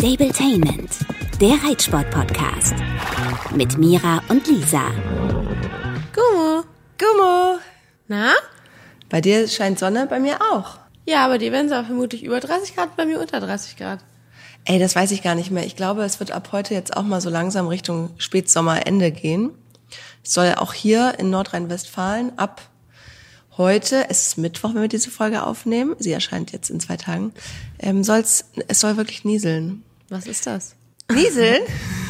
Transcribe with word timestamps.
Stabletainment, 0.00 0.90
der 1.42 1.62
Reitsport-Podcast. 1.62 2.72
Mit 3.54 3.76
Mira 3.76 4.22
und 4.30 4.46
Lisa. 4.46 4.90
Gummo. 6.14 6.62
Gummo. 6.96 7.58
Na? 8.08 8.32
Bei 9.10 9.20
dir 9.20 9.46
scheint 9.46 9.78
Sonne, 9.78 10.06
bei 10.06 10.18
mir 10.18 10.38
auch. 10.40 10.78
Ja, 11.04 11.26
aber 11.26 11.36
die 11.36 11.52
werden 11.52 11.66
es 11.66 11.72
auch 11.72 11.84
vermutlich 11.84 12.24
über 12.24 12.40
30 12.40 12.76
Grad, 12.76 12.96
bei 12.96 13.04
mir 13.04 13.20
unter 13.20 13.40
30 13.40 13.76
Grad. 13.76 13.98
Ey, 14.64 14.78
das 14.78 14.96
weiß 14.96 15.10
ich 15.10 15.22
gar 15.22 15.34
nicht 15.34 15.50
mehr. 15.50 15.66
Ich 15.66 15.76
glaube, 15.76 16.02
es 16.04 16.18
wird 16.18 16.30
ab 16.30 16.48
heute 16.50 16.72
jetzt 16.72 16.96
auch 16.96 17.02
mal 17.02 17.20
so 17.20 17.28
langsam 17.28 17.66
Richtung 17.66 18.08
Spätsommerende 18.16 19.10
gehen. 19.12 19.50
Es 20.24 20.32
soll 20.32 20.54
auch 20.54 20.72
hier 20.72 21.18
in 21.18 21.28
Nordrhein-Westfalen 21.28 22.38
ab 22.38 22.62
heute, 23.58 24.08
es 24.08 24.28
ist 24.28 24.38
Mittwoch, 24.38 24.70
wenn 24.72 24.80
wir 24.80 24.88
diese 24.88 25.10
Folge 25.10 25.42
aufnehmen, 25.42 25.94
sie 25.98 26.12
erscheint 26.12 26.52
jetzt 26.52 26.70
in 26.70 26.80
zwei 26.80 26.96
Tagen, 26.96 27.34
ähm, 27.78 28.02
soll's, 28.02 28.46
es 28.68 28.80
soll 28.80 28.96
wirklich 28.96 29.26
nieseln. 29.26 29.82
Was 30.10 30.26
ist 30.26 30.44
das? 30.46 30.74
Nieseln? 31.12 31.62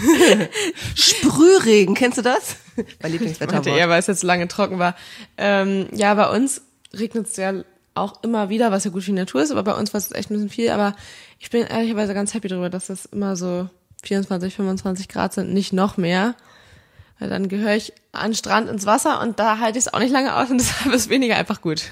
Sprühregen, 0.95 1.95
kennst 1.95 2.16
du 2.16 2.23
das? 2.23 2.56
Mein 3.02 3.12
Lieblingswetterwort. 3.12 3.66
Er, 3.66 3.90
weil 3.90 4.00
es 4.00 4.06
jetzt 4.06 4.23
lange 4.23 4.48
trocken 4.48 4.78
war. 4.78 4.96
Ähm, 5.36 5.86
ja, 5.92 6.14
bei 6.14 6.30
uns 6.30 6.62
regnet 6.95 7.26
es 7.26 7.36
ja 7.36 7.52
auch 7.95 8.23
immer 8.23 8.48
wieder, 8.48 8.70
was 8.73 8.84
ja 8.84 8.90
gut 8.90 9.02
für 9.02 9.10
die 9.10 9.16
Natur 9.16 9.42
ist, 9.42 9.50
aber 9.50 9.62
bei 9.62 9.74
uns 9.74 9.92
war 9.92 9.98
es 9.98 10.12
echt 10.12 10.30
ein 10.30 10.34
bisschen 10.34 10.48
viel. 10.48 10.70
Aber 10.70 10.96
ich 11.38 11.50
bin 11.50 11.66
ehrlicherweise 11.66 12.14
ganz 12.14 12.32
happy 12.32 12.48
darüber, 12.48 12.70
dass 12.70 12.86
das 12.86 13.04
immer 13.04 13.36
so 13.36 13.68
24, 14.02 14.54
25 14.54 15.09
Grad 15.09 15.34
sind, 15.34 15.52
nicht 15.52 15.74
noch 15.74 15.98
mehr. 15.98 16.34
Weil 17.18 17.28
dann 17.28 17.48
gehöre 17.48 17.76
ich 17.76 17.92
an 18.12 18.30
den 18.30 18.34
Strand 18.34 18.70
ins 18.70 18.87
Wasser 18.87 19.20
und 19.20 19.38
da 19.38 19.59
halte 19.59 19.78
ich 19.78 19.84
es 19.84 19.92
auch 19.92 19.98
nicht 19.98 20.12
lange 20.12 20.34
aus 20.34 20.48
und 20.48 20.59
deshalb 20.60 20.95
ist 20.95 21.10
weniger 21.10 21.37
einfach 21.37 21.60
gut. 21.60 21.82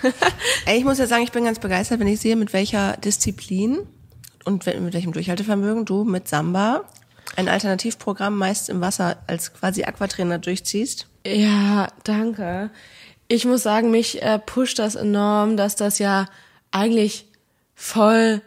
Ey, 0.65 0.79
ich 0.79 0.85
muss 0.85 0.97
ja 0.97 1.07
sagen, 1.07 1.23
ich 1.23 1.33
bin 1.33 1.45
ganz 1.45 1.59
begeistert, 1.59 2.01
wenn 2.01 2.09
ich 2.09 2.21
sehe, 2.21 2.35
mit 2.35 2.55
welcher 2.55 2.97
Disziplin 2.97 3.81
und 4.49 4.67
mit 4.67 4.95
welchem 4.95 5.13
Durchhaltevermögen 5.13 5.85
du 5.85 6.05
mit 6.05 6.27
Samba 6.27 6.85
ein 7.37 7.49
Alternativprogramm 7.49 8.37
meist 8.37 8.71
im 8.71 8.81
Wasser 8.81 9.19
als 9.27 9.53
quasi 9.53 9.85
Aquatrainer 9.85 10.39
durchziehst. 10.39 11.07
Ja, 11.27 11.89
danke. 12.03 12.71
Ich 13.29 13.45
muss 13.45 13.63
sagen, 13.63 13.91
mich 13.91 14.23
äh, 14.23 14.39
pusht 14.39 14.79
das 14.79 14.95
enorm, 14.95 15.59
dass 15.59 15.77
das 15.77 15.99
ja 15.99 16.27
eigentlich 16.71 17.27
voll 17.75 18.41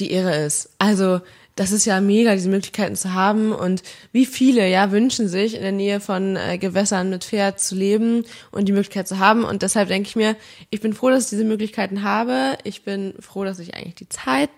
die 0.00 0.10
Ehre 0.10 0.36
ist. 0.36 0.70
Also 0.78 1.20
das 1.58 1.72
ist 1.72 1.86
ja 1.86 2.00
mega, 2.00 2.34
diese 2.34 2.48
Möglichkeiten 2.48 2.94
zu 2.94 3.14
haben. 3.14 3.52
Und 3.52 3.82
wie 4.12 4.26
viele 4.26 4.68
ja 4.68 4.92
wünschen 4.92 5.26
sich, 5.26 5.56
in 5.56 5.62
der 5.62 5.72
Nähe 5.72 5.98
von 5.98 6.36
äh, 6.36 6.56
Gewässern 6.56 7.10
mit 7.10 7.24
Pferd 7.24 7.58
zu 7.58 7.74
leben 7.74 8.24
und 8.52 8.66
die 8.66 8.72
Möglichkeit 8.72 9.08
zu 9.08 9.18
haben. 9.18 9.42
Und 9.42 9.62
deshalb 9.62 9.88
denke 9.88 10.08
ich 10.08 10.14
mir, 10.14 10.36
ich 10.70 10.80
bin 10.80 10.92
froh, 10.92 11.10
dass 11.10 11.24
ich 11.24 11.30
diese 11.30 11.44
Möglichkeiten 11.44 12.04
habe. 12.04 12.56
Ich 12.62 12.84
bin 12.84 13.14
froh, 13.18 13.42
dass 13.42 13.58
ich 13.58 13.74
eigentlich 13.74 13.96
die 13.96 14.08
Zeit 14.08 14.50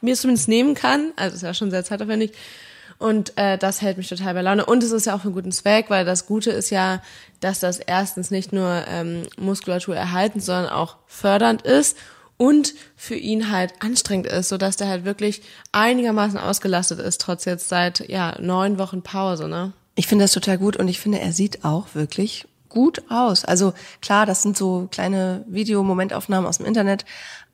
mir 0.00 0.14
zumindest 0.14 0.48
nehmen 0.48 0.74
kann. 0.74 1.12
Also 1.16 1.36
ist 1.36 1.42
ja 1.42 1.52
schon 1.52 1.70
sehr 1.70 1.84
zeitaufwendig. 1.84 2.32
Und 2.96 3.36
äh, 3.36 3.58
das 3.58 3.82
hält 3.82 3.98
mich 3.98 4.08
total 4.08 4.32
bei 4.32 4.40
Laune. 4.40 4.64
Und 4.64 4.82
es 4.82 4.90
ist 4.90 5.04
ja 5.04 5.14
auch 5.14 5.20
für 5.20 5.28
einen 5.28 5.34
guten 5.34 5.52
Zweck, 5.52 5.90
weil 5.90 6.06
das 6.06 6.24
Gute 6.24 6.50
ist 6.50 6.70
ja, 6.70 7.02
dass 7.40 7.60
das 7.60 7.78
erstens 7.78 8.30
nicht 8.30 8.54
nur 8.54 8.84
ähm, 8.88 9.24
Muskulatur 9.36 9.94
erhalten, 9.94 10.40
sondern 10.40 10.70
auch 10.72 10.96
fördernd 11.06 11.60
ist 11.62 11.98
und 12.38 12.72
für 12.96 13.16
ihn 13.16 13.50
halt 13.50 13.74
anstrengend 13.80 14.26
ist, 14.28 14.48
so 14.48 14.56
dass 14.56 14.76
der 14.76 14.88
halt 14.88 15.04
wirklich 15.04 15.42
einigermaßen 15.72 16.38
ausgelastet 16.38 17.00
ist, 17.00 17.20
trotz 17.20 17.44
jetzt 17.44 17.68
seit 17.68 18.08
ja 18.08 18.40
neun 18.40 18.78
Wochen 18.78 19.02
Pause, 19.02 19.48
ne? 19.48 19.74
Ich 19.96 20.06
finde 20.06 20.24
das 20.24 20.32
total 20.32 20.56
gut 20.56 20.76
und 20.76 20.88
ich 20.88 21.00
finde, 21.00 21.20
er 21.20 21.32
sieht 21.32 21.64
auch 21.64 21.94
wirklich 21.94 22.46
gut 22.68 23.02
aus. 23.10 23.44
Also 23.44 23.74
klar, 24.00 24.24
das 24.24 24.42
sind 24.42 24.56
so 24.56 24.88
kleine 24.90 25.44
Videomomentaufnahmen 25.48 26.48
aus 26.48 26.58
dem 26.58 26.66
Internet, 26.66 27.04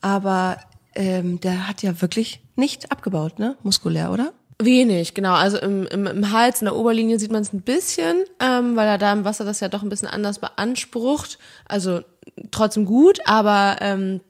aber 0.02 0.58
ähm, 0.94 1.40
der 1.40 1.66
hat 1.66 1.82
ja 1.82 2.00
wirklich 2.02 2.40
nicht 2.54 2.92
abgebaut, 2.92 3.38
ne? 3.38 3.56
Muskulär, 3.62 4.12
oder? 4.12 4.32
Wenig, 4.60 5.14
genau. 5.14 5.32
Also 5.32 5.58
im, 5.58 5.86
im, 5.86 6.06
im 6.06 6.30
Hals, 6.30 6.60
in 6.60 6.66
der 6.66 6.76
Oberlinie 6.76 7.18
sieht 7.18 7.32
man 7.32 7.42
es 7.42 7.52
ein 7.52 7.62
bisschen, 7.62 8.16
ähm, 8.38 8.76
weil 8.76 8.86
er 8.86 8.98
da 8.98 9.12
im 9.12 9.24
Wasser 9.24 9.44
das 9.44 9.60
ja 9.60 9.68
doch 9.68 9.82
ein 9.82 9.88
bisschen 9.88 10.06
anders 10.06 10.38
beansprucht. 10.38 11.38
Also 11.66 12.02
trotzdem 12.50 12.84
gut, 12.84 13.20
aber 13.24 13.78
ähm, 13.80 14.20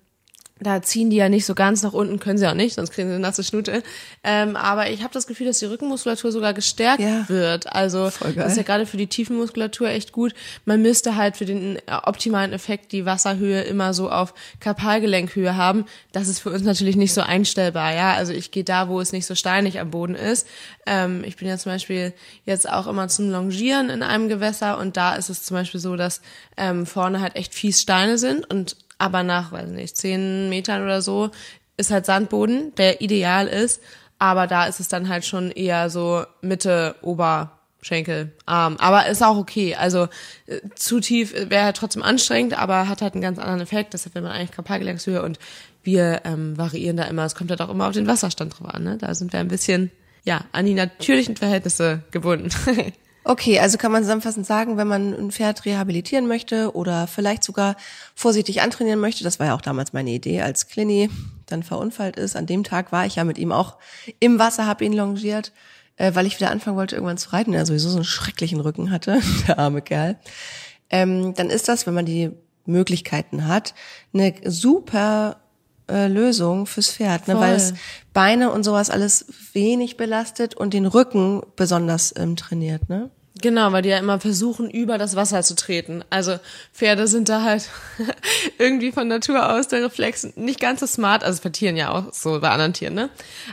da 0.65 0.83
ziehen 0.83 1.11
die 1.11 1.17
ja 1.17 1.29
nicht 1.29 1.47
so 1.47 1.55
ganz 1.55 1.83
nach 1.83 1.93
unten, 1.93 2.19
können 2.19 2.39
sie 2.39 2.47
auch 2.49 2.55
nicht, 2.55 2.75
sonst 2.75 2.91
kriegen 2.93 3.09
sie 3.09 3.15
eine 3.15 3.23
nasse 3.23 3.45
Schnute. 3.45 3.83
Ähm, 4.25 4.57
aber 4.57 4.91
ich 4.91 5.03
habe 5.03 5.13
das 5.15 5.27
Gefühl, 5.27 5.47
dass 5.47 5.59
die 5.61 5.67
Rückenmuskulatur 5.67 6.33
sogar 6.33 6.55
gestärkt 6.55 7.01
Ja. 7.01 7.29
wird. 7.29 7.73
Also 7.73 8.11
das 8.35 8.53
ist 8.53 8.57
ja 8.57 8.63
gerade 8.65 8.87
für 8.87 8.97
die 8.97 9.07
Tiefenmuskulatur 9.07 9.89
echt 9.89 10.13
gut. 10.13 10.35
Man 10.65 10.83
müsste 10.83 11.15
halt 11.17 11.37
für 11.37 11.45
den 11.45 11.77
äh, 11.77 11.81
optimalen 12.05 12.53
Effekt 12.53 12.91
die 12.93 13.07
Wasserhöhe 13.07 13.63
immer 13.63 13.95
so 13.95 14.11
auf 14.11 14.35
Karpalgelenkhöhe 14.61 15.57
haben. 15.57 15.85
Das 16.13 16.29
ist 16.29 16.41
für 16.41 16.51
uns 16.51 16.63
natürlich 16.63 16.97
nicht 16.97 17.15
so 17.15 17.21
einstellbar. 17.21 17.95
Ja, 17.95 18.15
also 18.15 18.33
ich 18.33 18.51
gehe 18.51 18.65
da, 18.65 18.89
wo 18.89 19.01
es 19.01 19.13
nicht 19.13 19.27
so 19.27 19.35
steinig 19.35 19.79
am 19.79 19.91
Boden 19.91 20.15
ist. 20.15 20.47
Ähm, 20.87 21.23
ich 21.25 21.37
bin 21.37 21.49
ja 21.49 21.59
zum 21.59 21.73
Beispiel 21.73 22.13
jetzt 22.45 22.69
auch 22.69 22.87
immer 22.87 23.09
zum 23.09 23.31
Longieren 23.31 23.91
in 23.91 24.03
einem 24.03 24.29
Gewässer 24.29 24.79
und 24.79 24.97
da 24.97 25.15
ist 25.15 25.29
es 25.31 25.43
zum 25.43 25.57
Beispiel 25.57 25.81
so, 25.81 25.97
dass 25.97 26.21
ähm, 26.57 26.87
vorne 26.87 27.21
halt 27.21 27.37
echt 27.37 27.55
fies 27.55 27.81
Steine 27.81 28.19
sind 28.19 28.49
und 28.51 28.77
aber 28.99 29.23
nach, 29.23 29.53
weiß 29.53 29.71
nicht, 29.71 29.97
zehn 29.97 30.49
Metern 30.49 30.83
oder 30.83 31.03
so 31.03 31.31
ist 31.77 31.91
halt 31.91 32.07
Sandboden, 32.07 32.75
der 32.77 33.01
ideal 33.01 33.47
ist. 33.47 33.81
Aber 34.19 34.47
da 34.47 34.67
ist 34.67 34.81
es 34.81 34.89
dann 34.89 35.09
halt 35.09 35.25
schon 35.25 35.51
eher 35.51 35.91
so 35.91 36.25
Mitte, 36.41 36.95
Oberschenkel, 37.03 38.33
Arm. 38.47 38.77
Aber 38.79 39.07
ist 39.07 39.23
auch 39.23 39.37
okay. 39.37 39.75
Also 39.75 40.09
äh, 40.47 40.61
zu 40.77 41.01
tief 41.01 41.35
wäre 41.35 41.65
halt 41.65 41.77
trotzdem 41.77 42.03
anstrengend, 42.03 42.59
aber 42.59 42.89
hat 42.89 43.03
halt 43.03 43.15
einen 43.15 43.23
ganz 43.23 43.39
anderen 43.39 43.61
Effekt. 43.61 43.93
Deshalb 43.93 44.15
will 44.15 44.23
man 44.23 44.33
eigentlich 44.33 44.53
Kapalgelenkshöhe 44.53 45.23
und 45.23 45.39
wir 45.83 46.23
ähm, 46.25 46.57
variieren 46.57 46.97
da 46.97 47.05
immer. 47.05 47.25
Es 47.25 47.35
kommt 47.35 47.51
halt 47.51 47.61
auch 47.61 47.69
immer 47.69 47.89
auf 47.89 47.93
den 47.93 48.07
Wasserstand 48.07 48.59
drauf 48.59 48.73
an. 48.73 48.85
Ne? 48.85 48.99
Da 48.99 49.15
sind 49.15 49.33
wir 49.33 49.41
ein 49.41 49.49
bisschen 49.49 49.91
ja 50.25 50.45
an 50.53 50.65
die 50.65 50.75
natürlichen 50.75 51.37
Verhältnisse 51.37 52.03
gebunden. 52.11 52.51
Okay, 53.27 53.59
also 53.59 53.79
kann 53.79 53.91
man 53.91 54.03
zusammenfassend 54.03 54.47
sagen, 54.47 54.77
wenn 54.77 54.87
man 54.87 55.15
ein 55.15 55.31
Pferd 55.31 55.65
rehabilitieren 55.65 56.27
möchte 56.27 56.75
oder 56.77 57.07
vielleicht 57.07 57.43
sogar 57.43 57.77
vorsichtig 58.15 58.61
antrainieren 58.61 59.01
möchte, 59.01 59.25
das 59.25 59.41
war 59.41 59.47
ja 59.47 59.55
auch 59.55 59.63
damals 59.63 59.95
meine 59.95 60.11
Idee, 60.11 60.43
als 60.43 60.69
Clini 60.69 61.09
dann 61.47 61.63
verunfallt 61.63 62.17
ist. 62.17 62.37
An 62.37 62.45
dem 62.45 62.65
Tag 62.65 62.93
war 62.93 63.07
ich 63.07 63.17
ja 63.17 63.25
mit 63.25 63.39
ihm 63.39 63.51
auch 63.51 63.79
im 64.21 64.39
Wasser, 64.39 64.67
habe 64.67 64.85
ihn 64.85 64.93
longiert, 64.93 65.53
äh, 65.97 66.15
weil 66.15 66.27
ich 66.27 66.39
wieder 66.39 66.51
anfangen 66.51 66.77
wollte, 66.77 66.97
irgendwann 66.97 67.17
zu 67.17 67.33
reiten. 67.33 67.55
Er 67.55 67.65
sowieso 67.65 67.89
so 67.89 67.97
einen 67.97 68.05
schrecklichen 68.05 68.61
Rücken 68.61 68.91
hatte, 68.91 69.21
der 69.49 69.59
arme 69.59 69.81
Kerl. 69.81 70.17
Ähm, 70.91 71.33
dann 71.35 71.49
ist 71.49 71.69
das, 71.69 71.87
wenn 71.87 71.95
man 71.95 72.07
die 72.07 72.31
Möglichkeiten 72.67 73.47
hat, 73.49 73.75
eine 74.13 74.35
super 74.45 75.39
äh, 75.91 76.09
Lösung 76.09 76.67
fürs 76.67 76.91
Pferd, 76.91 77.29
ne? 77.29 77.35
Voll. 77.35 77.43
weil 77.43 77.55
es 77.55 77.75
Beine 78.13 78.51
und 78.53 78.65
sowas 78.65 78.91
alles 78.91 79.27
wenig 79.53 79.97
belastet 79.97 80.55
und 80.55 80.73
den 80.73 80.87
Rücken 80.87 81.43
besonders 81.57 82.15
ähm, 82.17 82.37
trainiert. 82.37 82.89
Ne? 82.89 83.11
Genau, 83.43 83.73
weil 83.73 83.83
die 83.83 83.89
ja 83.89 83.99
immer 83.99 84.21
versuchen, 84.21 84.71
über 84.71 84.97
das 84.97 85.17
Wasser 85.17 85.43
zu 85.43 85.57
treten. 85.57 86.05
Also 86.09 86.39
Pferde 86.73 87.09
sind 87.09 87.29
da 87.29 87.43
halt 87.43 87.69
irgendwie 88.59 88.93
von 88.93 89.09
Natur 89.09 89.53
aus 89.53 89.67
der 89.67 89.83
Reflex 89.83 90.29
nicht 90.37 90.61
ganz 90.61 90.81
so 90.81 90.87
smart. 90.87 91.25
Also 91.25 91.43
bei 91.43 91.51
Tieren 91.51 91.77
ja 91.77 91.91
auch 91.91 92.13
so, 92.13 92.41
bei 92.41 92.51
anderen 92.51 92.73
Tieren, 92.73 92.95
ne? 92.95 93.11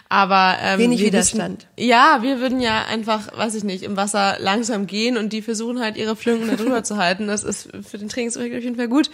Aber 0.07 0.57
ähm, 0.61 0.79
Wenig 0.79 1.01
Widerstand. 1.01 1.67
Wissen, 1.75 1.89
ja, 1.89 2.19
wir 2.21 2.39
würden 2.39 2.61
ja 2.61 2.85
einfach, 2.85 3.35
weiß 3.35 3.55
ich 3.55 3.63
nicht, 3.63 3.81
im 3.83 3.97
Wasser 3.97 4.37
langsam 4.39 4.85
gehen 4.85 5.17
und 5.17 5.33
die 5.33 5.41
versuchen 5.41 5.81
halt 5.81 5.97
ihre 5.97 6.15
Flünken 6.15 6.47
da 6.47 6.55
drüber 6.55 6.83
zu 6.85 6.97
halten. 6.97 7.27
Das 7.27 7.43
ist 7.43 7.69
für 7.85 7.97
den 7.97 8.07
Trainingseffekt 8.07 8.55
auf 8.55 8.63
jeden 8.63 8.77
Fall 8.77 8.87
gut. 8.87 9.09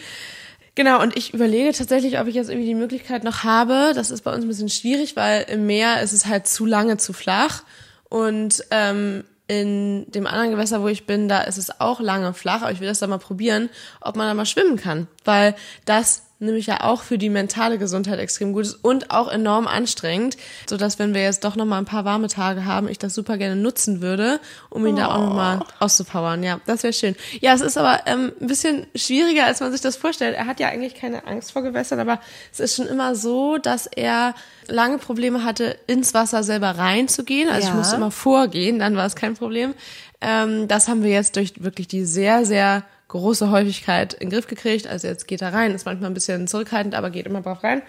Genau, 0.78 1.02
und 1.02 1.18
ich 1.18 1.34
überlege 1.34 1.74
tatsächlich, 1.74 2.20
ob 2.20 2.28
ich 2.28 2.36
jetzt 2.36 2.52
irgendwie 2.52 2.68
die 2.68 2.76
Möglichkeit 2.76 3.24
noch 3.24 3.44
habe. 3.44 3.94
Das 3.96 4.12
ist 4.12 4.22
bei 4.22 4.32
uns 4.32 4.46
ein 4.46 4.48
bisschen 4.48 4.70
schwierig, 4.70 5.16
weil 5.16 5.42
im 5.50 5.66
Meer 5.66 6.04
ist 6.04 6.14
es 6.14 6.28
halt 6.28 6.46
zu 6.46 6.68
lange 6.68 6.98
zu 6.98 7.14
flach. 7.14 7.64
Und 8.10 8.64
ähm, 8.70 9.24
in 9.48 10.06
dem 10.12 10.28
anderen 10.28 10.52
Gewässer, 10.52 10.84
wo 10.84 10.88
ich 10.88 11.08
bin, 11.08 11.28
da 11.28 11.42
ist 11.42 11.58
es 11.58 11.82
auch 11.82 12.00
lange 12.00 12.32
flach, 12.36 12.62
aber 12.62 12.72
ich 12.72 12.80
will 12.80 12.88
das 12.88 13.00
da 13.00 13.08
mal 13.08 13.18
probieren, 13.18 13.72
ob 14.02 14.18
man 14.18 14.28
da 14.28 14.36
mal 14.36 14.46
schwimmen 14.46 14.78
kann. 14.78 15.08
Weil 15.26 15.56
das 15.86 16.27
nämlich 16.40 16.68
ja 16.68 16.82
auch 16.84 17.02
für 17.02 17.18
die 17.18 17.30
mentale 17.30 17.78
Gesundheit 17.78 18.20
extrem 18.20 18.54
gut 18.54 18.64
ist 18.66 18.76
und 18.84 19.12
auch 19.12 19.28
enorm 19.32 19.68
anstrengend, 19.68 20.38
so 20.70 20.78
dass 20.78 21.00
wenn 21.00 21.14
wir 21.14 21.22
jetzt 21.24 21.44
doch 21.44 21.56
noch 21.56 21.66
mal 21.66 21.78
ein 21.80 21.86
paar 21.86 22.06
warme 22.06 22.28
Tage 22.28 22.66
haben, 22.66 22.88
ich 22.88 23.00
das 23.00 23.14
super 23.14 23.38
gerne 23.38 23.56
nutzen 23.56 24.02
würde, 24.02 24.40
um 24.70 24.86
ihn 24.86 24.96
da 24.96 25.08
auch 25.08 25.20
noch 25.20 25.34
mal 25.34 25.60
auszupowern. 25.80 26.44
Ja, 26.44 26.60
das 26.66 26.84
wäre 26.84 26.94
schön. 26.94 27.16
Ja, 27.42 27.54
es 27.54 27.62
ist 27.62 27.78
aber 27.78 28.02
ähm, 28.06 28.32
ein 28.40 28.48
bisschen 28.48 28.86
schwieriger, 28.96 29.46
als 29.46 29.60
man 29.60 29.72
sich 29.72 29.82
das 29.82 29.96
vorstellt. 29.98 30.36
Er 30.36 30.46
hat 30.46 30.60
ja 30.60 30.68
eigentlich 30.70 30.96
keine 30.96 31.26
Angst 31.26 31.52
vor 31.52 31.64
Gewässern, 31.64 32.00
aber 32.00 32.20
es 32.52 32.60
ist 32.60 32.76
schon 32.76 32.88
immer 32.88 33.16
so, 33.16 33.58
dass 33.58 33.88
er 33.88 34.36
lange 34.68 34.98
Probleme 35.00 35.44
hatte, 35.44 35.78
ins 35.88 36.14
Wasser 36.14 36.44
selber 36.44 36.72
reinzugehen. 36.72 37.50
Also 37.50 37.62
ich 37.62 37.68
Ja. 37.70 37.76
musste 37.76 37.96
immer 37.96 38.12
vorgehen, 38.12 38.80
dann 38.80 38.96
war 38.96 39.06
es 39.06 39.16
kein 39.16 39.36
Problem. 39.36 39.74
Ähm, 40.22 40.68
das 40.68 40.88
haben 40.88 41.04
wir 41.04 41.12
jetzt 41.12 41.36
durch 41.36 41.64
wirklich 41.64 41.88
die 41.88 42.04
sehr, 42.06 42.46
sehr 42.46 42.84
große 43.08 43.52
Häufigkeit 43.52 44.14
in 44.14 44.30
den 44.30 44.32
Griff 44.32 44.48
gekriegt. 44.48 44.88
Also 44.88 45.08
jetzt 45.08 45.28
geht 45.28 45.42
er 45.42 45.54
rein, 45.54 45.74
ist 45.74 45.86
manchmal 45.86 46.10
ein 46.10 46.14
bisschen 46.14 46.48
zurückhaltend, 46.48 46.96
aber 46.96 47.10
geht 47.10 47.26
immer 47.26 47.42
brav 47.42 47.64
rein. 47.64 47.82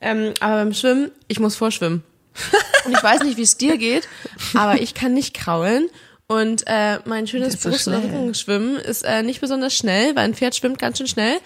Ähm, 0.00 0.34
aber 0.40 0.56
beim 0.56 0.74
Schwimmen, 0.74 1.10
ich 1.28 1.40
muss 1.40 1.56
vorschwimmen. 1.56 2.02
Und 2.84 2.92
ich 2.92 3.02
weiß 3.02 3.22
nicht, 3.22 3.38
wie 3.38 3.42
es 3.42 3.56
dir 3.56 3.78
geht, 3.78 4.08
aber 4.54 4.80
ich 4.80 4.94
kann 4.94 5.14
nicht 5.14 5.34
kraulen. 5.34 5.88
Und 6.26 6.64
äh, 6.66 6.98
mein 7.04 7.26
schönes 7.26 7.56
Brust- 7.56 7.86
und. 7.86 7.94
Rückenschwimmen 7.94 8.76
ist 8.76 9.02
äh, 9.02 9.22
nicht 9.22 9.40
besonders 9.40 9.74
schnell, 9.74 10.16
weil 10.16 10.24
ein 10.24 10.34
Pferd 10.34 10.56
schwimmt 10.56 10.78
ganz 10.78 10.98
schön 10.98 11.06
schnell. 11.06 11.36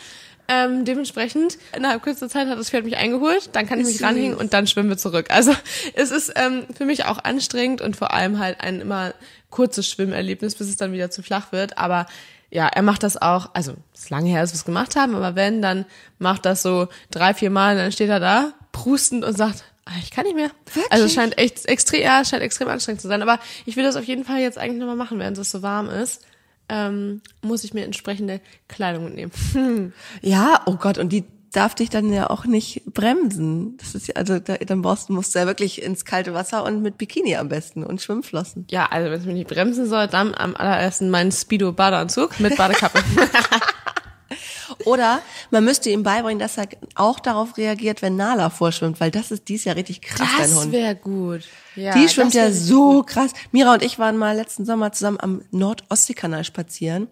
Ähm, 0.46 0.84
dementsprechend, 0.84 1.58
innerhalb 1.76 2.02
kürzester 2.02 2.30
Zeit 2.30 2.48
hat 2.48 2.58
das 2.58 2.70
Pferd 2.70 2.84
mich 2.84 2.96
eingeholt, 2.96 3.50
dann 3.52 3.66
kann 3.66 3.80
ich 3.80 3.86
mich 3.86 4.02
ranhängen 4.02 4.34
und 4.34 4.54
dann 4.54 4.66
schwimmen 4.66 4.88
wir 4.88 4.96
zurück. 4.96 5.26
Also 5.30 5.52
es 5.94 6.10
ist 6.10 6.32
ähm, 6.36 6.64
für 6.74 6.86
mich 6.86 7.04
auch 7.04 7.22
anstrengend 7.22 7.82
und 7.82 7.96
vor 7.96 8.14
allem 8.14 8.38
halt 8.38 8.60
ein 8.60 8.80
immer 8.80 9.12
kurzes 9.50 9.86
Schwimmerlebnis, 9.88 10.54
bis 10.54 10.68
es 10.68 10.76
dann 10.76 10.92
wieder 10.92 11.10
zu 11.10 11.22
flach 11.22 11.52
wird. 11.52 11.76
Aber 11.76 12.06
ja, 12.50 12.66
er 12.66 12.82
macht 12.82 13.02
das 13.02 13.20
auch, 13.20 13.50
also 13.54 13.74
es 13.94 14.04
ist 14.04 14.10
lange 14.10 14.30
her, 14.30 14.40
dass 14.40 14.52
wir 14.52 14.56
es 14.56 14.64
gemacht 14.64 14.96
haben, 14.96 15.14
aber 15.14 15.34
wenn, 15.36 15.60
dann 15.62 15.84
macht 16.18 16.44
das 16.46 16.62
so 16.62 16.88
drei, 17.10 17.34
vier 17.34 17.50
Mal 17.50 17.72
und 17.72 17.78
dann 17.82 17.92
steht 17.92 18.08
er 18.08 18.20
da, 18.20 18.52
prustend 18.72 19.24
und 19.24 19.36
sagt, 19.36 19.64
"Ah, 19.84 19.92
ich 20.02 20.10
kann 20.10 20.24
nicht 20.24 20.36
mehr. 20.36 20.50
Also 20.90 21.04
es 21.06 21.14
scheint 21.14 21.36
echt 21.38 21.66
extrem, 21.66 22.02
ja, 22.02 22.20
es 22.20 22.28
scheint 22.30 22.42
extrem 22.42 22.68
anstrengend 22.68 23.00
zu 23.00 23.08
sein. 23.08 23.22
Aber 23.22 23.38
ich 23.66 23.76
will 23.76 23.84
das 23.84 23.96
auf 23.96 24.04
jeden 24.04 24.24
Fall 24.24 24.40
jetzt 24.40 24.58
eigentlich 24.58 24.78
nochmal 24.78 24.96
machen, 24.96 25.18
während 25.18 25.36
es 25.38 25.50
so 25.50 25.62
warm 25.62 25.88
ist. 25.90 26.22
Ähm, 26.68 27.22
muss 27.40 27.64
ich 27.64 27.72
mir 27.72 27.84
entsprechende 27.84 28.40
Kleidung 28.68 29.04
mitnehmen. 29.04 29.92
Ja, 30.22 30.62
oh 30.66 30.76
Gott, 30.76 30.98
und 30.98 31.10
die 31.10 31.24
darf 31.52 31.74
dich 31.74 31.88
dann 31.88 32.12
ja 32.12 32.28
auch 32.30 32.44
nicht 32.44 32.82
bremsen. 32.86 33.76
Das 33.78 33.94
ist 33.94 34.08
ja, 34.08 34.16
also 34.16 34.38
da, 34.38 34.56
dann 34.56 34.82
brauchst, 34.82 35.10
musst 35.10 35.34
du 35.34 35.38
ja 35.38 35.46
wirklich 35.46 35.82
ins 35.82 36.04
kalte 36.04 36.34
Wasser 36.34 36.64
und 36.64 36.82
mit 36.82 36.98
Bikini 36.98 37.36
am 37.36 37.48
besten 37.48 37.82
und 37.84 38.00
Schwimmflossen. 38.02 38.66
Ja, 38.70 38.86
also 38.86 39.10
wenn 39.10 39.20
es 39.20 39.26
mich 39.26 39.34
nicht 39.34 39.48
bremsen 39.48 39.86
soll, 39.88 40.08
dann 40.08 40.34
am 40.34 40.54
allerersten 40.56 41.10
meinen 41.10 41.32
Speedo-Badeanzug 41.32 42.38
mit 42.40 42.56
Badekappe. 42.56 43.02
Oder 44.84 45.20
man 45.50 45.64
müsste 45.64 45.90
ihm 45.90 46.02
beibringen, 46.02 46.38
dass 46.38 46.58
er 46.58 46.68
auch 46.94 47.18
darauf 47.20 47.56
reagiert, 47.56 48.02
wenn 48.02 48.16
Nala 48.16 48.50
vorschwimmt, 48.50 49.00
weil 49.00 49.10
das 49.10 49.30
ist 49.30 49.48
dies 49.48 49.64
ja 49.64 49.72
richtig 49.72 50.02
krass, 50.02 50.28
dein 50.36 50.50
Das 50.50 50.60
Hund. 50.60 50.72
wäre 50.72 50.94
gut. 50.94 51.42
Ja, 51.78 51.94
Die 51.94 52.08
schwimmt 52.08 52.34
ja 52.34 52.50
so 52.52 53.02
krass. 53.02 53.30
Mira 53.52 53.72
und 53.74 53.82
ich 53.82 53.98
waren 53.98 54.16
mal 54.16 54.34
letzten 54.36 54.64
Sommer 54.64 54.92
zusammen 54.92 55.18
am 55.20 55.42
Nordostseekanal 55.50 56.44
spazieren. 56.44 57.08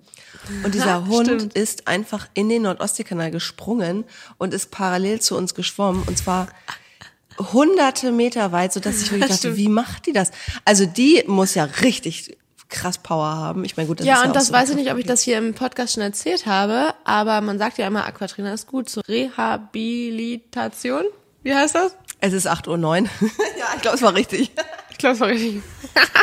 Und 0.65 0.75
dieser 0.75 1.07
Hund 1.09 1.27
stimmt. 1.29 1.55
ist 1.55 1.87
einfach 1.89 2.29
in 2.35 2.49
den 2.49 2.63
Nordostseekanal 2.63 3.31
gesprungen 3.31 4.05
und 4.39 4.53
ist 4.55 4.71
parallel 4.71 5.21
zu 5.21 5.37
uns 5.37 5.55
geschwommen. 5.55 6.03
Und 6.07 6.19
zwar 6.19 6.49
hunderte 7.53 8.13
Meter 8.13 8.53
weit, 8.53 8.73
sodass 8.73 9.03
ich 9.03 9.11
wirklich 9.13 9.29
dachte, 9.29 9.39
stimmt. 9.39 9.57
wie 9.57 9.69
macht 9.69 10.07
die 10.07 10.13
das? 10.13 10.31
Also 10.65 10.87
die 10.87 11.23
muss 11.27 11.55
ja 11.55 11.65
richtig 11.65 12.37
krass 12.69 12.99
Power 12.99 13.27
haben. 13.27 13.65
Ich 13.65 13.77
meine, 13.77 13.87
gut, 13.87 14.01
das 14.01 14.05
ist 14.05 14.09
Ja, 14.09 14.17
ja 14.17 14.23
und 14.25 14.31
auch 14.31 14.35
das 14.35 14.49
so 14.49 14.53
weiß 14.53 14.71
ich 14.71 14.77
nicht, 14.77 14.91
ob 14.91 14.99
ich 14.99 15.07
das 15.07 15.23
hier 15.23 15.39
im 15.39 15.55
Podcast 15.55 15.95
schon 15.95 16.03
erzählt 16.03 16.47
habe, 16.47 16.95
aber 17.05 17.41
man 17.41 17.59
sagt 17.59 17.79
ja 17.79 17.87
immer, 17.87 18.05
Aquatrainer 18.07 18.53
ist 18.55 18.67
gut 18.67 18.89
zur 18.89 19.05
Rehabilitation. 19.07 21.05
Wie 21.43 21.55
heißt 21.55 21.75
das? 21.77 21.97
Es 22.21 22.33
ist 22.33 22.49
8.09 22.49 22.69
Uhr. 22.69 23.09
ja, 23.59 23.67
ich 23.77 23.83
glaube, 23.83 23.97
es 23.97 24.03
war 24.03 24.15
richtig. 24.15 24.53
Ich 24.91 24.99
glaube, 24.99 25.15
es 25.15 25.21
war 25.21 25.29
richtig. 25.29 25.63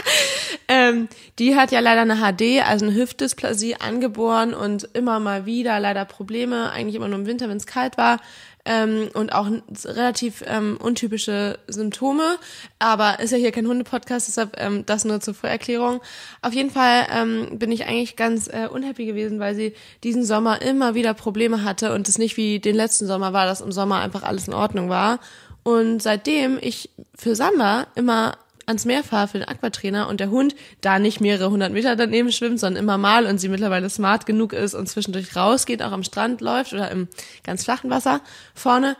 ähm, 0.67 1.07
die 1.39 1.55
hat 1.55 1.71
ja 1.71 1.79
leider 1.79 2.01
eine 2.01 2.17
HD, 2.17 2.65
also 2.67 2.85
eine 2.85 2.95
Hüftdysplasie 2.95 3.75
angeboren 3.75 4.53
und 4.53 4.89
immer 4.93 5.19
mal 5.19 5.45
wieder 5.45 5.79
leider 5.79 6.05
Probleme, 6.05 6.71
eigentlich 6.71 6.95
immer 6.95 7.07
nur 7.07 7.19
im 7.19 7.25
Winter, 7.27 7.49
wenn 7.49 7.57
es 7.57 7.67
kalt 7.67 7.97
war. 7.97 8.19
Ähm, 8.65 9.09
und 9.13 9.33
auch 9.33 9.47
relativ 9.83 10.41
ähm, 10.47 10.77
untypische 10.81 11.59
Symptome. 11.67 12.37
Aber 12.79 13.19
ist 13.19 13.31
ja 13.31 13.37
hier 13.37 13.51
kein 13.51 13.67
Hunde-Podcast, 13.67 14.29
deshalb 14.29 14.55
ähm, 14.57 14.85
das 14.85 15.03
nur 15.03 15.19
zur 15.19 15.33
Vorerklärung. 15.33 16.01
Auf 16.41 16.53
jeden 16.53 16.69
Fall 16.71 17.05
ähm, 17.13 17.59
bin 17.59 17.73
ich 17.73 17.85
eigentlich 17.85 18.15
ganz 18.15 18.47
äh, 18.47 18.69
unhappy 18.71 19.05
gewesen, 19.05 19.39
weil 19.39 19.53
sie 19.53 19.73
diesen 20.03 20.23
Sommer 20.23 20.61
immer 20.61 20.95
wieder 20.95 21.13
Probleme 21.13 21.63
hatte 21.65 21.93
und 21.93 22.07
es 22.07 22.17
nicht 22.17 22.37
wie 22.37 22.59
den 22.59 22.75
letzten 22.75 23.05
Sommer 23.05 23.33
war, 23.33 23.45
dass 23.45 23.59
im 23.59 23.73
Sommer 23.73 23.99
einfach 23.99 24.23
alles 24.23 24.47
in 24.47 24.53
Ordnung 24.53 24.87
war. 24.87 25.19
Und 25.63 26.01
seitdem 26.01 26.59
ich 26.61 26.89
für 27.15 27.35
Samba 27.35 27.87
immer 27.95 28.37
ans 28.65 28.85
Meer 28.85 29.03
fahre 29.03 29.27
für 29.27 29.39
den 29.39 29.47
Aquatrainer 29.47 30.07
und 30.07 30.19
der 30.19 30.29
Hund 30.29 30.55
da 30.81 30.99
nicht 30.99 31.21
mehrere 31.21 31.49
hundert 31.49 31.73
Meter 31.73 31.95
daneben 31.95 32.31
schwimmt, 32.31 32.59
sondern 32.59 32.81
immer 32.81 32.97
mal 32.97 33.25
und 33.25 33.39
sie 33.39 33.49
mittlerweile 33.49 33.89
smart 33.89 34.25
genug 34.25 34.53
ist 34.53 34.73
und 34.73 34.87
zwischendurch 34.87 35.35
rausgeht, 35.35 35.81
auch 35.81 35.91
am 35.91 36.03
Strand 36.03 36.41
läuft 36.41 36.73
oder 36.73 36.89
im 36.91 37.07
ganz 37.43 37.63
flachen 37.63 37.89
Wasser 37.89 38.21
vorne, 38.53 38.95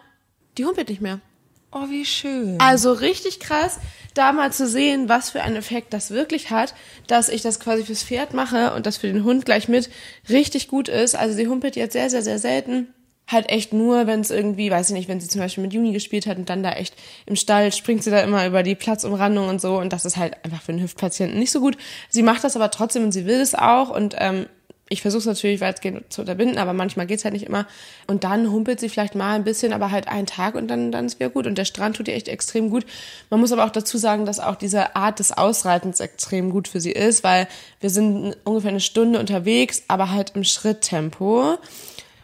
die 0.57 0.65
humpelt 0.65 0.89
nicht 0.89 1.01
mehr. 1.01 1.19
Oh, 1.71 1.89
wie 1.89 2.05
schön. 2.05 2.59
Also 2.59 2.93
richtig 2.93 3.39
krass, 3.39 3.79
da 4.13 4.31
mal 4.31 4.53
zu 4.53 4.67
sehen, 4.67 5.09
was 5.09 5.31
für 5.31 5.41
einen 5.41 5.55
Effekt 5.55 5.91
das 5.91 6.11
wirklich 6.11 6.51
hat, 6.51 6.75
dass 7.07 7.29
ich 7.29 7.41
das 7.41 7.59
quasi 7.59 7.83
fürs 7.83 8.03
Pferd 8.03 8.33
mache 8.33 8.73
und 8.75 8.85
das 8.85 8.97
für 8.97 9.07
den 9.07 9.23
Hund 9.23 9.45
gleich 9.45 9.67
mit 9.69 9.89
richtig 10.29 10.67
gut 10.67 10.87
ist. 10.87 11.15
Also 11.15 11.35
sie 11.35 11.47
humpelt 11.47 11.75
jetzt 11.75 11.93
sehr, 11.93 12.11
sehr, 12.11 12.21
sehr 12.21 12.37
selten. 12.37 12.93
Halt 13.25 13.49
echt 13.49 13.71
nur, 13.71 14.05
wenn 14.05 14.19
es 14.19 14.31
irgendwie, 14.31 14.69
weiß 14.69 14.89
ich 14.89 14.95
nicht, 14.95 15.07
wenn 15.07 15.21
sie 15.21 15.29
zum 15.29 15.39
Beispiel 15.39 15.63
mit 15.63 15.73
Juni 15.73 15.93
gespielt 15.93 16.27
hat 16.27 16.37
und 16.37 16.49
dann 16.49 16.61
da 16.61 16.73
echt 16.73 16.93
im 17.25 17.37
Stall 17.37 17.71
springt 17.71 18.03
sie 18.03 18.11
da 18.11 18.19
immer 18.19 18.45
über 18.45 18.63
die 18.63 18.75
Platzumrandung 18.75 19.47
und 19.47 19.61
so 19.61 19.77
und 19.79 19.93
das 19.93 20.03
ist 20.03 20.17
halt 20.17 20.43
einfach 20.43 20.61
für 20.61 20.73
einen 20.73 20.81
Hüftpatienten 20.81 21.39
nicht 21.39 21.51
so 21.51 21.61
gut. 21.61 21.77
Sie 22.09 22.21
macht 22.21 22.43
das 22.43 22.55
aber 22.55 22.69
trotzdem 22.69 23.03
und 23.03 23.11
sie 23.13 23.25
will 23.25 23.39
es 23.39 23.55
auch 23.55 23.89
und 23.89 24.15
ähm, 24.17 24.47
ich 24.89 25.01
versuche 25.01 25.21
es 25.21 25.25
natürlich 25.25 25.61
weitgehend 25.61 26.11
zu 26.11 26.21
unterbinden, 26.21 26.57
aber 26.57 26.73
manchmal 26.73 27.07
geht's 27.07 27.23
halt 27.23 27.33
nicht 27.33 27.47
immer. 27.47 27.65
Und 28.05 28.23
dann 28.23 28.51
humpelt 28.51 28.79
sie 28.79 28.89
vielleicht 28.89 29.15
mal 29.15 29.33
ein 29.33 29.43
bisschen, 29.43 29.73
aber 29.73 29.89
halt 29.91 30.07
einen 30.07 30.27
Tag 30.27 30.55
und 30.55 30.67
dann, 30.67 30.91
dann 30.91 31.05
ist 31.05 31.19
wieder 31.19 31.29
gut. 31.29 31.47
Und 31.47 31.57
der 31.57 31.65
Strand 31.65 31.95
tut 31.95 32.07
ihr 32.07 32.13
echt 32.13 32.27
extrem 32.27 32.69
gut. 32.69 32.85
Man 33.29 33.39
muss 33.39 33.51
aber 33.51 33.65
auch 33.65 33.71
dazu 33.71 33.97
sagen, 33.97 34.25
dass 34.25 34.39
auch 34.39 34.55
diese 34.55 34.95
Art 34.95 35.19
des 35.19 35.31
Ausreitens 35.31 35.99
extrem 35.99 36.51
gut 36.51 36.67
für 36.67 36.79
sie 36.79 36.91
ist, 36.91 37.23
weil 37.23 37.47
wir 37.79 37.89
sind 37.89 38.35
ungefähr 38.43 38.69
eine 38.69 38.81
Stunde 38.81 39.19
unterwegs, 39.19 39.83
aber 39.87 40.11
halt 40.11 40.33
im 40.35 40.43
Schritttempo. 40.43 41.57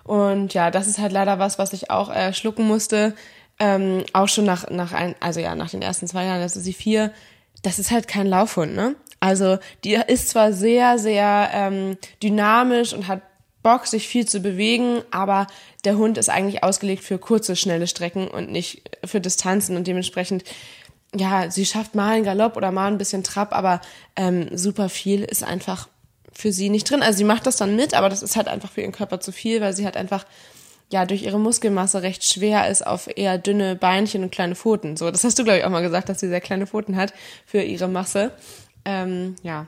Und 0.09 0.55
ja, 0.55 0.71
das 0.71 0.87
ist 0.87 0.97
halt 0.97 1.11
leider 1.11 1.37
was, 1.37 1.59
was 1.59 1.71
ich 1.71 1.91
auch 1.91 2.09
äh, 2.09 2.33
schlucken 2.33 2.65
musste. 2.65 3.13
Ähm, 3.59 4.03
auch 4.11 4.27
schon 4.27 4.43
nach, 4.43 4.67
nach 4.71 4.91
ein, 4.91 5.13
also 5.19 5.39
ja, 5.39 5.53
nach 5.53 5.69
den 5.69 5.83
ersten 5.83 6.07
zwei 6.07 6.25
Jahren, 6.25 6.41
das 6.41 6.55
ist 6.55 6.63
sie 6.63 6.73
vier. 6.73 7.13
Das 7.61 7.77
ist 7.77 7.91
halt 7.91 8.07
kein 8.07 8.25
Laufhund, 8.25 8.73
ne? 8.73 8.95
Also 9.19 9.59
die 9.83 9.99
ist 10.07 10.29
zwar 10.29 10.51
sehr, 10.51 10.97
sehr 10.97 11.51
ähm, 11.53 11.95
dynamisch 12.23 12.91
und 12.93 13.07
hat 13.07 13.21
Bock, 13.61 13.85
sich 13.85 14.07
viel 14.07 14.27
zu 14.27 14.39
bewegen, 14.39 15.03
aber 15.11 15.45
der 15.85 15.97
Hund 15.97 16.17
ist 16.17 16.29
eigentlich 16.29 16.63
ausgelegt 16.63 17.03
für 17.03 17.19
kurze, 17.19 17.55
schnelle 17.55 17.85
Strecken 17.85 18.27
und 18.29 18.51
nicht 18.51 18.89
für 19.05 19.21
Distanzen 19.21 19.77
und 19.77 19.85
dementsprechend, 19.85 20.43
ja, 21.13 21.51
sie 21.51 21.67
schafft 21.67 21.93
mal 21.93 22.15
einen 22.15 22.23
Galopp 22.23 22.57
oder 22.57 22.71
mal 22.71 22.87
ein 22.87 22.97
bisschen 22.97 23.23
Trab, 23.23 23.53
aber 23.53 23.79
ähm, 24.15 24.57
super 24.57 24.89
viel 24.89 25.23
ist 25.23 25.43
einfach 25.43 25.87
für 26.39 26.53
sie 26.53 26.69
nicht 26.69 26.89
drin. 26.89 27.03
Also 27.03 27.17
sie 27.17 27.23
macht 27.25 27.45
das 27.45 27.57
dann 27.57 27.75
mit, 27.75 27.93
aber 27.93 28.09
das 28.09 28.23
ist 28.23 28.35
halt 28.35 28.47
einfach 28.47 28.71
für 28.71 28.81
ihren 28.81 28.93
Körper 28.93 29.19
zu 29.19 29.31
viel, 29.31 29.59
weil 29.61 29.73
sie 29.73 29.85
halt 29.85 29.97
einfach 29.97 30.25
ja 30.91 31.05
durch 31.05 31.23
ihre 31.23 31.39
Muskelmasse 31.39 32.01
recht 32.01 32.23
schwer 32.23 32.69
ist 32.69 32.85
auf 32.85 33.09
eher 33.13 33.37
dünne 33.37 33.75
Beinchen 33.75 34.23
und 34.23 34.31
kleine 34.31 34.55
Pfoten. 34.55 34.95
So, 34.95 35.11
das 35.11 35.23
hast 35.23 35.37
du 35.37 35.43
glaube 35.43 35.59
ich 35.59 35.65
auch 35.65 35.69
mal 35.69 35.81
gesagt, 35.81 36.09
dass 36.09 36.19
sie 36.19 36.29
sehr 36.29 36.41
kleine 36.41 36.65
Pfoten 36.65 36.95
hat 36.95 37.13
für 37.45 37.61
ihre 37.61 37.87
Masse. 37.87 38.31
Ähm, 38.85 39.35
ja. 39.43 39.67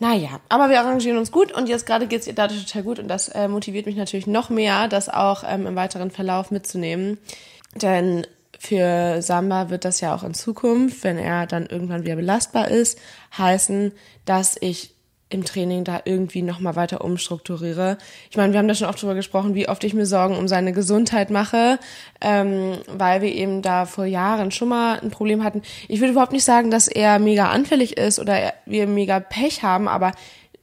Naja, 0.00 0.40
aber 0.48 0.68
wir 0.68 0.80
arrangieren 0.80 1.16
uns 1.16 1.30
gut 1.30 1.52
und 1.52 1.68
jetzt 1.68 1.86
gerade 1.86 2.08
geht's 2.08 2.26
ihr 2.26 2.34
dadurch 2.34 2.66
total 2.66 2.82
gut 2.82 2.98
und 2.98 3.06
das 3.06 3.28
äh, 3.28 3.46
motiviert 3.46 3.86
mich 3.86 3.96
natürlich 3.96 4.26
noch 4.26 4.50
mehr, 4.50 4.88
das 4.88 5.08
auch 5.08 5.44
ähm, 5.46 5.66
im 5.66 5.76
weiteren 5.76 6.10
Verlauf 6.10 6.50
mitzunehmen. 6.50 7.18
Denn 7.76 8.26
für 8.58 9.22
Samba 9.22 9.70
wird 9.70 9.84
das 9.84 10.00
ja 10.00 10.14
auch 10.14 10.24
in 10.24 10.34
Zukunft, 10.34 11.04
wenn 11.04 11.18
er 11.18 11.46
dann 11.46 11.66
irgendwann 11.66 12.04
wieder 12.04 12.16
belastbar 12.16 12.68
ist, 12.68 12.98
heißen, 13.38 13.92
dass 14.24 14.56
ich 14.60 14.93
im 15.34 15.44
Training 15.44 15.84
da 15.84 16.00
irgendwie 16.04 16.40
nochmal 16.42 16.76
weiter 16.76 17.04
umstrukturiere. 17.04 17.98
Ich 18.30 18.36
meine, 18.36 18.52
wir 18.52 18.58
haben 18.58 18.68
da 18.68 18.74
schon 18.74 18.88
oft 18.88 19.02
drüber 19.02 19.14
gesprochen, 19.14 19.54
wie 19.54 19.68
oft 19.68 19.84
ich 19.84 19.92
mir 19.92 20.06
Sorgen 20.06 20.36
um 20.38 20.48
seine 20.48 20.72
Gesundheit 20.72 21.30
mache, 21.30 21.78
ähm, 22.20 22.78
weil 22.88 23.20
wir 23.20 23.34
eben 23.34 23.60
da 23.60 23.84
vor 23.84 24.06
Jahren 24.06 24.50
schon 24.50 24.68
mal 24.68 24.98
ein 25.00 25.10
Problem 25.10 25.44
hatten. 25.44 25.62
Ich 25.88 26.00
würde 26.00 26.12
überhaupt 26.12 26.32
nicht 26.32 26.44
sagen, 26.44 26.70
dass 26.70 26.88
er 26.88 27.18
mega 27.18 27.50
anfällig 27.50 27.98
ist 27.98 28.18
oder 28.18 28.38
er- 28.38 28.54
wir 28.64 28.86
mega 28.86 29.20
Pech 29.20 29.62
haben, 29.62 29.88
aber 29.88 30.12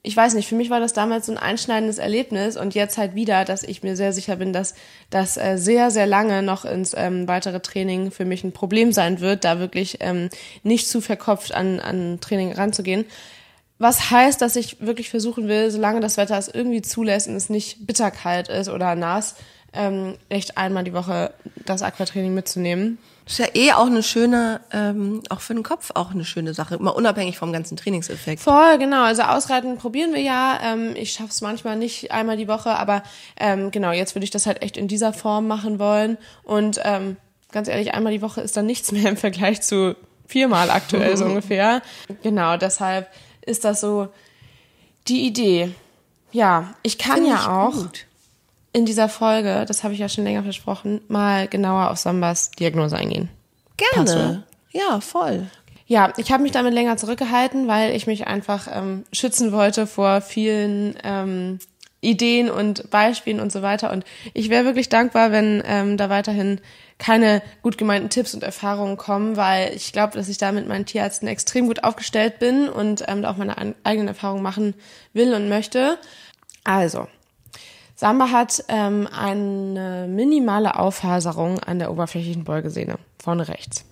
ich 0.03 0.17
weiß 0.17 0.33
nicht, 0.33 0.47
für 0.49 0.55
mich 0.55 0.71
war 0.71 0.79
das 0.79 0.93
damals 0.93 1.27
so 1.27 1.31
ein 1.31 1.37
einschneidendes 1.37 1.99
Erlebnis 1.99 2.57
und 2.57 2.73
jetzt 2.73 2.97
halt 2.97 3.13
wieder, 3.13 3.45
dass 3.45 3.61
ich 3.61 3.83
mir 3.83 3.95
sehr 3.95 4.13
sicher 4.13 4.35
bin, 4.37 4.51
dass 4.51 4.73
das 5.11 5.37
äh, 5.37 5.57
sehr, 5.57 5.91
sehr 5.91 6.07
lange 6.07 6.41
noch 6.41 6.65
ins 6.65 6.95
ähm, 6.97 7.27
weitere 7.27 7.59
Training 7.59 8.09
für 8.09 8.25
mich 8.25 8.43
ein 8.43 8.51
Problem 8.51 8.93
sein 8.93 9.19
wird, 9.19 9.43
da 9.45 9.59
wirklich 9.59 9.97
ähm, 9.99 10.29
nicht 10.63 10.87
zu 10.87 11.01
verkopft 11.01 11.53
an, 11.53 11.79
an 11.79 12.17
Training 12.19 12.51
ranzugehen. 12.53 13.05
Was 13.81 14.11
heißt, 14.11 14.39
dass 14.43 14.55
ich 14.55 14.79
wirklich 14.79 15.09
versuchen 15.09 15.47
will, 15.47 15.71
solange 15.71 16.01
das 16.01 16.15
Wetter 16.15 16.37
es 16.37 16.47
irgendwie 16.47 16.83
zulässt 16.83 17.27
und 17.27 17.35
es 17.35 17.49
nicht 17.49 17.87
bitterkalt 17.87 18.47
ist 18.47 18.69
oder 18.69 18.93
nass, 18.93 19.33
ähm, 19.73 20.17
echt 20.29 20.55
einmal 20.55 20.83
die 20.83 20.93
Woche 20.93 21.33
das 21.65 21.81
Aquatraining 21.81 22.31
mitzunehmen. 22.31 22.99
Das 23.25 23.39
ist 23.39 23.39
ja 23.39 23.47
eh 23.55 23.71
auch 23.73 23.87
eine 23.87 24.03
schöne, 24.03 24.61
ähm, 24.71 25.23
auch 25.29 25.41
für 25.41 25.55
den 25.55 25.63
Kopf 25.63 25.89
auch 25.95 26.11
eine 26.11 26.25
schöne 26.25 26.53
Sache, 26.53 26.77
mal 26.77 26.91
unabhängig 26.91 27.39
vom 27.39 27.51
ganzen 27.51 27.75
Trainingseffekt. 27.75 28.43
Voll, 28.43 28.77
genau. 28.77 29.01
Also 29.01 29.23
ausreiten 29.23 29.77
probieren 29.77 30.13
wir 30.13 30.21
ja. 30.21 30.59
Ähm, 30.63 30.95
ich 30.95 31.13
schaffe 31.13 31.29
es 31.31 31.41
manchmal 31.41 31.75
nicht 31.75 32.11
einmal 32.11 32.37
die 32.37 32.47
Woche, 32.47 32.69
aber 32.77 33.01
ähm, 33.39 33.71
genau, 33.71 33.91
jetzt 33.93 34.13
würde 34.13 34.25
ich 34.25 34.31
das 34.31 34.45
halt 34.45 34.61
echt 34.61 34.77
in 34.77 34.87
dieser 34.89 35.11
Form 35.11 35.47
machen 35.47 35.79
wollen. 35.79 36.19
Und 36.43 36.79
ähm, 36.83 37.17
ganz 37.51 37.67
ehrlich, 37.67 37.95
einmal 37.95 38.13
die 38.13 38.21
Woche 38.21 38.41
ist 38.41 38.55
dann 38.55 38.67
nichts 38.67 38.91
mehr 38.91 39.09
im 39.09 39.17
Vergleich 39.17 39.63
zu 39.63 39.95
viermal 40.27 40.69
aktuell 40.69 41.17
so 41.17 41.25
ungefähr. 41.31 41.81
Genau, 42.21 42.57
deshalb 42.57 43.07
ist 43.51 43.65
das 43.65 43.81
so 43.81 44.07
die 45.07 45.27
Idee. 45.27 45.71
Ja, 46.31 46.73
ich 46.83 46.97
kann 46.97 47.15
Finde 47.15 47.29
ja 47.31 47.35
ich 47.35 47.47
auch 47.47 47.73
gut. 47.73 48.05
in 48.73 48.85
dieser 48.85 49.09
Folge, 49.09 49.65
das 49.67 49.83
habe 49.83 49.93
ich 49.93 49.99
ja 49.99 50.09
schon 50.09 50.23
länger 50.23 50.43
versprochen, 50.43 51.01
mal 51.07 51.47
genauer 51.47 51.91
auf 51.91 51.97
Sambas 51.97 52.51
Diagnose 52.51 52.97
eingehen. 52.97 53.29
Gerne. 53.77 54.43
Ja, 54.71 55.01
voll. 55.01 55.47
Ja, 55.85 56.13
ich 56.15 56.31
habe 56.31 56.43
mich 56.43 56.53
damit 56.53 56.73
länger 56.73 56.95
zurückgehalten, 56.95 57.67
weil 57.67 57.93
ich 57.93 58.07
mich 58.07 58.25
einfach 58.25 58.69
ähm, 58.71 59.03
schützen 59.11 59.51
wollte 59.51 59.87
vor 59.87 60.21
vielen 60.21 60.95
ähm, 61.03 61.59
Ideen 61.99 62.49
und 62.49 62.89
Beispielen 62.89 63.41
und 63.41 63.51
so 63.51 63.61
weiter. 63.61 63.91
Und 63.91 64.05
ich 64.33 64.49
wäre 64.49 64.63
wirklich 64.63 64.87
dankbar, 64.87 65.31
wenn 65.31 65.61
ähm, 65.65 65.97
da 65.97 66.09
weiterhin 66.09 66.61
keine 67.01 67.41
gut 67.63 67.79
gemeinten 67.79 68.09
Tipps 68.09 68.35
und 68.35 68.43
Erfahrungen 68.43 68.95
kommen, 68.95 69.35
weil 69.35 69.73
ich 69.73 69.91
glaube, 69.91 70.13
dass 70.13 70.29
ich 70.29 70.37
da 70.37 70.51
mit 70.51 70.67
meinen 70.67 70.85
Tierärzten 70.85 71.27
extrem 71.27 71.65
gut 71.65 71.83
aufgestellt 71.83 72.37
bin 72.37 72.69
und 72.69 73.03
ähm, 73.07 73.25
auch 73.25 73.37
meine 73.37 73.57
eigenen 73.83 74.07
Erfahrungen 74.07 74.43
machen 74.43 74.75
will 75.11 75.33
und 75.33 75.49
möchte. 75.49 75.97
Also, 76.63 77.07
Samba 77.95 78.29
hat 78.29 78.63
ähm, 78.67 79.07
eine 79.11 80.05
minimale 80.07 80.77
Auffaserung 80.77 81.59
an 81.59 81.79
der 81.79 81.91
oberflächlichen 81.91 82.43
Beugesehne, 82.43 82.97
vorne 83.21 83.47
rechts. 83.47 83.83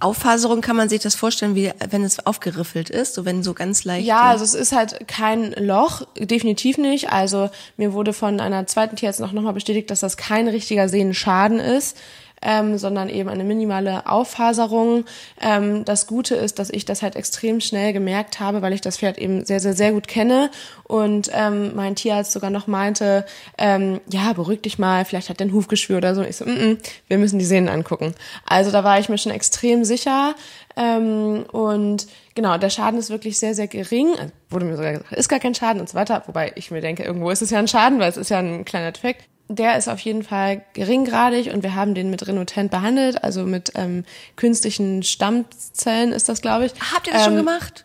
Auffaserung 0.00 0.62
kann 0.62 0.76
man 0.76 0.88
sich 0.88 1.02
das 1.02 1.14
vorstellen, 1.14 1.54
wie 1.54 1.70
wenn 1.90 2.02
es 2.02 2.26
aufgeriffelt 2.26 2.88
ist, 2.88 3.14
so 3.14 3.26
wenn 3.26 3.42
so 3.42 3.52
ganz 3.52 3.84
leicht. 3.84 4.06
Ja, 4.06 4.22
also 4.22 4.44
es 4.44 4.54
ist 4.54 4.72
halt 4.72 5.06
kein 5.06 5.52
Loch, 5.52 6.02
definitiv 6.18 6.78
nicht. 6.78 7.10
Also 7.10 7.50
mir 7.76 7.92
wurde 7.92 8.14
von 8.14 8.40
einer 8.40 8.66
zweiten 8.66 8.96
Tierärztin 8.96 9.26
auch 9.26 9.32
nochmal 9.32 9.52
bestätigt, 9.52 9.90
dass 9.90 10.00
das 10.00 10.16
kein 10.16 10.48
richtiger 10.48 10.88
Sehnenschaden 10.88 11.58
ist 11.58 11.96
ähm, 12.44 12.78
sondern 12.78 13.08
eben 13.08 13.28
eine 13.28 13.44
minimale 13.44 14.06
Auffaserung. 14.06 15.04
Ähm, 15.40 15.84
das 15.84 16.06
Gute 16.06 16.34
ist, 16.36 16.58
dass 16.58 16.70
ich 16.70 16.84
das 16.84 17.02
halt 17.02 17.16
extrem 17.16 17.60
schnell 17.60 17.92
gemerkt 17.92 18.38
habe, 18.38 18.62
weil 18.62 18.72
ich 18.72 18.80
das 18.80 18.98
Pferd 18.98 19.18
eben 19.18 19.44
sehr, 19.44 19.60
sehr, 19.60 19.74
sehr 19.74 19.92
gut 19.92 20.06
kenne 20.06 20.50
und 20.84 21.30
ähm, 21.32 21.74
mein 21.74 21.96
Tierarzt 21.96 22.32
sogar 22.32 22.50
noch 22.50 22.66
meinte, 22.66 23.24
ähm, 23.58 24.00
ja, 24.10 24.32
beruhig 24.32 24.62
dich 24.62 24.78
mal, 24.78 25.04
vielleicht 25.04 25.30
hat 25.30 25.40
der 25.40 25.46
ein 25.46 25.52
Hufgeschwür 25.52 25.96
oder 25.96 26.14
so. 26.14 26.22
Ich 26.22 26.36
so, 26.36 26.44
mm 26.44 26.48
-mm, 26.48 26.78
wir 27.08 27.18
müssen 27.18 27.38
die 27.38 27.44
Sehnen 27.44 27.68
angucken. 27.68 28.14
Also 28.46 28.70
da 28.70 28.84
war 28.84 28.98
ich 28.98 29.08
mir 29.08 29.18
schon 29.18 29.32
extrem 29.32 29.84
sicher. 29.84 30.34
Ähm, 30.76 31.44
und 31.52 32.06
genau, 32.34 32.58
der 32.58 32.70
Schaden 32.70 32.98
ist 32.98 33.10
wirklich 33.10 33.38
sehr, 33.38 33.54
sehr 33.54 33.68
gering. 33.68 34.10
Also 34.18 34.32
wurde 34.50 34.66
mir 34.66 34.76
sogar 34.76 34.92
gesagt, 34.92 35.12
ist 35.12 35.28
gar 35.28 35.40
kein 35.40 35.54
Schaden 35.54 35.80
und 35.80 35.88
so 35.88 35.94
weiter. 35.94 36.22
Wobei 36.26 36.52
ich 36.56 36.70
mir 36.70 36.80
denke, 36.80 37.04
irgendwo 37.04 37.30
ist 37.30 37.42
es 37.42 37.50
ja 37.50 37.58
ein 37.58 37.68
Schaden, 37.68 37.98
weil 37.98 38.10
es 38.10 38.16
ist 38.16 38.30
ja 38.30 38.38
ein 38.38 38.64
kleiner 38.64 38.92
Defekt 38.92 39.24
der 39.48 39.76
ist 39.76 39.88
auf 39.88 40.00
jeden 40.00 40.22
Fall 40.22 40.62
geringgradig 40.72 41.52
und 41.52 41.62
wir 41.62 41.74
haben 41.74 41.94
den 41.94 42.10
mit 42.10 42.26
Renotent 42.26 42.70
behandelt, 42.70 43.22
also 43.22 43.44
mit 43.44 43.72
ähm, 43.74 44.04
künstlichen 44.36 45.02
Stammzellen 45.02 46.12
ist 46.12 46.28
das, 46.28 46.40
glaube 46.40 46.66
ich. 46.66 46.72
Habt 46.94 47.06
ihr 47.06 47.12
das 47.12 47.22
ähm, 47.22 47.26
schon 47.26 47.36
gemacht? 47.36 47.84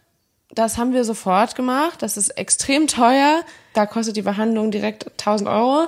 Das 0.51 0.77
haben 0.77 0.93
wir 0.93 1.03
sofort 1.03 1.55
gemacht. 1.55 2.01
Das 2.01 2.17
ist 2.17 2.29
extrem 2.29 2.87
teuer. 2.87 3.43
Da 3.73 3.85
kostet 3.85 4.17
die 4.17 4.21
Behandlung 4.21 4.71
direkt 4.71 5.11
1000 5.19 5.49
Euro. 5.49 5.85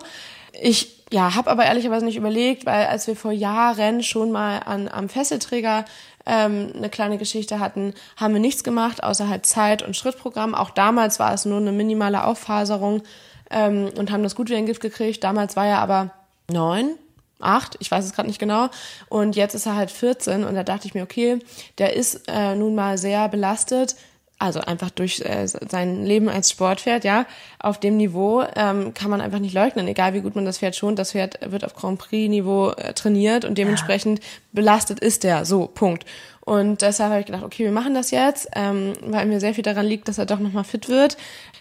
Ich 0.53 1.01
ja, 1.11 1.35
habe 1.35 1.49
aber 1.49 1.65
ehrlicherweise 1.65 2.05
nicht 2.05 2.15
überlegt, 2.15 2.65
weil 2.65 2.85
als 2.85 3.07
wir 3.07 3.15
vor 3.15 3.31
Jahren 3.31 4.01
schon 4.03 4.31
mal 4.31 4.59
an, 4.59 4.87
am 4.87 5.09
Fesselträger 5.09 5.85
ähm, 6.25 6.71
eine 6.75 6.89
kleine 6.89 7.17
Geschichte 7.17 7.59
hatten, 7.59 7.93
haben 8.15 8.33
wir 8.33 8.39
nichts 8.39 8.63
gemacht, 8.63 9.03
außer 9.03 9.27
halt 9.27 9.45
Zeit- 9.45 9.81
und 9.81 9.97
Schrittprogramm. 9.97 10.55
Auch 10.55 10.69
damals 10.69 11.19
war 11.19 11.33
es 11.33 11.45
nur 11.45 11.57
eine 11.57 11.71
minimale 11.71 12.23
Auffaserung 12.23 13.03
ähm, 13.51 13.89
und 13.97 14.11
haben 14.11 14.23
das 14.23 14.35
gut 14.35 14.49
wie 14.49 14.55
ein 14.55 14.65
Gift 14.65 14.81
gekriegt. 14.81 15.23
Damals 15.23 15.55
war 15.55 15.67
er 15.67 15.79
aber 15.79 16.11
neun, 16.49 16.95
acht, 17.39 17.77
ich 17.79 17.89
weiß 17.89 18.05
es 18.05 18.13
gerade 18.13 18.27
nicht 18.27 18.39
genau. 18.39 18.69
Und 19.09 19.35
jetzt 19.35 19.55
ist 19.55 19.65
er 19.65 19.75
halt 19.75 19.91
14 19.91 20.43
und 20.43 20.55
da 20.55 20.63
dachte 20.63 20.87
ich 20.87 20.93
mir, 20.93 21.03
okay, 21.03 21.39
der 21.77 21.95
ist 21.95 22.27
äh, 22.27 22.55
nun 22.55 22.75
mal 22.75 22.97
sehr 22.97 23.27
belastet. 23.29 23.95
Also 24.41 24.59
einfach 24.59 24.89
durch 24.89 25.21
äh, 25.21 25.45
sein 25.45 26.03
Leben 26.03 26.27
als 26.27 26.49
Sportpferd, 26.49 27.03
ja, 27.03 27.27
auf 27.59 27.79
dem 27.79 27.97
Niveau 27.97 28.43
ähm, 28.55 28.91
kann 28.95 29.11
man 29.11 29.21
einfach 29.21 29.37
nicht 29.37 29.53
leugnen, 29.53 29.87
egal 29.87 30.15
wie 30.15 30.21
gut 30.21 30.33
man 30.33 30.45
das 30.45 30.57
Pferd 30.57 30.75
schont, 30.75 30.97
das 30.97 31.11
Pferd 31.11 31.37
wird 31.51 31.63
auf 31.63 31.75
Grand 31.75 31.99
Prix-Niveau 31.99 32.71
äh, 32.71 32.93
trainiert 32.93 33.45
und 33.45 33.59
dementsprechend 33.59 34.17
ja. 34.17 34.25
belastet 34.51 34.99
ist 34.99 35.23
der, 35.23 35.45
so, 35.45 35.67
Punkt. 35.67 36.07
Und 36.39 36.81
deshalb 36.81 37.11
habe 37.11 37.19
ich 37.19 37.27
gedacht, 37.27 37.43
okay, 37.43 37.65
wir 37.65 37.71
machen 37.71 37.93
das 37.93 38.09
jetzt, 38.09 38.49
ähm, 38.55 38.93
weil 39.05 39.27
mir 39.27 39.39
sehr 39.39 39.53
viel 39.53 39.63
daran 39.63 39.85
liegt, 39.85 40.07
dass 40.07 40.17
er 40.17 40.25
doch 40.25 40.39
nochmal 40.39 40.63
fit 40.63 40.89
wird. 40.89 41.17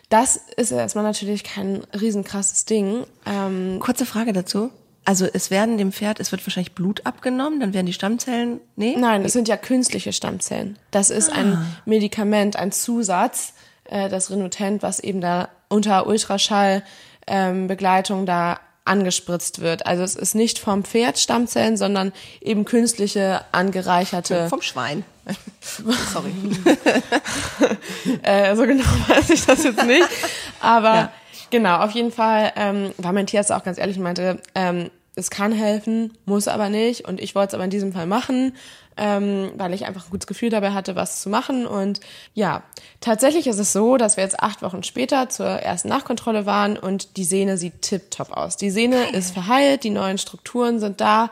Das 0.08 0.40
ist 0.56 0.72
erstmal 0.72 1.04
natürlich 1.04 1.44
kein 1.44 1.82
riesenkrasses 1.92 2.64
Ding. 2.64 3.04
Ähm, 3.26 3.76
Kurze 3.80 4.06
Frage 4.06 4.32
dazu. 4.32 4.70
Also 5.04 5.26
es 5.32 5.50
werden 5.50 5.78
dem 5.78 5.92
Pferd, 5.92 6.20
es 6.20 6.30
wird 6.30 6.46
wahrscheinlich 6.46 6.74
Blut 6.74 7.06
abgenommen, 7.06 7.58
dann 7.60 7.74
werden 7.74 7.86
die 7.86 7.92
Stammzellen, 7.92 8.60
nee? 8.76 8.96
Nein, 8.98 9.24
es 9.24 9.32
sind 9.32 9.48
ja 9.48 9.56
künstliche 9.56 10.12
Stammzellen. 10.12 10.78
Das 10.90 11.10
ist 11.10 11.30
ah. 11.30 11.36
ein 11.36 11.66
Medikament, 11.86 12.56
ein 12.56 12.70
Zusatz, 12.70 13.54
äh, 13.84 14.08
das 14.08 14.30
Renotent, 14.30 14.82
was 14.82 15.00
eben 15.00 15.20
da 15.20 15.48
unter 15.68 16.06
Ultraschallbegleitung 16.06 18.20
ähm, 18.20 18.26
da 18.26 18.60
angespritzt 18.84 19.60
wird. 19.60 19.86
Also 19.86 20.02
es 20.02 20.16
ist 20.16 20.34
nicht 20.34 20.58
vom 20.58 20.84
Pferd 20.84 21.18
Stammzellen, 21.18 21.76
sondern 21.76 22.12
eben 22.40 22.64
künstliche 22.64 23.44
angereicherte. 23.52 24.48
Vom 24.48 24.62
Schwein. 24.62 25.04
Sorry. 25.60 26.32
äh, 28.22 28.56
so 28.56 28.62
genau 28.62 28.84
weiß 29.08 29.30
ich 29.30 29.46
das 29.46 29.64
jetzt 29.64 29.84
nicht. 29.84 30.08
Aber 30.60 30.94
ja. 30.94 31.12
Genau, 31.50 31.78
auf 31.78 31.92
jeden 31.92 32.12
Fall 32.12 32.52
ähm, 32.56 32.92
war 32.98 33.12
mein 33.12 33.26
Tierarzt 33.26 33.52
auch 33.52 33.64
ganz 33.64 33.78
ehrlich 33.78 33.96
und 33.96 34.02
meinte, 34.02 34.40
ähm, 34.54 34.90
es 35.16 35.30
kann 35.30 35.52
helfen, 35.52 36.16
muss 36.24 36.48
aber 36.48 36.68
nicht. 36.68 37.06
Und 37.06 37.20
ich 37.20 37.34
wollte 37.34 37.48
es 37.48 37.54
aber 37.54 37.64
in 37.64 37.70
diesem 37.70 37.92
Fall 37.92 38.06
machen, 38.06 38.54
ähm, 38.96 39.50
weil 39.56 39.74
ich 39.74 39.86
einfach 39.86 40.06
ein 40.06 40.10
gutes 40.10 40.26
Gefühl 40.26 40.50
dabei 40.50 40.72
hatte, 40.72 40.96
was 40.96 41.20
zu 41.20 41.28
machen. 41.28 41.66
Und 41.66 42.00
ja, 42.34 42.62
tatsächlich 43.00 43.46
ist 43.46 43.58
es 43.58 43.72
so, 43.72 43.96
dass 43.96 44.16
wir 44.16 44.24
jetzt 44.24 44.40
acht 44.40 44.62
Wochen 44.62 44.82
später 44.82 45.28
zur 45.28 45.46
ersten 45.46 45.88
Nachkontrolle 45.88 46.46
waren 46.46 46.78
und 46.78 47.16
die 47.16 47.24
Sehne 47.24 47.56
sieht 47.56 47.82
tipptopp 47.82 48.32
aus. 48.32 48.56
Die 48.56 48.70
Sehne 48.70 48.96
Geil. 48.96 49.14
ist 49.14 49.32
verheilt, 49.32 49.84
die 49.84 49.90
neuen 49.90 50.18
Strukturen 50.18 50.78
sind 50.78 51.00
da, 51.00 51.30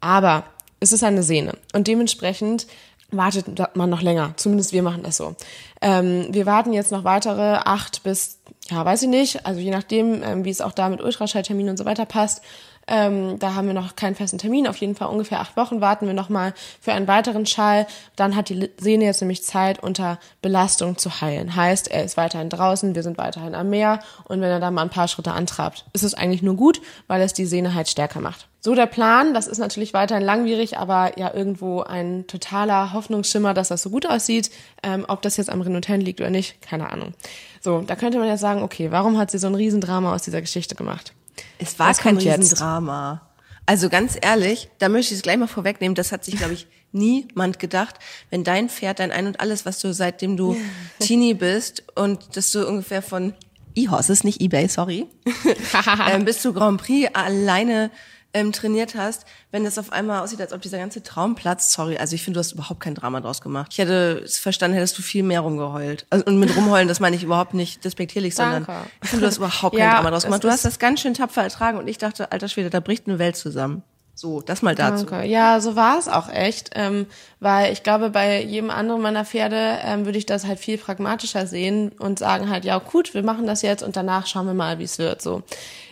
aber 0.00 0.44
es 0.80 0.92
ist 0.92 1.04
eine 1.04 1.22
Sehne. 1.22 1.58
Und 1.74 1.88
dementsprechend 1.88 2.66
wartet 3.10 3.76
man 3.76 3.90
noch 3.90 4.02
länger. 4.02 4.34
Zumindest 4.36 4.72
wir 4.72 4.82
machen 4.82 5.02
das 5.02 5.16
so. 5.16 5.34
Ähm, 5.80 6.28
wir 6.30 6.46
warten 6.46 6.72
jetzt 6.72 6.92
noch 6.92 7.04
weitere 7.04 7.58
acht 7.64 8.02
bis, 8.02 8.38
ja, 8.68 8.84
weiß 8.84 9.02
ich 9.02 9.08
nicht, 9.08 9.46
also 9.46 9.60
je 9.60 9.70
nachdem, 9.70 10.22
ähm, 10.22 10.44
wie 10.44 10.50
es 10.50 10.60
auch 10.60 10.72
da 10.72 10.88
mit 10.88 11.02
Ultraschalltermin 11.02 11.70
und 11.70 11.76
so 11.76 11.84
weiter 11.84 12.06
passt, 12.06 12.42
ähm, 12.90 13.38
da 13.38 13.54
haben 13.54 13.68
wir 13.68 13.74
noch 13.74 13.96
keinen 13.96 14.14
festen 14.14 14.38
Termin. 14.38 14.66
Auf 14.66 14.76
jeden 14.76 14.94
Fall 14.94 15.08
ungefähr 15.08 15.40
acht 15.40 15.56
Wochen 15.56 15.80
warten 15.80 16.06
wir 16.06 16.14
nochmal 16.14 16.52
für 16.80 16.92
einen 16.92 17.08
weiteren 17.08 17.46
Schall. 17.46 17.86
Dann 18.16 18.36
hat 18.36 18.48
die 18.48 18.68
Sehne 18.78 19.04
jetzt 19.04 19.20
nämlich 19.20 19.44
Zeit, 19.44 19.82
unter 19.82 20.18
Belastung 20.42 20.98
zu 20.98 21.20
heilen. 21.20 21.56
Heißt, 21.56 21.88
er 21.88 22.04
ist 22.04 22.16
weiterhin 22.16 22.50
draußen, 22.50 22.94
wir 22.94 23.02
sind 23.02 23.16
weiterhin 23.16 23.54
am 23.54 23.70
Meer 23.70 24.00
und 24.24 24.40
wenn 24.40 24.50
er 24.50 24.60
da 24.60 24.70
mal 24.70 24.82
ein 24.82 24.90
paar 24.90 25.08
Schritte 25.08 25.32
antrabt, 25.32 25.86
ist 25.92 26.02
es 26.02 26.14
eigentlich 26.14 26.42
nur 26.42 26.56
gut, 26.56 26.80
weil 27.06 27.22
es 27.22 27.32
die 27.32 27.46
Sehne 27.46 27.74
halt 27.74 27.88
stärker 27.88 28.20
macht. 28.20 28.48
So 28.62 28.74
der 28.74 28.86
Plan, 28.86 29.32
das 29.32 29.46
ist 29.46 29.56
natürlich 29.56 29.94
weiterhin 29.94 30.22
langwierig, 30.22 30.76
aber 30.76 31.18
ja 31.18 31.32
irgendwo 31.32 31.80
ein 31.80 32.26
totaler 32.26 32.92
Hoffnungsschimmer, 32.92 33.54
dass 33.54 33.68
das 33.68 33.82
so 33.82 33.88
gut 33.88 34.04
aussieht. 34.04 34.50
Ähm, 34.82 35.06
ob 35.08 35.22
das 35.22 35.38
jetzt 35.38 35.48
am 35.48 35.62
Renotent 35.62 36.02
liegt 36.02 36.20
oder 36.20 36.28
nicht, 36.28 36.60
keine 36.60 36.90
Ahnung. 36.90 37.14
So, 37.62 37.80
da 37.80 37.96
könnte 37.96 38.18
man 38.18 38.28
jetzt 38.28 38.40
sagen, 38.40 38.62
okay, 38.62 38.90
warum 38.90 39.16
hat 39.16 39.30
sie 39.30 39.38
so 39.38 39.46
ein 39.46 39.54
Riesendrama 39.54 40.14
aus 40.14 40.22
dieser 40.22 40.42
Geschichte 40.42 40.74
gemacht? 40.74 41.14
Es 41.58 41.78
war 41.78 41.88
das 41.88 41.98
kein 41.98 42.16
Riesendrama. 42.16 43.30
Also 43.66 43.88
ganz 43.88 44.18
ehrlich, 44.20 44.68
da 44.78 44.88
möchte 44.88 45.14
ich 45.14 45.18
es 45.18 45.22
gleich 45.22 45.36
mal 45.36 45.46
vorwegnehmen, 45.46 45.94
das 45.94 46.12
hat 46.12 46.24
sich, 46.24 46.36
glaube 46.36 46.54
ich, 46.54 46.66
niemand 46.92 47.58
gedacht, 47.58 47.96
wenn 48.30 48.42
dein 48.42 48.68
Pferd, 48.68 48.98
dein 48.98 49.12
Ein 49.12 49.28
und 49.28 49.40
alles, 49.40 49.64
was 49.64 49.78
du 49.78 49.92
seitdem 49.94 50.36
du 50.36 50.56
Teenie 50.98 51.34
bist 51.34 51.84
und 51.94 52.36
dass 52.36 52.50
du 52.50 52.66
ungefähr 52.66 53.02
von 53.02 53.34
E-Horses, 53.76 54.24
nicht 54.24 54.40
eBay, 54.40 54.68
sorry, 54.68 55.06
ähm, 56.12 56.24
bis 56.24 56.42
zu 56.42 56.52
Grand 56.52 56.80
Prix 56.80 57.10
alleine 57.14 57.90
ähm, 58.32 58.52
trainiert 58.52 58.94
hast, 58.94 59.24
wenn 59.50 59.64
das 59.64 59.78
auf 59.78 59.92
einmal 59.92 60.22
aussieht, 60.22 60.40
als 60.40 60.52
ob 60.52 60.62
dieser 60.62 60.78
ganze 60.78 61.02
Traum 61.02 61.34
platzt, 61.34 61.72
sorry, 61.72 61.96
also 61.96 62.14
ich 62.14 62.22
finde, 62.22 62.36
du 62.36 62.40
hast 62.40 62.52
überhaupt 62.52 62.80
kein 62.80 62.94
Drama 62.94 63.20
draus 63.20 63.40
gemacht. 63.40 63.72
Ich 63.72 63.78
hätte 63.78 64.22
es 64.24 64.38
verstanden, 64.38 64.76
hättest 64.76 64.98
du 64.98 65.02
viel 65.02 65.22
mehr 65.22 65.40
rumgeheult. 65.40 66.06
Also, 66.10 66.24
und 66.26 66.38
mit 66.38 66.56
rumheulen, 66.56 66.88
das 66.88 67.00
meine 67.00 67.16
ich 67.16 67.24
überhaupt 67.24 67.54
nicht 67.54 67.84
despektierlich, 67.84 68.34
sondern 68.34 68.66
ich 69.02 69.08
finde, 69.08 69.24
du 69.24 69.26
hast 69.26 69.38
überhaupt 69.38 69.76
kein 69.76 69.86
ja, 69.86 69.94
Drama 69.94 70.10
draus 70.10 70.24
gemacht. 70.24 70.44
Du 70.44 70.50
hast 70.50 70.64
das 70.64 70.78
ganz 70.78 71.00
schön 71.00 71.14
tapfer 71.14 71.42
ertragen 71.42 71.78
und 71.78 71.88
ich 71.88 71.98
dachte, 71.98 72.30
alter 72.32 72.48
Schwede, 72.48 72.70
da 72.70 72.80
bricht 72.80 73.08
eine 73.08 73.18
Welt 73.18 73.36
zusammen. 73.36 73.82
So, 74.20 74.42
das 74.42 74.60
mal 74.60 74.74
dazu. 74.74 75.06
Danke. 75.06 75.26
Ja, 75.26 75.60
so 75.60 75.76
war 75.76 75.98
es 75.98 76.06
auch 76.06 76.28
echt, 76.28 76.72
ähm, 76.74 77.06
weil 77.38 77.72
ich 77.72 77.82
glaube, 77.82 78.10
bei 78.10 78.42
jedem 78.42 78.68
anderen 78.68 79.00
meiner 79.00 79.24
Pferde 79.24 79.78
ähm, 79.82 80.04
würde 80.04 80.18
ich 80.18 80.26
das 80.26 80.46
halt 80.46 80.58
viel 80.58 80.76
pragmatischer 80.76 81.46
sehen 81.46 81.90
und 81.98 82.18
sagen 82.18 82.50
halt, 82.50 82.66
ja 82.66 82.76
gut, 82.80 83.14
wir 83.14 83.22
machen 83.22 83.46
das 83.46 83.62
jetzt 83.62 83.82
und 83.82 83.96
danach 83.96 84.26
schauen 84.26 84.44
wir 84.44 84.52
mal, 84.52 84.78
wie 84.78 84.84
es 84.84 84.98
wird. 84.98 85.22
So 85.22 85.42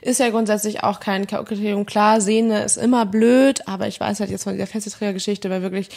ist 0.02 0.20
ja 0.20 0.28
grundsätzlich 0.28 0.82
auch 0.84 1.00
kein 1.00 1.26
Kriterium. 1.26 1.86
Klar, 1.86 2.20
Sehne 2.20 2.64
ist 2.64 2.76
immer 2.76 3.06
blöd, 3.06 3.66
aber 3.66 3.88
ich 3.88 3.98
weiß 3.98 4.20
halt 4.20 4.28
jetzt 4.28 4.44
von 4.44 4.52
dieser 4.52 4.66
Fesselträgergeschichte, 4.66 5.48
weil 5.48 5.62
wirklich 5.62 5.88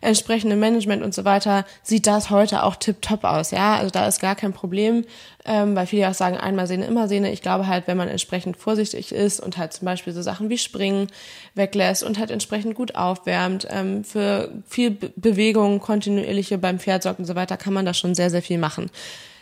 entsprechende 0.00 0.56
Management 0.56 1.02
und 1.02 1.12
so 1.12 1.24
weiter, 1.24 1.64
sieht 1.82 2.06
das 2.06 2.30
heute 2.30 2.62
auch 2.62 2.76
tipptopp 2.76 3.24
aus, 3.24 3.50
ja. 3.50 3.74
Also 3.74 3.90
da 3.90 4.06
ist 4.06 4.20
gar 4.20 4.36
kein 4.36 4.52
Problem, 4.52 5.04
ähm, 5.44 5.74
weil 5.74 5.86
viele 5.86 6.08
auch 6.08 6.14
sagen, 6.14 6.36
einmal 6.36 6.66
Sehne, 6.66 6.86
immer 6.86 7.08
Sehne. 7.08 7.32
Ich 7.32 7.42
glaube 7.42 7.66
halt, 7.66 7.86
wenn 7.86 7.96
man 7.96 8.08
entsprechend 8.08 8.56
vorsichtig 8.56 9.12
ist 9.12 9.40
und 9.40 9.56
halt 9.56 9.72
zum 9.72 9.86
Beispiel 9.86 10.12
so 10.12 10.22
Sachen 10.22 10.50
wie 10.50 10.58
Springen 10.58 11.08
weglässt 11.54 12.02
und 12.02 12.18
halt 12.18 12.30
entsprechend 12.30 12.74
gut 12.74 12.94
aufwärmt, 12.94 13.66
ähm, 13.70 14.04
für 14.04 14.52
viel 14.68 14.90
Be 14.90 15.12
Bewegung, 15.16 15.80
kontinuierliche 15.80 16.58
beim 16.58 16.78
Pferd 16.78 17.02
sorgt 17.02 17.20
und 17.20 17.26
so 17.26 17.34
weiter, 17.34 17.56
kann 17.56 17.72
man 17.72 17.86
da 17.86 17.94
schon 17.94 18.14
sehr, 18.14 18.30
sehr 18.30 18.42
viel 18.42 18.58
machen. 18.58 18.90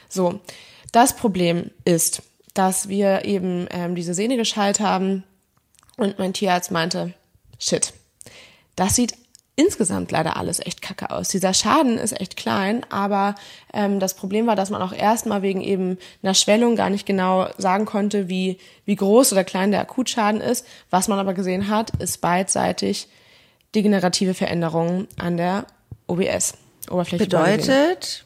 So. 0.09 0.41
Das 0.93 1.17
Problem 1.17 1.71
ist, 1.85 2.23
dass 2.55 2.89
wir 2.89 3.25
eben 3.25 3.67
ähm, 3.71 3.95
diese 3.95 4.15
Sehne 4.15 4.37
geschaltet 4.37 4.81
haben 4.81 5.23
und 5.99 6.19
mein 6.19 6.33
Tierarzt 6.33 6.71
meinte, 6.71 7.13
shit, 7.59 7.93
das 8.75 8.95
sieht 8.95 9.15
insgesamt 9.59 10.13
leider 10.13 10.37
alles 10.37 10.61
echt 10.61 10.83
kacke 10.83 11.11
aus. 11.11 11.29
Dieser 11.29 11.53
Schaden 11.53 11.99
ist 11.99 12.19
echt 12.19 12.37
klein, 12.37 12.87
aber 12.91 13.35
ähm, 13.75 13.99
das 13.99 14.15
Problem 14.15 14.47
war, 14.47 14.55
dass 14.55 14.71
man 14.71 14.81
auch 14.81 14.93
erstmal 14.93 15.43
wegen 15.43 15.61
eben 15.61 15.99
einer 16.23 16.35
Schwellung 16.35 16.77
gar 16.77 16.91
nicht 16.91 17.07
genau 17.07 17.49
sagen 17.59 17.85
konnte, 17.85 18.29
wie, 18.29 18.59
wie 18.85 18.95
groß 18.95 19.33
oder 19.33 19.43
klein 19.43 19.73
der 19.73 19.81
Akutschaden 19.81 20.41
ist. 20.41 20.65
Was 20.91 21.09
man 21.09 21.19
aber 21.19 21.35
gesehen 21.35 21.69
hat, 21.69 21.91
ist 22.01 22.21
beidseitig 22.21 23.09
degenerative 23.75 24.33
Veränderungen 24.33 25.09
an 25.19 25.37
der 25.37 25.67
OBS. 26.07 26.55
Oberfläche 26.89 27.25
Bedeutet, 27.25 28.25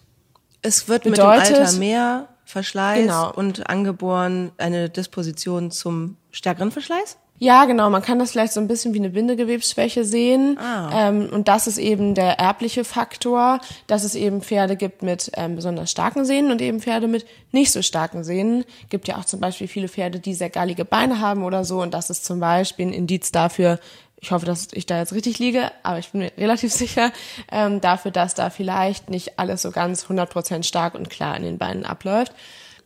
es 0.60 0.86
wird 0.88 1.04
Bedeutet, 1.04 1.48
mit 1.48 1.56
dem 1.56 1.62
Alter 1.64 1.72
mehr 1.78 2.28
Verschleiß 2.44 3.00
Genau. 3.00 3.32
und 3.32 3.70
angeboren 3.70 4.52
eine 4.58 4.90
Disposition 4.90 5.70
zum 5.70 6.18
stärkeren 6.30 6.70
Verschleiß? 6.70 7.16
Ja, 7.42 7.64
genau. 7.64 7.90
Man 7.90 8.02
kann 8.02 8.20
das 8.20 8.30
vielleicht 8.30 8.52
so 8.52 8.60
ein 8.60 8.68
bisschen 8.68 8.94
wie 8.94 9.00
eine 9.00 9.10
Bindegewebsschwäche 9.10 10.04
sehen. 10.04 10.56
Ah. 10.60 11.08
Ähm, 11.08 11.28
und 11.32 11.48
das 11.48 11.66
ist 11.66 11.76
eben 11.76 12.14
der 12.14 12.38
erbliche 12.38 12.84
Faktor, 12.84 13.60
dass 13.88 14.04
es 14.04 14.14
eben 14.14 14.42
Pferde 14.42 14.76
gibt 14.76 15.02
mit 15.02 15.32
ähm, 15.34 15.56
besonders 15.56 15.90
starken 15.90 16.24
Sehnen 16.24 16.52
und 16.52 16.62
eben 16.62 16.80
Pferde 16.80 17.08
mit 17.08 17.26
nicht 17.50 17.72
so 17.72 17.82
starken 17.82 18.22
Sehnen. 18.22 18.64
Gibt 18.90 19.08
ja 19.08 19.16
auch 19.16 19.24
zum 19.24 19.40
Beispiel 19.40 19.66
viele 19.66 19.88
Pferde, 19.88 20.20
die 20.20 20.34
sehr 20.34 20.50
gallige 20.50 20.84
Beine 20.84 21.18
haben 21.18 21.42
oder 21.42 21.64
so. 21.64 21.82
Und 21.82 21.94
das 21.94 22.10
ist 22.10 22.24
zum 22.24 22.38
Beispiel 22.38 22.86
ein 22.86 22.92
Indiz 22.92 23.32
dafür, 23.32 23.80
ich 24.20 24.30
hoffe, 24.30 24.46
dass 24.46 24.68
ich 24.70 24.86
da 24.86 25.00
jetzt 25.00 25.12
richtig 25.12 25.40
liege, 25.40 25.72
aber 25.82 25.98
ich 25.98 26.10
bin 26.10 26.20
mir 26.20 26.30
relativ 26.38 26.72
sicher, 26.72 27.10
ähm, 27.50 27.80
dafür, 27.80 28.12
dass 28.12 28.36
da 28.36 28.50
vielleicht 28.50 29.10
nicht 29.10 29.40
alles 29.40 29.62
so 29.62 29.72
ganz 29.72 30.04
100% 30.04 30.62
stark 30.62 30.94
und 30.94 31.10
klar 31.10 31.36
in 31.36 31.42
den 31.42 31.58
Beinen 31.58 31.84
abläuft 31.84 32.32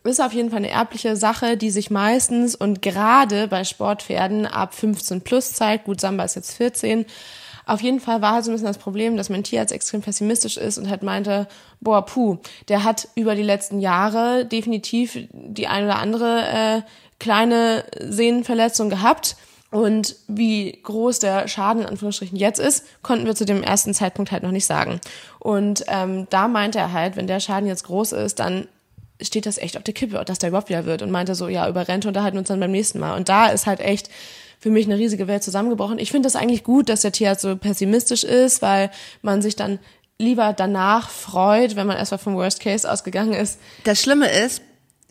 ist 0.06 0.20
auf 0.20 0.32
jeden 0.32 0.50
Fall 0.50 0.58
eine 0.58 0.70
erbliche 0.70 1.16
Sache, 1.16 1.56
die 1.56 1.70
sich 1.70 1.90
meistens 1.90 2.54
und 2.54 2.82
gerade 2.82 3.48
bei 3.48 3.64
Sportpferden 3.64 4.46
ab 4.46 4.75
15 4.75 5.22
plus 5.22 5.52
zeigt. 5.52 5.84
Gut, 5.84 6.00
Samba 6.00 6.25
ist 6.25 6.36
jetzt 6.36 6.56
14. 6.56 7.06
Auf 7.66 7.80
jeden 7.80 7.98
Fall 7.98 8.22
war 8.22 8.34
halt 8.34 8.44
so 8.44 8.50
ein 8.50 8.54
bisschen 8.54 8.68
das 8.68 8.78
Problem, 8.78 9.16
dass 9.16 9.28
mein 9.28 9.42
Tierarzt 9.42 9.72
extrem 9.72 10.00
pessimistisch 10.00 10.56
ist 10.56 10.78
und 10.78 10.88
halt 10.88 11.02
meinte, 11.02 11.48
boah, 11.80 12.04
puh, 12.06 12.38
der 12.68 12.84
hat 12.84 13.08
über 13.16 13.34
die 13.34 13.42
letzten 13.42 13.80
Jahre 13.80 14.44
definitiv 14.44 15.18
die 15.32 15.66
ein 15.66 15.84
oder 15.84 15.96
andere 15.96 16.46
äh, 16.46 16.82
kleine 17.18 17.84
Sehnenverletzung 17.98 18.88
gehabt. 18.88 19.36
Und 19.72 20.14
wie 20.28 20.78
groß 20.84 21.18
der 21.18 21.48
Schaden 21.48 21.82
in 21.82 21.88
Anführungsstrichen 21.88 22.38
jetzt 22.38 22.60
ist, 22.60 22.86
konnten 23.02 23.26
wir 23.26 23.34
zu 23.34 23.44
dem 23.44 23.64
ersten 23.64 23.94
Zeitpunkt 23.94 24.30
halt 24.30 24.44
noch 24.44 24.52
nicht 24.52 24.64
sagen. 24.64 25.00
Und 25.40 25.84
ähm, 25.88 26.28
da 26.30 26.46
meinte 26.46 26.78
er 26.78 26.92
halt, 26.92 27.16
wenn 27.16 27.26
der 27.26 27.40
Schaden 27.40 27.68
jetzt 27.68 27.84
groß 27.84 28.12
ist, 28.12 28.38
dann 28.38 28.68
steht 29.20 29.46
das 29.46 29.58
echt 29.58 29.76
auf 29.76 29.82
der 29.82 29.94
Kippe, 29.94 30.23
dass 30.25 30.38
der 30.38 30.50
überhaupt 30.50 30.68
wieder 30.68 30.85
wird 30.85 31.02
und 31.02 31.11
meinte 31.11 31.35
so, 31.35 31.49
ja, 31.49 31.68
über 31.68 31.88
Rente 31.88 32.08
unterhalten 32.08 32.38
uns 32.38 32.49
dann 32.49 32.61
beim 32.61 32.70
nächsten 32.70 32.99
Mal. 32.99 33.16
Und 33.16 33.28
da 33.28 33.49
ist 33.49 33.66
halt 33.66 33.80
echt 33.80 34.11
für 34.58 34.70
mich 34.70 34.87
eine 34.87 34.99
riesige 34.99 35.28
Welt 35.28 35.42
zusammengebrochen. 35.42 35.99
Ich 35.99 36.11
finde 36.11 36.26
das 36.26 36.37
eigentlich 36.37 36.64
gut, 36.64 36.88
dass 36.88 37.02
der 37.02 37.12
Tierarzt 37.12 37.42
so 37.42 37.56
pessimistisch 37.56 38.25
ist, 38.25 38.62
weil 38.62 38.90
man 39.23 39.42
sich 39.42 39.56
dann 39.56 39.78
lieber 40.18 40.54
danach 40.54 41.11
freut, 41.11 41.76
wenn 41.76 41.87
man 41.87 41.96
erstmal 41.96 42.18
vom 42.18 42.37
Worst 42.37 42.61
Case 42.61 42.90
ausgegangen 42.90 43.35
ist. 43.35 43.58
Das 43.85 44.00
Schlimme 44.00 44.28
ist, 44.30 44.62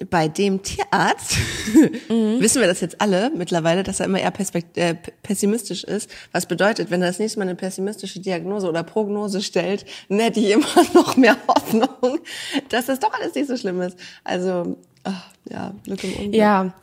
bei 0.09 0.27
dem 0.27 0.61
Tierarzt 0.61 1.37
wissen 2.09 2.59
wir 2.59 2.67
das 2.67 2.81
jetzt 2.81 2.99
alle 2.99 3.31
mittlerweile, 3.33 3.83
dass 3.83 4.01
er 4.01 4.07
immer 4.07 4.19
eher 4.19 4.33
äh, 4.75 4.95
pessimistisch 5.23 5.85
ist. 5.85 6.09
Was 6.33 6.47
bedeutet, 6.47 6.91
wenn 6.91 7.01
er 7.01 7.07
das 7.07 7.19
nächste 7.19 7.39
Mal 7.39 7.43
eine 7.43 7.55
pessimistische 7.55 8.19
Diagnose 8.19 8.67
oder 8.67 8.83
Prognose 8.83 9.41
stellt, 9.41 9.85
dann 10.09 10.19
hätte 10.19 10.41
ich 10.41 10.51
immer 10.51 10.65
noch 10.93 11.15
mehr 11.15 11.37
Hoffnung, 11.47 12.19
dass 12.69 12.87
das 12.87 12.99
doch 12.99 13.13
alles 13.13 13.35
nicht 13.35 13.47
so 13.47 13.55
schlimm 13.55 13.79
ist. 13.81 13.97
Also, 14.25 14.77
ach, 15.05 15.29
ja, 15.49 15.73
Glück 15.85 16.03
im 16.03 16.13
Unglück. 16.13 16.35
Ja. 16.35 16.73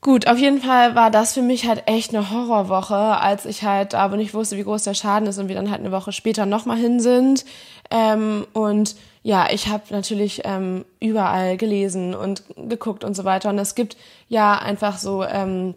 Gut, 0.00 0.26
auf 0.26 0.38
jeden 0.38 0.60
Fall 0.60 0.96
war 0.96 1.12
das 1.12 1.34
für 1.34 1.42
mich 1.42 1.68
halt 1.68 1.84
echt 1.86 2.12
eine 2.12 2.28
Horrorwoche, 2.30 2.96
als 2.96 3.44
ich 3.44 3.62
halt 3.62 3.94
aber 3.94 4.16
nicht 4.16 4.34
wusste, 4.34 4.56
wie 4.56 4.64
groß 4.64 4.82
der 4.82 4.94
Schaden 4.94 5.28
ist 5.28 5.38
und 5.38 5.48
wir 5.48 5.54
dann 5.54 5.70
halt 5.70 5.78
eine 5.78 5.92
Woche 5.92 6.10
später 6.10 6.44
nochmal 6.44 6.76
hin 6.76 6.98
sind. 6.98 7.44
Ähm, 7.88 8.46
und 8.52 8.96
ja, 9.22 9.48
ich 9.50 9.68
habe 9.68 9.84
natürlich 9.90 10.42
ähm, 10.44 10.84
überall 11.00 11.56
gelesen 11.56 12.14
und 12.14 12.42
geguckt 12.56 13.04
und 13.04 13.14
so 13.14 13.24
weiter. 13.24 13.50
Und 13.50 13.58
es 13.58 13.74
gibt 13.74 13.96
ja 14.28 14.58
einfach 14.58 14.98
so 14.98 15.22
ähm, 15.22 15.74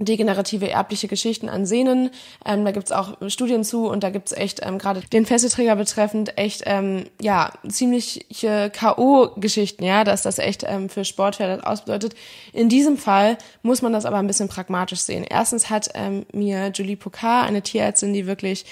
degenerative 0.00 0.70
erbliche 0.70 1.06
Geschichten 1.06 1.48
an 1.48 1.66
Sehnen. 1.66 2.10
Ähm, 2.44 2.64
da 2.64 2.72
gibt's 2.72 2.90
auch 2.90 3.18
Studien 3.28 3.64
zu 3.64 3.86
und 3.86 4.02
da 4.02 4.08
gibt's 4.08 4.32
echt 4.32 4.60
ähm, 4.64 4.78
gerade 4.78 5.02
den 5.12 5.26
Fesselträger 5.26 5.76
betreffend 5.76 6.38
echt 6.38 6.62
ähm, 6.64 7.04
ja 7.20 7.52
ziemliche 7.68 8.70
KO-Geschichten, 8.70 9.84
ja, 9.84 10.02
dass 10.04 10.22
das 10.22 10.38
echt 10.38 10.64
ähm, 10.66 10.88
für 10.88 11.04
Sportpferde 11.04 11.66
ausbedeutet. 11.66 12.14
In 12.54 12.70
diesem 12.70 12.96
Fall 12.96 13.36
muss 13.62 13.82
man 13.82 13.92
das 13.92 14.06
aber 14.06 14.16
ein 14.16 14.26
bisschen 14.26 14.48
pragmatisch 14.48 15.00
sehen. 15.00 15.24
Erstens 15.28 15.68
hat 15.68 15.90
ähm, 15.94 16.24
mir 16.32 16.72
Julie 16.74 16.96
Pocard, 16.96 17.46
eine 17.46 17.60
Tierärztin, 17.60 18.14
die 18.14 18.26
wirklich 18.26 18.64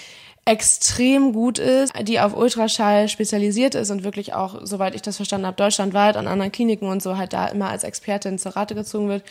extrem 0.45 1.33
gut 1.33 1.59
ist, 1.59 1.93
die 2.01 2.19
auf 2.19 2.35
Ultraschall 2.35 3.07
spezialisiert 3.07 3.75
ist 3.75 3.91
und 3.91 4.03
wirklich 4.03 4.33
auch, 4.33 4.61
soweit 4.63 4.95
ich 4.95 5.01
das 5.01 5.17
verstanden 5.17 5.45
habe, 5.45 5.57
deutschlandweit 5.57 6.17
an 6.17 6.27
anderen 6.27 6.51
Kliniken 6.51 6.87
und 6.87 7.03
so 7.03 7.17
halt 7.17 7.33
da 7.33 7.47
immer 7.47 7.69
als 7.69 7.83
Expertin 7.83 8.39
zur 8.39 8.55
Rate 8.55 8.73
gezogen 8.75 9.09
wird, 9.09 9.23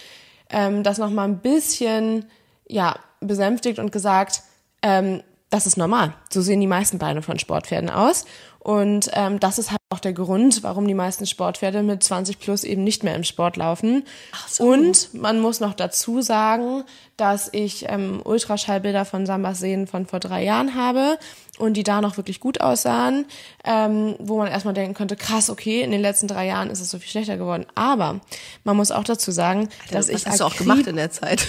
ähm, 0.50 0.82
das 0.82 0.98
nochmal 0.98 1.28
ein 1.28 1.38
bisschen, 1.38 2.26
ja, 2.68 2.96
besänftigt 3.20 3.78
und 3.78 3.90
gesagt, 3.90 4.42
ähm, 4.82 5.22
das 5.50 5.66
ist 5.66 5.76
normal. 5.76 6.14
So 6.30 6.40
sehen 6.40 6.60
die 6.60 6.66
meisten 6.66 6.98
Beine 6.98 7.22
von 7.22 7.38
Sportpferden 7.38 7.90
aus. 7.90 8.26
Und 8.60 9.10
ähm, 9.14 9.40
das 9.40 9.58
ist 9.58 9.70
halt 9.70 9.77
auch 9.90 10.00
der 10.00 10.12
Grund, 10.12 10.62
warum 10.62 10.86
die 10.86 10.92
meisten 10.92 11.24
Sportpferde 11.24 11.82
mit 11.82 12.02
20 12.02 12.38
plus 12.38 12.62
eben 12.62 12.84
nicht 12.84 13.04
mehr 13.04 13.14
im 13.14 13.24
Sport 13.24 13.56
laufen. 13.56 14.04
So. 14.46 14.64
Und 14.64 15.14
man 15.14 15.40
muss 15.40 15.60
noch 15.60 15.72
dazu 15.72 16.20
sagen, 16.20 16.84
dass 17.16 17.48
ich 17.52 17.86
ähm, 17.88 18.20
Ultraschallbilder 18.22 19.06
von 19.06 19.24
Sambas 19.24 19.60
Seen 19.60 19.86
von 19.86 20.04
vor 20.04 20.20
drei 20.20 20.44
Jahren 20.44 20.74
habe 20.74 21.18
und 21.56 21.74
die 21.74 21.84
da 21.84 22.02
noch 22.02 22.18
wirklich 22.18 22.38
gut 22.38 22.60
aussahen, 22.60 23.24
ähm, 23.64 24.14
wo 24.18 24.36
man 24.36 24.48
erstmal 24.48 24.74
denken 24.74 24.92
könnte, 24.92 25.16
krass, 25.16 25.48
okay, 25.48 25.80
in 25.80 25.90
den 25.90 26.02
letzten 26.02 26.28
drei 26.28 26.46
Jahren 26.46 26.68
ist 26.68 26.82
es 26.82 26.90
so 26.90 26.98
viel 26.98 27.08
schlechter 27.08 27.38
geworden. 27.38 27.64
Aber 27.74 28.20
man 28.64 28.76
muss 28.76 28.90
auch 28.90 29.04
dazu 29.04 29.30
sagen, 29.30 29.70
dass 29.90 30.08
Was 30.08 30.14
ich 30.14 30.26
hast 30.26 30.40
du 30.40 30.44
auch 30.44 30.56
gemacht 30.56 30.86
in 30.86 30.96
der 30.96 31.10
Zeit? 31.10 31.46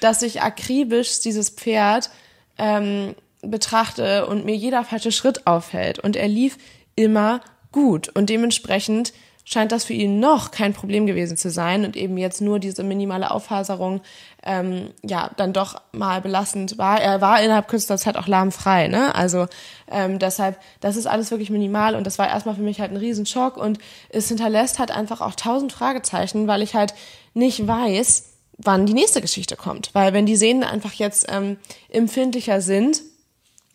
dass 0.00 0.22
ich 0.22 0.40
akribisch 0.40 1.20
dieses 1.20 1.50
Pferd 1.50 2.08
ähm, 2.56 3.14
betrachte 3.42 4.26
und 4.26 4.46
mir 4.46 4.56
jeder 4.56 4.82
falsche 4.82 5.12
Schritt 5.12 5.46
auffällt. 5.46 5.98
Und 5.98 6.16
er 6.16 6.28
lief 6.28 6.56
immer 6.96 7.40
gut. 7.72 8.08
Und 8.14 8.30
dementsprechend 8.30 9.12
scheint 9.44 9.72
das 9.72 9.84
für 9.84 9.94
ihn 9.94 10.20
noch 10.20 10.52
kein 10.52 10.72
Problem 10.72 11.06
gewesen 11.06 11.36
zu 11.36 11.50
sein 11.50 11.84
und 11.84 11.96
eben 11.96 12.16
jetzt 12.18 12.40
nur 12.40 12.60
diese 12.60 12.84
minimale 12.84 13.30
Auffaserung 13.30 14.00
ähm, 14.44 14.90
ja 15.02 15.30
dann 15.36 15.52
doch 15.52 15.80
mal 15.92 16.20
belastend 16.20 16.78
war. 16.78 17.00
Er 17.00 17.20
war 17.20 17.42
innerhalb 17.42 17.66
kürzester 17.66 17.98
Zeit 17.98 18.16
auch 18.16 18.28
lahmfrei, 18.28 18.86
ne? 18.86 19.14
Also 19.14 19.46
ähm, 19.90 20.18
deshalb, 20.20 20.58
das 20.80 20.96
ist 20.96 21.06
alles 21.06 21.30
wirklich 21.32 21.50
minimal 21.50 21.96
und 21.96 22.06
das 22.06 22.18
war 22.18 22.28
erstmal 22.28 22.54
für 22.54 22.62
mich 22.62 22.80
halt 22.80 22.92
ein 22.92 22.96
Riesenschock 22.96 23.56
und 23.56 23.78
es 24.10 24.28
hinterlässt 24.28 24.78
halt 24.78 24.92
einfach 24.92 25.20
auch 25.20 25.34
tausend 25.34 25.72
Fragezeichen, 25.72 26.46
weil 26.46 26.62
ich 26.62 26.74
halt 26.74 26.94
nicht 27.34 27.66
weiß, 27.66 28.30
wann 28.56 28.86
die 28.86 28.94
nächste 28.94 29.20
Geschichte 29.20 29.56
kommt. 29.56 29.90
Weil 29.94 30.12
wenn 30.12 30.26
die 30.26 30.36
Sehnen 30.36 30.62
einfach 30.62 30.92
jetzt 30.92 31.26
ähm, 31.28 31.56
empfindlicher 31.88 32.60
sind, 32.60 33.02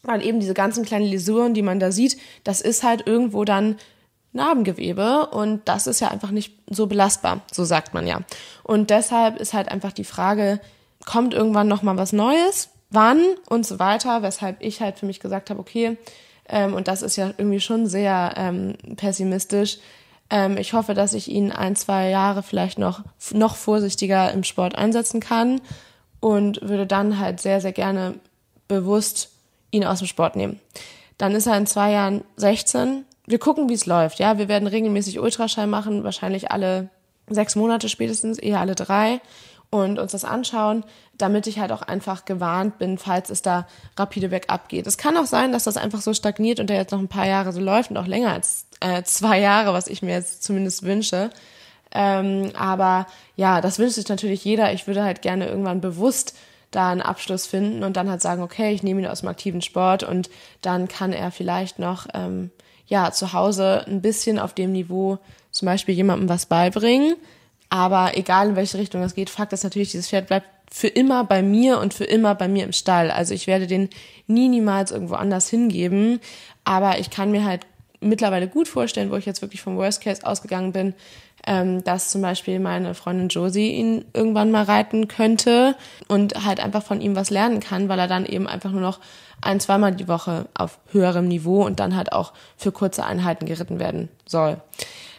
weil 0.05 0.25
eben 0.25 0.39
diese 0.39 0.53
ganzen 0.53 0.85
kleinen 0.85 1.05
Läsuren, 1.05 1.53
die 1.53 1.61
man 1.61 1.79
da 1.79 1.91
sieht, 1.91 2.17
das 2.43 2.61
ist 2.61 2.83
halt 2.83 3.07
irgendwo 3.07 3.45
dann 3.45 3.77
Narbengewebe 4.33 5.27
und 5.27 5.61
das 5.65 5.87
ist 5.87 6.01
ja 6.01 6.09
einfach 6.09 6.31
nicht 6.31 6.53
so 6.69 6.87
belastbar, 6.87 7.41
so 7.51 7.63
sagt 7.63 7.93
man 7.93 8.05
ja. 8.05 8.19
Und 8.63 8.89
deshalb 8.89 9.39
ist 9.39 9.53
halt 9.53 9.69
einfach 9.69 9.93
die 9.93 10.03
Frage, 10.03 10.59
kommt 11.05 11.33
irgendwann 11.33 11.67
noch 11.67 11.83
mal 11.83 11.97
was 11.97 12.11
Neues, 12.11 12.69
wann 12.89 13.21
und 13.49 13.65
so 13.65 13.79
weiter, 13.79 14.21
weshalb 14.21 14.61
ich 14.61 14.81
halt 14.81 14.99
für 14.99 15.05
mich 15.05 15.19
gesagt 15.19 15.49
habe, 15.49 15.59
okay, 15.59 15.97
ähm, 16.47 16.73
und 16.73 16.87
das 16.87 17.01
ist 17.01 17.15
ja 17.15 17.33
irgendwie 17.37 17.59
schon 17.59 17.87
sehr 17.87 18.33
ähm, 18.35 18.75
pessimistisch. 18.97 19.77
Ähm, 20.29 20.57
ich 20.57 20.73
hoffe, 20.73 20.93
dass 20.93 21.13
ich 21.13 21.27
ihn 21.27 21.51
ein, 21.51 21.75
zwei 21.75 22.09
Jahre 22.09 22.43
vielleicht 22.43 22.77
noch 22.77 23.03
noch 23.31 23.55
vorsichtiger 23.55 24.31
im 24.31 24.43
Sport 24.43 24.75
einsetzen 24.75 25.19
kann 25.19 25.61
und 26.19 26.61
würde 26.61 26.85
dann 26.85 27.19
halt 27.19 27.39
sehr, 27.39 27.61
sehr 27.61 27.71
gerne 27.71 28.15
bewusst 28.67 29.31
ihn 29.75 29.85
aus 29.85 29.99
dem 29.99 30.07
Sport 30.07 30.35
nehmen. 30.35 30.59
Dann 31.17 31.33
ist 31.33 31.47
er 31.47 31.57
in 31.57 31.67
zwei 31.67 31.91
Jahren 31.91 32.23
16. 32.37 33.05
Wir 33.25 33.39
gucken, 33.39 33.69
wie 33.69 33.73
es 33.73 33.85
läuft. 33.85 34.19
Ja, 34.19 34.37
wir 34.37 34.47
werden 34.47 34.67
regelmäßig 34.67 35.19
Ultraschall 35.19 35.67
machen, 35.67 36.03
wahrscheinlich 36.03 36.51
alle 36.51 36.89
sechs 37.27 37.55
Monate 37.55 37.89
spätestens, 37.89 38.37
eher 38.37 38.59
alle 38.59 38.75
drei 38.75 39.21
und 39.71 39.97
uns 39.97 40.11
das 40.11 40.25
anschauen, 40.25 40.83
damit 41.17 41.47
ich 41.47 41.59
halt 41.59 41.71
auch 41.71 41.81
einfach 41.81 42.25
gewarnt 42.25 42.77
bin, 42.77 42.97
falls 42.97 43.29
es 43.29 43.41
da 43.41 43.67
rapide 43.97 44.29
bergab 44.29 44.69
geht. 44.69 44.85
Es 44.85 44.97
kann 44.97 45.17
auch 45.17 45.25
sein, 45.25 45.51
dass 45.51 45.63
das 45.63 45.77
einfach 45.77 46.01
so 46.01 46.13
stagniert 46.13 46.59
und 46.59 46.69
der 46.69 46.77
jetzt 46.77 46.91
noch 46.91 46.99
ein 46.99 47.07
paar 47.07 47.25
Jahre 47.25 47.51
so 47.51 47.59
läuft 47.59 47.89
und 47.89 47.97
auch 47.97 48.07
länger 48.07 48.31
als 48.31 48.67
äh, 48.79 49.03
zwei 49.03 49.39
Jahre, 49.39 49.73
was 49.73 49.87
ich 49.87 50.01
mir 50.01 50.11
jetzt 50.11 50.43
zumindest 50.43 50.83
wünsche. 50.83 51.29
Ähm, 51.91 52.51
aber 52.55 53.07
ja, 53.35 53.61
das 53.61 53.79
wünscht 53.79 53.95
sich 53.95 54.07
natürlich 54.07 54.43
jeder. 54.43 54.73
Ich 54.73 54.85
würde 54.85 55.03
halt 55.03 55.21
gerne 55.21 55.47
irgendwann 55.47 55.81
bewusst 55.81 56.35
da 56.75 56.91
einen 56.91 57.01
Abschluss 57.01 57.45
finden 57.47 57.83
und 57.83 57.97
dann 57.97 58.09
halt 58.09 58.21
sagen, 58.21 58.41
okay, 58.41 58.73
ich 58.73 58.83
nehme 58.83 59.01
ihn 59.01 59.07
aus 59.07 59.21
dem 59.21 59.29
aktiven 59.29 59.61
Sport 59.61 60.03
und 60.03 60.29
dann 60.61 60.87
kann 60.87 61.13
er 61.13 61.31
vielleicht 61.31 61.79
noch 61.79 62.07
ähm, 62.13 62.51
ja 62.87 63.11
zu 63.11 63.33
Hause 63.33 63.85
ein 63.87 64.01
bisschen 64.01 64.39
auf 64.39 64.53
dem 64.53 64.71
Niveau 64.71 65.17
zum 65.51 65.67
Beispiel 65.67 65.95
jemandem 65.95 66.29
was 66.29 66.45
beibringen. 66.45 67.15
Aber 67.69 68.17
egal 68.17 68.49
in 68.49 68.55
welche 68.55 68.77
Richtung 68.77 69.01
das 69.01 69.15
geht, 69.15 69.29
Fakt 69.29 69.53
ist 69.53 69.63
natürlich, 69.63 69.91
dieses 69.91 70.09
Pferd 70.09 70.27
bleibt 70.27 70.47
für 70.71 70.87
immer 70.87 71.23
bei 71.23 71.41
mir 71.41 71.79
und 71.79 71.93
für 71.93 72.03
immer 72.03 72.35
bei 72.35 72.47
mir 72.47 72.63
im 72.65 72.73
Stall. 72.73 73.11
Also 73.11 73.33
ich 73.33 73.47
werde 73.47 73.67
den 73.67 73.89
nie 74.27 74.49
niemals 74.49 74.91
irgendwo 74.91 75.15
anders 75.15 75.49
hingeben, 75.49 76.19
aber 76.63 76.99
ich 76.99 77.09
kann 77.09 77.31
mir 77.31 77.45
halt 77.45 77.65
mittlerweile 78.01 78.47
gut 78.47 78.67
vorstellen, 78.67 79.11
wo 79.11 79.15
ich 79.15 79.25
jetzt 79.25 79.41
wirklich 79.41 79.61
vom 79.61 79.77
Worst 79.77 80.01
Case 80.01 80.25
ausgegangen 80.25 80.73
bin, 80.73 80.93
ähm, 81.45 81.83
dass 81.83 82.09
zum 82.09 82.21
Beispiel 82.21 82.59
meine 82.59 82.93
Freundin 82.95 83.29
Josie 83.29 83.71
ihn 83.71 84.05
irgendwann 84.13 84.51
mal 84.51 84.63
reiten 84.63 85.07
könnte 85.07 85.75
und 86.07 86.45
halt 86.45 86.59
einfach 86.59 86.83
von 86.83 87.01
ihm 87.01 87.15
was 87.15 87.29
lernen 87.29 87.59
kann, 87.59 87.89
weil 87.89 87.99
er 87.99 88.07
dann 88.07 88.25
eben 88.25 88.47
einfach 88.47 88.71
nur 88.71 88.81
noch 88.81 88.99
ein, 89.41 89.59
zweimal 89.59 89.93
die 89.93 90.07
Woche 90.07 90.47
auf 90.53 90.79
höherem 90.91 91.27
Niveau 91.27 91.65
und 91.65 91.79
dann 91.79 91.95
halt 91.95 92.11
auch 92.11 92.33
für 92.57 92.71
kurze 92.71 93.05
Einheiten 93.05 93.45
geritten 93.45 93.79
werden 93.79 94.09
soll. 94.25 94.57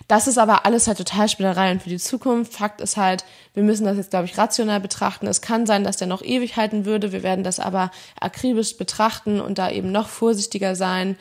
Das 0.09 0.29
ist 0.29 0.39
aber 0.39 0.65
alles 0.65 0.87
halt 0.87 0.99
total 0.99 1.29
Spinnerei 1.29 1.73
und 1.73 1.83
für 1.83 1.89
die 1.89 1.99
Zukunft. 1.99 2.53
Fakt 2.53 2.81
ist 2.81 2.97
halt, 2.97 3.25
wir 3.55 3.65
müssen 3.65 3.85
das 3.85 3.97
jetzt, 3.97 4.11
glaube 4.11 4.27
ich, 4.27 4.39
rational 4.39 4.79
betrachten. 4.79 5.27
Es 5.27 5.41
kann 5.41 5.67
sein, 5.67 5.83
dass 5.83 5.97
der 5.97 6.07
noch 6.07 6.23
ewig 6.23 6.57
halten 6.57 6.85
würde. 6.85 7.11
Wir 7.11 7.25
werden 7.25 7.43
das 7.43 7.59
aber 7.59 7.91
akribisch 8.21 8.77
betrachten 8.77 9.41
und 9.41 9.59
da 9.59 9.69
eben 9.69 9.91
noch 9.91 10.09
vorsichtiger 10.09 10.77
sein. 10.77 11.17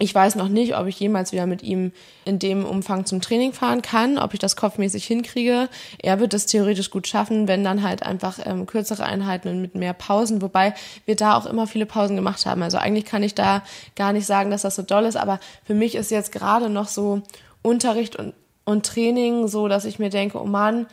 Ich 0.00 0.14
weiß 0.14 0.36
noch 0.36 0.48
nicht, 0.48 0.76
ob 0.76 0.86
ich 0.86 1.00
jemals 1.00 1.32
wieder 1.32 1.46
mit 1.46 1.64
ihm 1.64 1.90
in 2.24 2.38
dem 2.38 2.64
Umfang 2.64 3.04
zum 3.04 3.20
Training 3.20 3.52
fahren 3.52 3.82
kann, 3.82 4.16
ob 4.16 4.32
ich 4.32 4.38
das 4.38 4.54
kopfmäßig 4.54 5.04
hinkriege. 5.04 5.68
Er 6.00 6.20
wird 6.20 6.34
es 6.34 6.46
theoretisch 6.46 6.90
gut 6.90 7.08
schaffen, 7.08 7.48
wenn 7.48 7.64
dann 7.64 7.82
halt 7.82 8.04
einfach 8.04 8.38
ähm, 8.44 8.66
kürzere 8.66 9.04
Einheiten 9.04 9.48
und 9.48 9.60
mit 9.60 9.74
mehr 9.74 9.94
Pausen, 9.94 10.40
wobei 10.40 10.74
wir 11.04 11.16
da 11.16 11.36
auch 11.36 11.46
immer 11.46 11.66
viele 11.66 11.86
Pausen 11.86 12.14
gemacht 12.14 12.46
haben. 12.46 12.62
Also 12.62 12.78
eigentlich 12.78 13.06
kann 13.06 13.24
ich 13.24 13.34
da 13.34 13.64
gar 13.96 14.12
nicht 14.12 14.26
sagen, 14.26 14.50
dass 14.50 14.62
das 14.62 14.76
so 14.76 14.82
doll 14.82 15.04
ist, 15.04 15.16
aber 15.16 15.40
für 15.64 15.74
mich 15.74 15.96
ist 15.96 16.12
jetzt 16.12 16.30
gerade 16.30 16.70
noch 16.70 16.86
so 16.86 17.22
Unterricht 17.62 18.14
und, 18.14 18.34
und 18.64 18.86
Training 18.86 19.48
so, 19.48 19.66
dass 19.66 19.84
ich 19.84 19.98
mir 19.98 20.10
denke, 20.10 20.40
oh 20.40 20.46
Mann, 20.46 20.86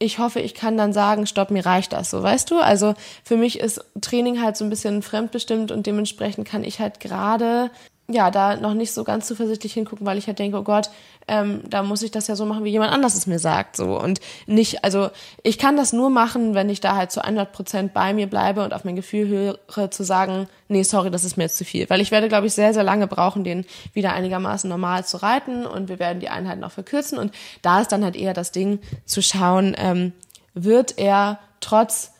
ich 0.00 0.18
hoffe, 0.18 0.40
ich 0.40 0.54
kann 0.54 0.76
dann 0.76 0.92
sagen, 0.92 1.26
stopp, 1.26 1.50
mir 1.52 1.64
reicht 1.64 1.92
das 1.92 2.10
so, 2.10 2.22
weißt 2.22 2.50
du? 2.50 2.58
Also 2.58 2.94
für 3.22 3.36
mich 3.36 3.60
ist 3.60 3.84
Training 4.00 4.42
halt 4.42 4.56
so 4.56 4.64
ein 4.64 4.70
bisschen 4.70 5.02
fremdbestimmt 5.02 5.70
und 5.70 5.86
dementsprechend 5.86 6.46
kann 6.46 6.64
ich 6.64 6.80
halt 6.80 6.98
gerade 6.98 7.70
ja, 8.10 8.30
da 8.30 8.56
noch 8.56 8.72
nicht 8.72 8.94
so 8.94 9.04
ganz 9.04 9.26
zuversichtlich 9.26 9.74
hingucken, 9.74 10.06
weil 10.06 10.16
ich 10.16 10.26
halt 10.26 10.38
denke, 10.38 10.56
oh 10.56 10.62
Gott, 10.62 10.88
ähm, 11.26 11.60
da 11.68 11.82
muss 11.82 12.02
ich 12.02 12.10
das 12.10 12.26
ja 12.26 12.36
so 12.36 12.46
machen, 12.46 12.64
wie 12.64 12.70
jemand 12.70 12.90
anders 12.90 13.14
es 13.14 13.26
mir 13.26 13.38
sagt, 13.38 13.76
so. 13.76 14.00
Und 14.00 14.20
nicht, 14.46 14.82
also 14.82 15.10
ich 15.42 15.58
kann 15.58 15.76
das 15.76 15.92
nur 15.92 16.08
machen, 16.08 16.54
wenn 16.54 16.70
ich 16.70 16.80
da 16.80 16.96
halt 16.96 17.12
zu 17.12 17.22
100 17.22 17.52
Prozent 17.52 17.92
bei 17.92 18.14
mir 18.14 18.26
bleibe 18.26 18.64
und 18.64 18.72
auf 18.72 18.84
mein 18.84 18.96
Gefühl 18.96 19.58
höre, 19.68 19.90
zu 19.90 20.04
sagen, 20.04 20.48
nee, 20.68 20.84
sorry, 20.84 21.10
das 21.10 21.22
ist 21.22 21.36
mir 21.36 21.44
jetzt 21.44 21.58
zu 21.58 21.66
viel, 21.66 21.88
weil 21.90 22.00
ich 22.00 22.10
werde, 22.10 22.28
glaube 22.28 22.46
ich, 22.46 22.54
sehr, 22.54 22.72
sehr 22.72 22.82
lange 22.82 23.08
brauchen, 23.08 23.44
den 23.44 23.66
wieder 23.92 24.14
einigermaßen 24.14 24.70
normal 24.70 25.04
zu 25.04 25.18
reiten 25.18 25.66
und 25.66 25.90
wir 25.90 25.98
werden 25.98 26.20
die 26.20 26.30
Einheiten 26.30 26.64
auch 26.64 26.72
verkürzen. 26.72 27.18
Und 27.18 27.34
da 27.60 27.82
ist 27.82 27.92
dann 27.92 28.04
halt 28.04 28.16
eher 28.16 28.32
das 28.32 28.52
Ding 28.52 28.78
zu 29.04 29.20
schauen, 29.20 29.76
ähm, 29.76 30.12
wird 30.54 30.96
er 30.96 31.40
trotz 31.60 32.12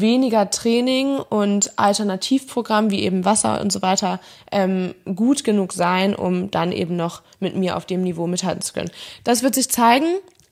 weniger 0.00 0.50
Training 0.50 1.16
und 1.18 1.78
Alternativprogramm 1.78 2.90
wie 2.90 3.02
eben 3.02 3.24
Wasser 3.24 3.60
und 3.60 3.72
so 3.72 3.82
weiter 3.82 4.20
ähm, 4.50 4.94
gut 5.16 5.44
genug 5.44 5.72
sein, 5.72 6.14
um 6.14 6.50
dann 6.50 6.72
eben 6.72 6.96
noch 6.96 7.22
mit 7.40 7.56
mir 7.56 7.76
auf 7.76 7.86
dem 7.86 8.02
Niveau 8.02 8.26
mithalten 8.26 8.62
zu 8.62 8.72
können. 8.72 8.90
Das 9.24 9.42
wird 9.42 9.54
sich 9.54 9.70
zeigen, 9.70 10.06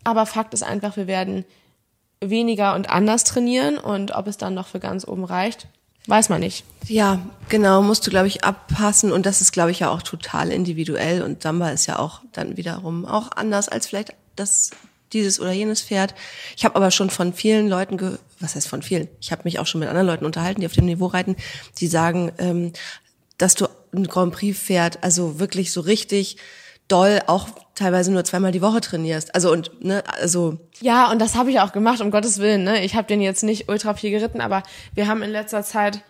aber 0.05 0.27
Fakt 0.27 0.55
ist 0.55 0.63
einfach, 0.63 0.97
wir 0.97 1.07
werden 1.07 1.45
weniger 2.21 2.75
und 2.75 2.91
anders 2.91 3.25
trainieren 3.25 3.79
und 3.79 4.13
ob 4.15 4.27
es 4.27 4.37
dann 4.37 4.55
noch 4.55 4.67
für 4.67 4.81
ganz 4.81 5.09
oben 5.09 5.25
reicht, 5.25 5.69
weiß 6.07 6.29
man 6.29 6.41
nicht. 6.41 6.65
Ja, 6.87 7.21
genau, 7.49 7.83
musst 7.83 8.07
du, 8.07 8.11
glaube 8.11 8.27
ich, 8.27 8.45
abpassen 8.45 9.13
und 9.13 9.27
das 9.27 9.41
ist, 9.41 9.53
glaube 9.53 9.71
ich, 9.71 9.81
ja 9.81 9.91
auch 9.91 10.03
total 10.03 10.51
individuell 10.51 11.23
und 11.23 11.43
Samba 11.43 11.71
ist 11.71 11.87
ja 11.87 11.99
auch 11.99 12.21
dann 12.33 12.57
wiederum 12.57 13.07
auch 13.07 13.31
anders 13.33 13.69
als 13.69 13.87
vielleicht 13.87 14.15
das 14.37 14.71
dieses 15.13 15.41
oder 15.41 15.53
jenes 15.53 15.83
Pferd. 15.83 16.15
Ich 16.57 16.65
habe 16.65 16.77
aber 16.77 16.91
schon 16.91 17.11
von 17.11 17.33
vielen 17.33 17.69
Leuten, 17.69 18.19
was 18.41 18.55
heißt 18.55 18.69
von 18.69 18.83
vielen? 18.83 19.09
Ich 19.21 19.33
habe 19.33 19.43
mich 19.45 19.59
auch 19.59 19.67
schon 19.67 19.81
mit 19.81 19.89
anderen 19.89 20.07
Leuten 20.07 20.25
unterhalten, 20.25 20.61
die 20.61 20.67
auf 20.67 20.73
dem 20.73 20.87
Niveau 20.87 21.07
reiten, 21.07 21.37
die 21.79 21.87
sagen, 21.87 22.33
ähm, 22.39 22.73
dass 23.39 23.55
du 23.55 23.67
ein 23.95 24.07
Grand 24.07 24.33
Prix 24.33 24.59
Pferd, 24.59 25.03
also 25.03 25.39
wirklich 25.39 25.73
so 25.73 25.81
richtig 25.81 26.37
doll 26.89 27.21
auch 27.27 27.49
teilweise 27.75 28.13
nur 28.13 28.25
zweimal 28.25 28.53
die 28.53 28.63
Woche 28.63 28.81
trainierst. 28.81 29.35
Also 29.35 29.53
und 29.53 29.85
ne, 29.85 30.03
also 30.21 30.59
ja, 30.81 31.11
und 31.11 31.21
das 31.21 31.37
habe 31.37 31.51
ich 31.51 31.61
auch 31.61 31.73
gemacht, 31.73 32.01
um 32.01 32.11
Gottes 32.11 32.39
Willen. 32.39 32.65
Ne? 32.65 32.85
Ich 32.85 32.95
habe 32.97 33.07
den 33.07 33.21
jetzt 33.21 33.43
nicht 33.43 33.69
ultra 33.69 33.95
viel 33.95 34.11
geritten, 34.11 34.41
aber 34.41 34.63
wir 34.95 35.07
haben 35.07 35.23
in 35.23 35.31
letzter 35.31 35.63
Zeit 35.63 36.03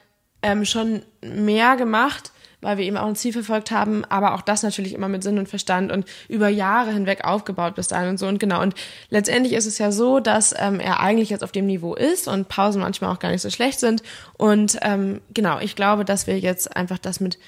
ähm, 0.42 0.64
schon 0.64 1.02
mehr 1.22 1.76
gemacht 1.76 2.32
weil 2.60 2.78
wir 2.78 2.84
eben 2.84 2.96
auch 2.96 3.06
ein 3.06 3.16
Ziel 3.16 3.32
verfolgt 3.32 3.70
haben, 3.70 4.04
aber 4.06 4.34
auch 4.34 4.42
das 4.42 4.62
natürlich 4.62 4.94
immer 4.94 5.08
mit 5.08 5.22
Sinn 5.22 5.38
und 5.38 5.48
Verstand 5.48 5.92
und 5.92 6.06
über 6.28 6.48
Jahre 6.48 6.92
hinweg 6.92 7.24
aufgebaut 7.24 7.74
bis 7.74 7.88
dahin 7.88 8.10
und 8.10 8.18
so. 8.18 8.26
Und 8.26 8.38
genau, 8.38 8.62
und 8.62 8.74
letztendlich 9.10 9.54
ist 9.54 9.66
es 9.66 9.78
ja 9.78 9.92
so, 9.92 10.20
dass 10.20 10.54
ähm, 10.58 10.80
er 10.80 11.00
eigentlich 11.00 11.30
jetzt 11.30 11.44
auf 11.44 11.52
dem 11.52 11.66
Niveau 11.66 11.94
ist 11.94 12.28
und 12.28 12.48
Pausen 12.48 12.82
manchmal 12.82 13.12
auch 13.12 13.18
gar 13.18 13.30
nicht 13.30 13.42
so 13.42 13.50
schlecht 13.50 13.80
sind. 13.80 14.02
Und 14.36 14.78
ähm, 14.82 15.20
genau, 15.32 15.58
ich 15.60 15.76
glaube, 15.76 16.04
dass 16.04 16.26
wir 16.26 16.38
jetzt 16.38 16.76
einfach 16.76 16.98
das 16.98 17.20
mit 17.20 17.38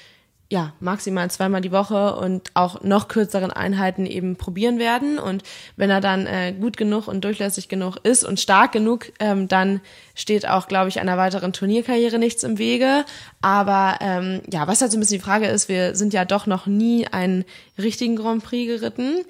ja, 0.49 0.73
maximal 0.79 1.31
zweimal 1.31 1.61
die 1.61 1.71
Woche 1.71 2.15
und 2.15 2.51
auch 2.53 2.83
noch 2.83 3.07
kürzeren 3.07 3.51
Einheiten 3.51 4.05
eben 4.05 4.35
probieren 4.35 4.77
werden. 4.77 5.17
Und 5.17 5.43
wenn 5.77 5.89
er 5.89 6.01
dann 6.01 6.27
äh, 6.27 6.53
gut 6.53 6.77
genug 6.77 7.07
und 7.07 7.23
durchlässig 7.23 7.69
genug 7.69 7.97
ist 8.03 8.23
und 8.23 8.39
stark 8.39 8.71
genug, 8.71 9.11
ähm, 9.19 9.47
dann 9.47 9.81
steht 10.13 10.47
auch, 10.47 10.67
glaube 10.67 10.89
ich, 10.89 10.99
einer 10.99 11.17
weiteren 11.17 11.53
Turnierkarriere 11.53 12.19
nichts 12.19 12.43
im 12.43 12.59
Wege. 12.59 13.03
Aber 13.41 13.97
ähm, 14.01 14.41
ja, 14.51 14.67
was 14.67 14.81
halt 14.81 14.91
so 14.91 14.97
ein 14.97 14.99
bisschen 14.99 15.17
die 15.17 15.25
Frage 15.25 15.47
ist, 15.47 15.69
wir 15.69 15.95
sind 15.95 16.13
ja 16.13 16.23
doch 16.23 16.45
noch 16.45 16.67
nie 16.67 17.07
einen 17.07 17.45
richtigen 17.79 18.15
Grand 18.15 18.43
Prix 18.43 18.67
geritten 18.67 19.25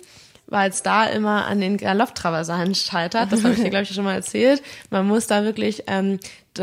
weil 0.47 0.69
es 0.69 0.83
da 0.83 1.05
immer 1.05 1.45
an 1.45 1.61
den 1.61 1.77
Galopptraversalen 1.77 2.75
scheitert. 2.75 3.31
Das 3.31 3.43
habe 3.43 3.53
ich 3.53 3.61
dir, 3.61 3.69
glaube 3.69 3.83
ich, 3.83 3.93
schon 3.93 4.03
mal 4.03 4.15
erzählt. 4.15 4.61
Man 4.89 5.07
muss 5.07 5.27
da 5.27 5.43
wirklich 5.43 5.83
ähm, 5.87 6.19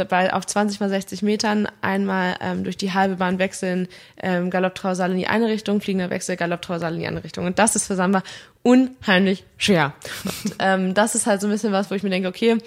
bei, 0.09 0.33
auf 0.33 0.47
20 0.47 0.81
mal 0.81 0.89
60 0.89 1.23
Metern 1.23 1.69
einmal 1.81 2.37
ähm, 2.41 2.65
durch 2.65 2.77
die 2.77 2.93
halbe 2.93 3.17
Bahn 3.17 3.39
wechseln, 3.39 3.89
ähm, 4.23 4.51
Galopptraversal 4.51 5.11
in 5.11 5.19
die 5.19 5.27
eine 5.27 5.49
Richtung, 5.49 5.81
fliegender 5.81 6.11
Wechsel, 6.11 6.37
Galopptraversal 6.37 6.95
in 6.95 7.01
die 7.01 7.07
andere 7.07 7.25
Richtung. 7.25 7.47
Und 7.47 7.59
das 7.59 7.75
ist 7.75 7.87
für 7.87 7.97
Samba 7.97 8.23
unheimlich 8.63 9.45
schwer. 9.57 9.95
Und, 10.25 10.57
ähm, 10.59 10.95
das 10.95 11.15
ist 11.15 11.27
halt 11.27 11.41
so 11.41 11.47
ein 11.47 11.51
bisschen 11.51 11.73
was, 11.73 11.91
wo 11.91 11.95
ich 11.95 12.03
mir 12.03 12.11
denke, 12.11 12.29
okay, 12.29 12.59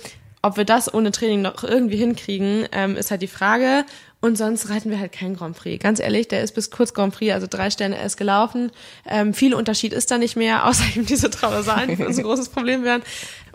ob 0.41 0.58
wir 0.58 0.65
das 0.65 0.93
ohne 0.93 1.12
Training 1.12 1.41
noch 1.41 1.63
irgendwie 1.63 1.95
hinkriegen, 1.95 2.67
ähm, 2.73 2.97
ist 2.97 3.12
halt 3.12 3.21
die 3.21 3.28
Frage. 3.28 3.86
Und 4.23 4.38
sonst 4.38 4.69
reiten 4.69 4.89
wir 4.89 5.01
halt 5.01 5.12
kein 5.12 5.36
Grand 5.36 5.57
Prix. 5.57 5.83
Ganz 5.83 5.99
ehrlich, 5.99 6.29
der 6.29 6.43
ist 6.43 6.55
bis 6.55 6.71
kurz 6.71 6.93
Grand 6.93 7.13
Prix, 7.13 7.33
also 7.33 7.45
drei 7.45 7.69
Sterne 7.69 7.97
erst 7.97 8.15
gelaufen. 8.15 8.71
Ähm, 9.05 9.33
viel 9.33 9.53
Unterschied 9.53 9.91
ist 9.91 10.12
da 10.12 10.17
nicht 10.17 10.38
mehr, 10.38 10.65
außer 10.69 10.86
eben 10.95 11.05
diese 11.05 11.29
Traversalen, 11.29 11.89
die 11.89 11.97
für 11.97 12.07
uns 12.07 12.17
ein 12.17 12.23
großes 12.23 12.47
Problem 12.47 12.86
wären. 12.86 13.03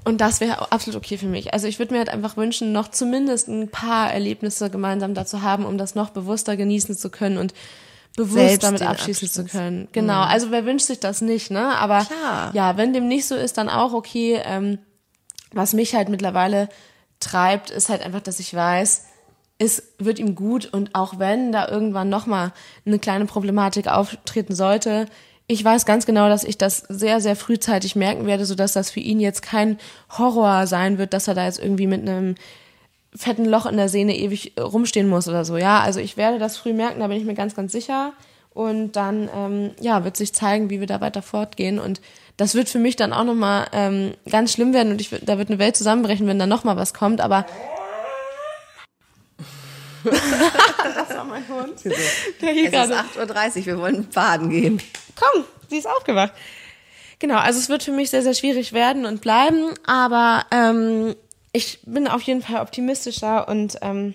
Und 0.04 0.20
das 0.20 0.40
wäre 0.40 0.70
absolut 0.70 1.02
okay 1.02 1.16
für 1.16 1.26
mich. 1.26 1.54
Also 1.54 1.68
ich 1.68 1.78
würde 1.78 1.94
mir 1.94 2.00
halt 2.00 2.10
einfach 2.10 2.36
wünschen, 2.36 2.72
noch 2.72 2.88
zumindest 2.88 3.48
ein 3.48 3.70
paar 3.70 4.12
Erlebnisse 4.12 4.68
gemeinsam 4.68 5.14
dazu 5.14 5.40
haben, 5.40 5.64
um 5.64 5.78
das 5.78 5.94
noch 5.94 6.10
bewusster 6.10 6.54
genießen 6.58 6.98
zu 6.98 7.08
können 7.08 7.38
und 7.38 7.54
bewusst 8.14 8.34
Selbst 8.34 8.62
damit 8.64 8.82
abschließen 8.82 9.26
Abschluss. 9.26 9.50
zu 9.50 9.58
können. 9.58 9.88
Genau. 9.92 10.22
Mhm. 10.22 10.30
Also 10.30 10.50
wer 10.50 10.66
wünscht 10.66 10.84
sich 10.84 11.00
das 11.00 11.22
nicht, 11.22 11.50
ne? 11.50 11.78
Aber 11.78 12.04
Klar. 12.04 12.50
ja, 12.52 12.76
wenn 12.76 12.92
dem 12.92 13.08
nicht 13.08 13.26
so 13.26 13.36
ist, 13.36 13.56
dann 13.56 13.70
auch 13.70 13.94
okay. 13.94 14.38
Ähm, 14.44 14.80
was 15.50 15.72
mich 15.72 15.94
halt 15.94 16.10
mittlerweile 16.10 16.68
treibt, 17.20 17.70
ist 17.70 17.88
halt 17.88 18.02
einfach, 18.02 18.20
dass 18.20 18.38
ich 18.38 18.52
weiß, 18.52 19.06
es 19.58 19.82
wird 19.98 20.18
ihm 20.18 20.34
gut 20.34 20.72
und 20.72 20.94
auch 20.94 21.18
wenn 21.18 21.52
da 21.52 21.68
irgendwann 21.68 22.08
nochmal 22.08 22.52
eine 22.86 22.98
kleine 22.98 23.26
Problematik 23.26 23.88
auftreten 23.88 24.54
sollte, 24.54 25.06
ich 25.50 25.64
weiß 25.64 25.86
ganz 25.86 26.04
genau, 26.04 26.28
dass 26.28 26.44
ich 26.44 26.58
das 26.58 26.84
sehr, 26.88 27.20
sehr 27.20 27.34
frühzeitig 27.34 27.96
merken 27.96 28.26
werde, 28.26 28.44
sodass 28.44 28.74
das 28.74 28.90
für 28.90 29.00
ihn 29.00 29.18
jetzt 29.18 29.40
kein 29.40 29.78
Horror 30.16 30.66
sein 30.66 30.98
wird, 30.98 31.14
dass 31.14 31.26
er 31.26 31.34
da 31.34 31.46
jetzt 31.46 31.58
irgendwie 31.58 31.86
mit 31.86 32.02
einem 32.02 32.34
fetten 33.16 33.46
Loch 33.46 33.64
in 33.64 33.78
der 33.78 33.88
Sehne 33.88 34.14
ewig 34.14 34.52
rumstehen 34.60 35.08
muss 35.08 35.26
oder 35.26 35.46
so. 35.46 35.56
Ja, 35.56 35.80
also 35.80 36.00
ich 36.00 36.18
werde 36.18 36.38
das 36.38 36.58
früh 36.58 36.74
merken, 36.74 37.00
da 37.00 37.08
bin 37.08 37.16
ich 37.16 37.24
mir 37.24 37.34
ganz, 37.34 37.56
ganz 37.56 37.72
sicher. 37.72 38.12
Und 38.52 38.92
dann, 38.92 39.30
ähm, 39.34 39.70
ja, 39.80 40.04
wird 40.04 40.18
sich 40.18 40.34
zeigen, 40.34 40.68
wie 40.68 40.80
wir 40.80 40.86
da 40.86 41.00
weiter 41.00 41.22
fortgehen. 41.22 41.78
Und 41.78 42.02
das 42.36 42.54
wird 42.54 42.68
für 42.68 42.78
mich 42.78 42.96
dann 42.96 43.14
auch 43.14 43.24
nochmal 43.24 43.68
ähm, 43.72 44.12
ganz 44.30 44.52
schlimm 44.52 44.74
werden 44.74 44.92
und 44.92 45.00
ich, 45.00 45.10
da 45.22 45.38
wird 45.38 45.48
eine 45.48 45.58
Welt 45.58 45.76
zusammenbrechen, 45.76 46.26
wenn 46.26 46.38
da 46.38 46.46
nochmal 46.46 46.76
was 46.76 46.92
kommt. 46.92 47.20
Aber 47.20 47.46
das 50.04 51.16
war 51.16 51.24
mein 51.24 51.46
Hund. 51.48 51.84
Der 52.40 52.52
hier 52.52 52.72
es 52.72 52.90
ist 52.90 52.96
8.30 53.18 53.58
Uhr, 53.60 53.66
wir 53.66 53.78
wollen 53.78 54.08
baden 54.08 54.50
gehen. 54.50 54.82
Komm, 55.16 55.44
sie 55.68 55.78
ist 55.78 55.88
aufgewacht. 55.88 56.32
Genau, 57.18 57.38
also 57.38 57.58
es 57.58 57.68
wird 57.68 57.82
für 57.82 57.92
mich 57.92 58.10
sehr, 58.10 58.22
sehr 58.22 58.34
schwierig 58.34 58.72
werden 58.72 59.04
und 59.04 59.20
bleiben, 59.20 59.74
aber 59.86 60.46
ähm, 60.52 61.16
ich 61.52 61.80
bin 61.84 62.06
auf 62.06 62.22
jeden 62.22 62.42
Fall 62.42 62.60
optimistischer 62.60 63.48
und 63.48 63.78
ähm, 63.82 64.14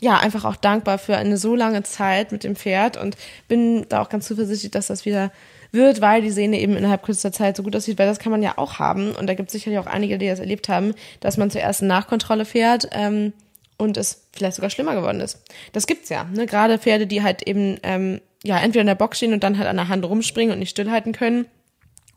ja, 0.00 0.18
einfach 0.18 0.44
auch 0.44 0.56
dankbar 0.56 0.98
für 0.98 1.16
eine 1.16 1.36
so 1.36 1.54
lange 1.54 1.82
Zeit 1.82 2.32
mit 2.32 2.44
dem 2.44 2.56
Pferd 2.56 2.96
und 2.96 3.16
bin 3.48 3.86
da 3.88 4.00
auch 4.00 4.08
ganz 4.08 4.26
zuversichtlich, 4.26 4.70
dass 4.70 4.86
das 4.86 5.04
wieder 5.04 5.32
wird, 5.72 6.00
weil 6.00 6.22
die 6.22 6.30
Sehne 6.30 6.58
eben 6.58 6.76
innerhalb 6.76 7.02
kürzester 7.02 7.32
Zeit 7.32 7.56
so 7.56 7.62
gut 7.62 7.76
aussieht, 7.76 7.98
weil 7.98 8.06
das 8.06 8.18
kann 8.18 8.32
man 8.32 8.42
ja 8.42 8.54
auch 8.56 8.78
haben 8.78 9.12
und 9.14 9.26
da 9.26 9.34
gibt 9.34 9.48
es 9.48 9.52
sicherlich 9.52 9.78
auch 9.78 9.86
einige, 9.86 10.18
die 10.18 10.28
das 10.28 10.38
erlebt 10.38 10.68
haben, 10.68 10.94
dass 11.20 11.36
man 11.36 11.50
zuerst 11.50 11.82
eine 11.82 11.88
Nachkontrolle 11.88 12.44
fährt 12.44 12.88
ähm, 12.92 13.32
und 13.80 13.96
es 13.96 14.28
vielleicht 14.32 14.56
sogar 14.56 14.70
schlimmer 14.70 14.94
geworden 14.94 15.20
ist. 15.20 15.38
Das 15.72 15.86
gibt's 15.86 16.08
ja, 16.08 16.24
ne? 16.24 16.46
Gerade 16.46 16.78
Pferde, 16.78 17.06
die 17.06 17.22
halt 17.22 17.42
eben 17.42 17.78
ähm, 17.82 18.20
ja 18.44 18.58
entweder 18.58 18.82
in 18.82 18.86
der 18.86 18.94
Box 18.94 19.18
stehen 19.18 19.32
und 19.32 19.42
dann 19.42 19.58
halt 19.58 19.68
an 19.68 19.76
der 19.76 19.88
Hand 19.88 20.04
rumspringen 20.04 20.52
und 20.52 20.58
nicht 20.58 20.70
stillhalten 20.70 21.12
können 21.12 21.46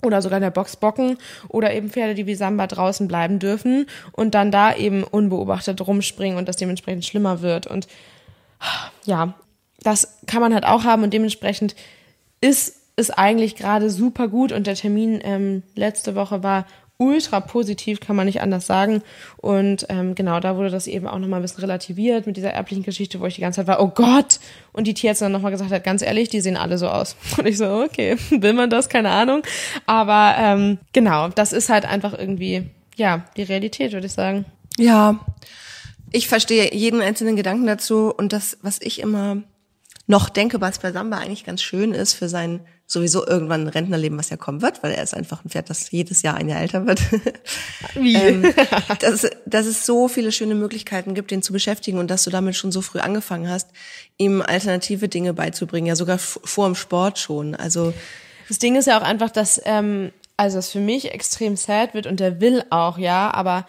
oder 0.03 0.21
sogar 0.21 0.37
in 0.37 0.43
der 0.43 0.51
Box 0.51 0.75
bocken 0.75 1.17
oder 1.47 1.73
eben 1.73 1.89
Pferde, 1.89 2.13
die 2.13 2.27
wie 2.27 2.35
Samba 2.35 2.67
draußen 2.67 3.07
bleiben 3.07 3.39
dürfen 3.39 3.87
und 4.11 4.35
dann 4.35 4.51
da 4.51 4.75
eben 4.75 5.03
unbeobachtet 5.03 5.85
rumspringen 5.85 6.37
und 6.37 6.47
das 6.47 6.57
dementsprechend 6.57 7.05
schlimmer 7.05 7.41
wird. 7.41 7.67
Und 7.67 7.87
ja, 9.05 9.33
das 9.79 10.19
kann 10.27 10.41
man 10.41 10.53
halt 10.53 10.65
auch 10.65 10.83
haben 10.83 11.03
und 11.03 11.13
dementsprechend 11.13 11.75
ist 12.41 12.75
es 12.95 13.09
eigentlich 13.09 13.55
gerade 13.55 13.89
super 13.89 14.27
gut 14.27 14.51
und 14.51 14.67
der 14.67 14.75
Termin 14.75 15.19
ähm, 15.23 15.63
letzte 15.75 16.15
Woche 16.15 16.43
war 16.43 16.65
ultra 17.03 17.39
positiv, 17.39 17.99
kann 17.99 18.15
man 18.15 18.25
nicht 18.25 18.41
anders 18.41 18.65
sagen. 18.65 19.01
Und 19.37 19.85
ähm, 19.89 20.15
genau, 20.15 20.39
da 20.39 20.55
wurde 20.55 20.69
das 20.69 20.87
eben 20.87 21.07
auch 21.07 21.19
nochmal 21.19 21.39
ein 21.39 21.43
bisschen 21.43 21.61
relativiert 21.61 22.25
mit 22.25 22.37
dieser 22.37 22.51
erblichen 22.51 22.83
Geschichte, 22.83 23.19
wo 23.19 23.25
ich 23.25 23.35
die 23.35 23.41
ganze 23.41 23.57
Zeit 23.57 23.67
war, 23.67 23.81
oh 23.81 23.89
Gott! 23.89 24.39
Und 24.71 24.87
die 24.87 24.93
Tierärztin 24.93 25.25
dann 25.25 25.33
nochmal 25.33 25.51
gesagt 25.51 25.71
hat, 25.71 25.83
ganz 25.83 26.01
ehrlich, 26.01 26.29
die 26.29 26.41
sehen 26.41 26.57
alle 26.57 26.77
so 26.77 26.87
aus. 26.87 27.15
Und 27.37 27.45
ich 27.45 27.57
so, 27.57 27.83
okay, 27.83 28.17
will 28.29 28.53
man 28.53 28.69
das? 28.69 28.89
Keine 28.89 29.09
Ahnung. 29.09 29.43
Aber 29.85 30.35
ähm, 30.37 30.79
genau, 30.93 31.27
das 31.29 31.53
ist 31.53 31.69
halt 31.69 31.85
einfach 31.85 32.17
irgendwie, 32.17 32.69
ja, 32.95 33.25
die 33.37 33.43
Realität, 33.43 33.91
würde 33.93 34.07
ich 34.07 34.13
sagen. 34.13 34.45
Ja, 34.77 35.19
ich 36.11 36.27
verstehe 36.27 36.73
jeden 36.73 37.01
einzelnen 37.01 37.35
Gedanken 37.35 37.65
dazu 37.65 38.13
und 38.15 38.33
das, 38.33 38.57
was 38.61 38.79
ich 38.81 38.99
immer 38.99 39.37
noch 40.07 40.29
denke, 40.29 40.61
was 40.61 40.79
bei 40.79 40.91
Samba 40.91 41.17
eigentlich 41.17 41.45
ganz 41.45 41.61
schön 41.61 41.93
ist 41.93 42.13
für 42.13 42.29
sein 42.29 42.61
sowieso 42.85 43.25
irgendwann 43.25 43.61
ein 43.61 43.67
Rentnerleben, 43.69 44.17
was 44.17 44.29
ja 44.29 44.37
kommen 44.37 44.61
wird, 44.61 44.83
weil 44.83 44.91
er 44.91 45.03
ist 45.03 45.15
einfach 45.15 45.43
ein 45.43 45.49
Pferd, 45.49 45.69
das 45.69 45.89
jedes 45.91 46.21
Jahr 46.21 46.35
ein 46.35 46.49
Jahr 46.49 46.61
älter 46.61 46.85
wird. 46.85 47.01
Wie? 47.95 48.15
ähm, 48.15 48.53
dass, 48.99 49.27
dass 49.45 49.65
es 49.65 49.85
so 49.85 50.07
viele 50.07 50.31
schöne 50.31 50.55
Möglichkeiten 50.55 51.13
gibt, 51.13 51.31
den 51.31 51.41
zu 51.41 51.53
beschäftigen 51.53 51.97
und 51.97 52.11
dass 52.11 52.23
du 52.23 52.29
damit 52.29 52.55
schon 52.55 52.71
so 52.71 52.81
früh 52.81 52.99
angefangen 52.99 53.49
hast, 53.49 53.69
ihm 54.17 54.41
alternative 54.41 55.07
Dinge 55.09 55.33
beizubringen, 55.33 55.87
ja 55.87 55.95
sogar 55.95 56.19
vor 56.19 56.67
dem 56.67 56.75
Sport 56.75 57.19
schon. 57.19 57.55
Also 57.55 57.93
das 58.47 58.59
Ding 58.59 58.75
ist 58.75 58.87
ja 58.87 58.99
auch 58.99 59.03
einfach, 59.03 59.31
dass 59.31 59.61
ähm, 59.65 60.11
also 60.37 60.59
es 60.59 60.69
für 60.69 60.79
mich 60.79 61.11
extrem 61.11 61.55
sad 61.55 61.93
wird 61.93 62.07
und 62.07 62.19
der 62.19 62.41
will 62.41 62.63
auch, 62.69 62.97
ja, 62.97 63.33
aber 63.33 63.65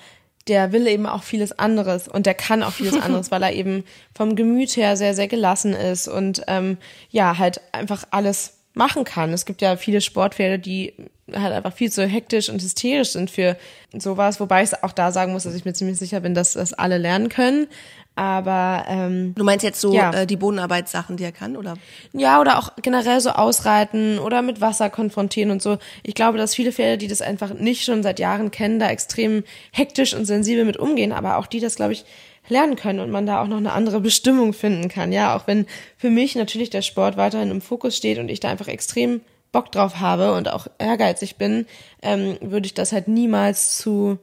der 0.49 0.73
will 0.73 0.87
eben 0.87 1.07
auch 1.07 1.23
vieles 1.23 1.59
anderes 1.59 2.09
und 2.09 2.27
der 2.27 2.35
kann 2.35 2.63
auch 2.63 2.73
vieles 2.73 2.95
anderes, 3.03 3.31
weil 3.31 3.43
er 3.43 3.53
eben 3.53 3.85
vom 4.15 4.37
Gemüt 4.37 4.77
her 4.77 4.97
sehr, 4.97 5.15
sehr 5.15 5.29
gelassen 5.29 5.73
ist 5.73 6.09
und 6.09 6.43
ähm, 6.49 6.79
ja, 7.11 7.39
halt 7.39 7.61
einfach 7.73 8.05
alles 8.11 8.55
machen 8.75 9.05
kann. 9.05 9.33
Es 9.33 9.47
gibt 9.47 9.63
ja 9.63 9.77
viele 9.77 10.01
Sportpferde, 10.01 10.59
die 10.59 10.93
halt 11.33 11.53
einfach 11.53 11.73
viel 11.73 11.91
zu 11.91 12.07
hektisch 12.07 12.51
und 12.51 12.61
hysterisch 12.61 13.13
sind 13.13 13.31
für 13.31 13.57
sowas, 13.97 14.41
wobei 14.41 14.63
ich 14.63 14.83
auch 14.83 14.93
da 14.93 15.11
sagen 15.11 15.33
muss, 15.33 15.45
dass 15.45 15.55
ich 15.55 15.65
mir 15.65 15.73
ziemlich 15.73 15.99
sicher 15.99 16.21
bin, 16.21 16.35
dass 16.35 16.53
das 16.53 16.75
alle 16.75 16.99
lernen 16.99 17.29
können. 17.29 17.69
Aber 18.17 18.85
ähm, 18.87 19.35
du 19.35 19.43
meinst 19.43 19.65
jetzt 19.65 19.81
so 19.81 19.93
ja. 19.93 20.13
äh, 20.13 20.27
die 20.27 20.37
Bodenarbeitssachen, 20.37 21.17
die 21.17 21.25
er 21.25 21.33
kann, 21.33 21.57
oder? 21.57 21.75
Ja, 22.13 22.41
oder 22.41 22.59
auch 22.59 22.71
generell 22.81 23.21
so 23.21 23.31
ausreiten 23.31 24.21
oder 24.21 24.41
mit 24.41 24.61
Wasser 24.61 24.89
konfrontieren 24.89 25.51
und 25.51 25.61
so. 25.61 25.79
Ich 26.05 26.15
glaube, 26.15 26.39
dass 26.39 26.55
viele 26.55 26.71
Pferde, 26.71 26.99
die 26.99 27.09
das 27.09 27.23
einfach 27.23 27.55
nicht 27.55 27.85
schon 27.85 28.05
seit 28.05 28.21
Jahren 28.21 28.53
kennen, 28.53 28.79
da 28.79 28.89
extrem 28.89 29.43
hektisch 29.73 30.15
und 30.15 30.27
sensibel 30.27 30.65
mit 30.65 30.77
umgehen, 30.77 31.13
aber 31.13 31.39
auch 31.39 31.47
die 31.47 31.59
das, 31.59 31.75
glaube 31.75 31.95
ich, 31.95 32.05
lernen 32.49 32.77
können 32.77 33.01
und 33.01 33.11
man 33.11 33.27
da 33.27 33.43
auch 33.43 33.47
noch 33.47 33.57
eine 33.57 33.73
andere 33.73 34.01
Bestimmung 34.01 34.53
finden 34.53 34.89
kann. 34.89 35.13
Ja, 35.13 35.37
auch 35.37 35.47
wenn 35.47 35.67
für 35.97 36.11
mich 36.11 36.35
natürlich 36.35 36.71
der 36.71 36.83
Sport 36.83 37.17
weiterhin 37.17 37.51
im 37.51 37.61
Fokus 37.61 37.97
steht 37.97 38.19
und 38.19 38.29
ich 38.29 38.41
da 38.41 38.49
einfach 38.49 38.69
extrem 38.69 39.21
Bock 39.53 39.71
drauf 39.73 40.01
habe 40.01 40.35
und 40.35 40.49
auch 40.49 40.67
ehrgeizig 40.79 41.37
bin, 41.37 41.67
ähm, 42.03 42.37
würde 42.41 42.67
ich 42.67 42.75
das 42.75 42.93
halt 42.93 43.09
niemals 43.09 43.79
zu 43.79 44.19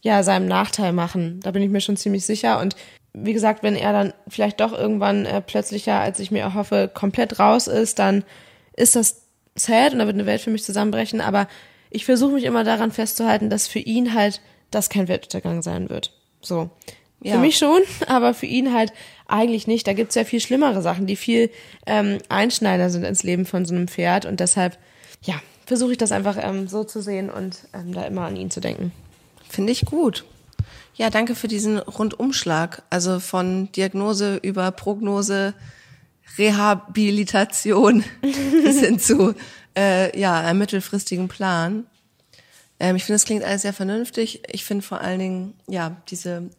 ja 0.00 0.22
seinem 0.22 0.46
Nachteil 0.46 0.92
machen. 0.92 1.40
Da 1.42 1.50
bin 1.50 1.62
ich 1.62 1.70
mir 1.70 1.80
schon 1.80 1.96
ziemlich 1.96 2.24
sicher 2.24 2.60
und 2.60 2.76
wie 3.18 3.32
gesagt, 3.32 3.62
wenn 3.62 3.76
er 3.76 3.92
dann 3.92 4.12
vielleicht 4.28 4.60
doch 4.60 4.72
irgendwann 4.72 5.24
äh, 5.24 5.40
plötzlich 5.40 5.86
ja, 5.86 6.00
als 6.00 6.20
ich 6.20 6.30
mir 6.30 6.40
erhoffe, 6.40 6.90
komplett 6.92 7.38
raus 7.38 7.66
ist, 7.66 7.98
dann 7.98 8.24
ist 8.76 8.94
das 8.94 9.22
sad 9.54 9.94
und 9.94 10.00
da 10.00 10.06
wird 10.06 10.16
eine 10.16 10.26
Welt 10.26 10.42
für 10.42 10.50
mich 10.50 10.64
zusammenbrechen. 10.64 11.22
Aber 11.22 11.48
ich 11.90 12.04
versuche 12.04 12.34
mich 12.34 12.44
immer 12.44 12.62
daran 12.62 12.92
festzuhalten, 12.92 13.48
dass 13.48 13.68
für 13.68 13.78
ihn 13.78 14.12
halt 14.12 14.42
das 14.70 14.90
kein 14.90 15.08
Weltuntergang 15.08 15.62
sein 15.62 15.88
wird. 15.88 16.12
So. 16.42 16.70
Ja. 17.20 17.34
Für 17.34 17.38
mich 17.38 17.58
schon, 17.58 17.80
aber 18.06 18.34
für 18.34 18.46
ihn 18.46 18.72
halt 18.72 18.92
eigentlich 19.26 19.66
nicht. 19.66 19.86
Da 19.86 19.92
gibt's 19.92 20.14
ja 20.14 20.24
viel 20.24 20.40
schlimmere 20.40 20.82
Sachen, 20.82 21.06
die 21.06 21.16
viel 21.16 21.50
ähm, 21.86 22.18
einschneider 22.28 22.90
sind 22.90 23.04
ins 23.04 23.22
Leben 23.22 23.46
von 23.46 23.64
so 23.64 23.74
einem 23.74 23.88
Pferd. 23.88 24.26
Und 24.26 24.40
deshalb, 24.40 24.78
ja, 25.22 25.34
versuche 25.64 25.92
ich 25.92 25.98
das 25.98 26.12
einfach 26.12 26.36
ähm, 26.40 26.68
so 26.68 26.84
zu 26.84 27.00
sehen 27.00 27.30
und 27.30 27.58
ähm, 27.72 27.92
da 27.92 28.04
immer 28.04 28.22
an 28.22 28.36
ihn 28.36 28.50
zu 28.50 28.60
denken. 28.60 28.92
Finde 29.48 29.72
ich 29.72 29.84
gut. 29.84 30.24
Ja, 30.94 31.10
danke 31.10 31.34
für 31.34 31.48
diesen 31.48 31.78
Rundumschlag. 31.78 32.82
Also 32.90 33.20
von 33.20 33.70
Diagnose 33.72 34.36
über 34.36 34.70
Prognose, 34.70 35.54
Rehabilitation 36.38 38.04
bis 38.20 38.80
hin 38.80 38.98
zu 38.98 39.34
äh, 39.76 40.18
ja, 40.18 40.40
einem 40.40 40.58
mittelfristigen 40.58 41.28
Plan. 41.28 41.86
Ähm, 42.78 42.96
ich 42.96 43.04
finde, 43.04 43.16
das 43.16 43.24
klingt 43.24 43.44
alles 43.44 43.62
sehr 43.62 43.72
vernünftig. 43.72 44.42
Ich 44.50 44.64
finde 44.64 44.84
vor 44.84 45.00
allen 45.00 45.18
Dingen, 45.18 45.54
ja, 45.66 45.96
diese 46.08 46.50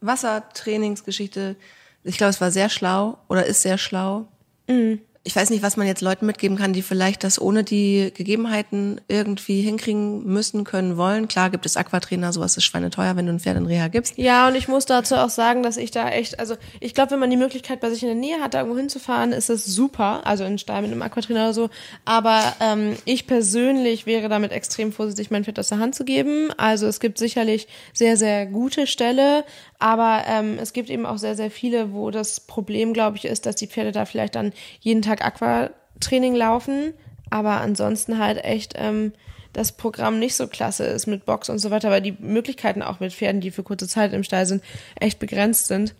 Wassertrainingsgeschichte, 0.00 1.56
ich 2.02 2.16
glaube, 2.16 2.30
es 2.30 2.40
war 2.40 2.50
sehr 2.50 2.68
schlau 2.68 3.18
oder 3.28 3.46
ist 3.46 3.62
sehr 3.62 3.78
schlau. 3.78 4.28
Mhm 4.68 5.00
ich 5.22 5.36
weiß 5.36 5.50
nicht, 5.50 5.62
was 5.62 5.76
man 5.76 5.86
jetzt 5.86 6.00
Leuten 6.00 6.24
mitgeben 6.24 6.56
kann, 6.56 6.72
die 6.72 6.80
vielleicht 6.80 7.24
das 7.24 7.38
ohne 7.38 7.62
die 7.62 8.10
Gegebenheiten 8.16 9.02
irgendwie 9.06 9.60
hinkriegen 9.60 10.24
müssen, 10.24 10.64
können, 10.64 10.96
wollen. 10.96 11.28
Klar 11.28 11.50
gibt 11.50 11.66
es 11.66 11.76
Aquatrainer, 11.76 12.32
sowas 12.32 12.56
ist 12.56 12.64
schweineteuer, 12.64 13.16
wenn 13.16 13.26
du 13.26 13.32
ein 13.32 13.40
Pferd 13.40 13.58
in 13.58 13.66
Reha 13.66 13.88
gibst. 13.88 14.16
Ja, 14.16 14.48
und 14.48 14.54
ich 14.54 14.66
muss 14.66 14.86
dazu 14.86 15.16
auch 15.16 15.28
sagen, 15.28 15.62
dass 15.62 15.76
ich 15.76 15.90
da 15.90 16.08
echt, 16.08 16.38
also 16.38 16.56
ich 16.80 16.94
glaube, 16.94 17.10
wenn 17.10 17.18
man 17.18 17.28
die 17.28 17.36
Möglichkeit 17.36 17.80
bei 17.80 17.90
sich 17.90 18.02
in 18.02 18.08
der 18.08 18.16
Nähe 18.16 18.40
hat, 18.40 18.54
da 18.54 18.60
irgendwo 18.60 18.78
hinzufahren, 18.78 19.32
ist 19.32 19.50
das 19.50 19.66
super. 19.66 20.26
Also 20.26 20.44
in 20.44 20.56
Stein 20.56 20.84
mit 20.84 20.92
einem 20.92 21.02
Aquatrainer 21.02 21.44
oder 21.44 21.54
so. 21.54 21.70
Aber 22.06 22.40
ähm, 22.60 22.96
ich 23.04 23.26
persönlich 23.26 24.06
wäre 24.06 24.30
damit 24.30 24.52
extrem 24.52 24.90
vorsichtig, 24.90 25.30
mein 25.30 25.44
Pferd 25.44 25.58
aus 25.58 25.68
der 25.68 25.80
Hand 25.80 25.94
zu 25.94 26.06
geben. 26.06 26.50
Also 26.56 26.86
es 26.86 26.98
gibt 26.98 27.18
sicherlich 27.18 27.68
sehr, 27.92 28.16
sehr 28.16 28.46
gute 28.46 28.86
Ställe, 28.86 29.44
aber 29.78 30.24
ähm, 30.26 30.58
es 30.60 30.72
gibt 30.72 30.88
eben 30.88 31.04
auch 31.04 31.18
sehr, 31.18 31.36
sehr 31.36 31.50
viele, 31.50 31.92
wo 31.92 32.10
das 32.10 32.40
Problem, 32.40 32.94
glaube 32.94 33.18
ich, 33.18 33.26
ist, 33.26 33.44
dass 33.44 33.56
die 33.56 33.66
Pferde 33.66 33.92
da 33.92 34.06
vielleicht 34.06 34.34
dann 34.34 34.52
jeden 34.80 35.02
Tag 35.02 35.09
Tag 35.10 35.24
Aquatraining 35.24 36.34
laufen, 36.34 36.94
aber 37.30 37.60
ansonsten 37.60 38.18
halt 38.18 38.44
echt 38.44 38.74
ähm, 38.76 39.12
das 39.52 39.72
Programm 39.72 40.18
nicht 40.18 40.36
so 40.36 40.46
klasse 40.46 40.84
ist 40.84 41.06
mit 41.06 41.24
Box 41.24 41.48
und 41.48 41.58
so 41.58 41.70
weiter, 41.70 41.90
weil 41.90 42.02
die 42.02 42.16
Möglichkeiten 42.20 42.82
auch 42.82 43.00
mit 43.00 43.12
Pferden, 43.12 43.40
die 43.40 43.50
für 43.50 43.62
kurze 43.62 43.88
Zeit 43.88 44.12
im 44.12 44.22
Stall 44.22 44.46
sind, 44.46 44.62
echt 44.98 45.18
begrenzt 45.18 45.66
sind. 45.66 45.94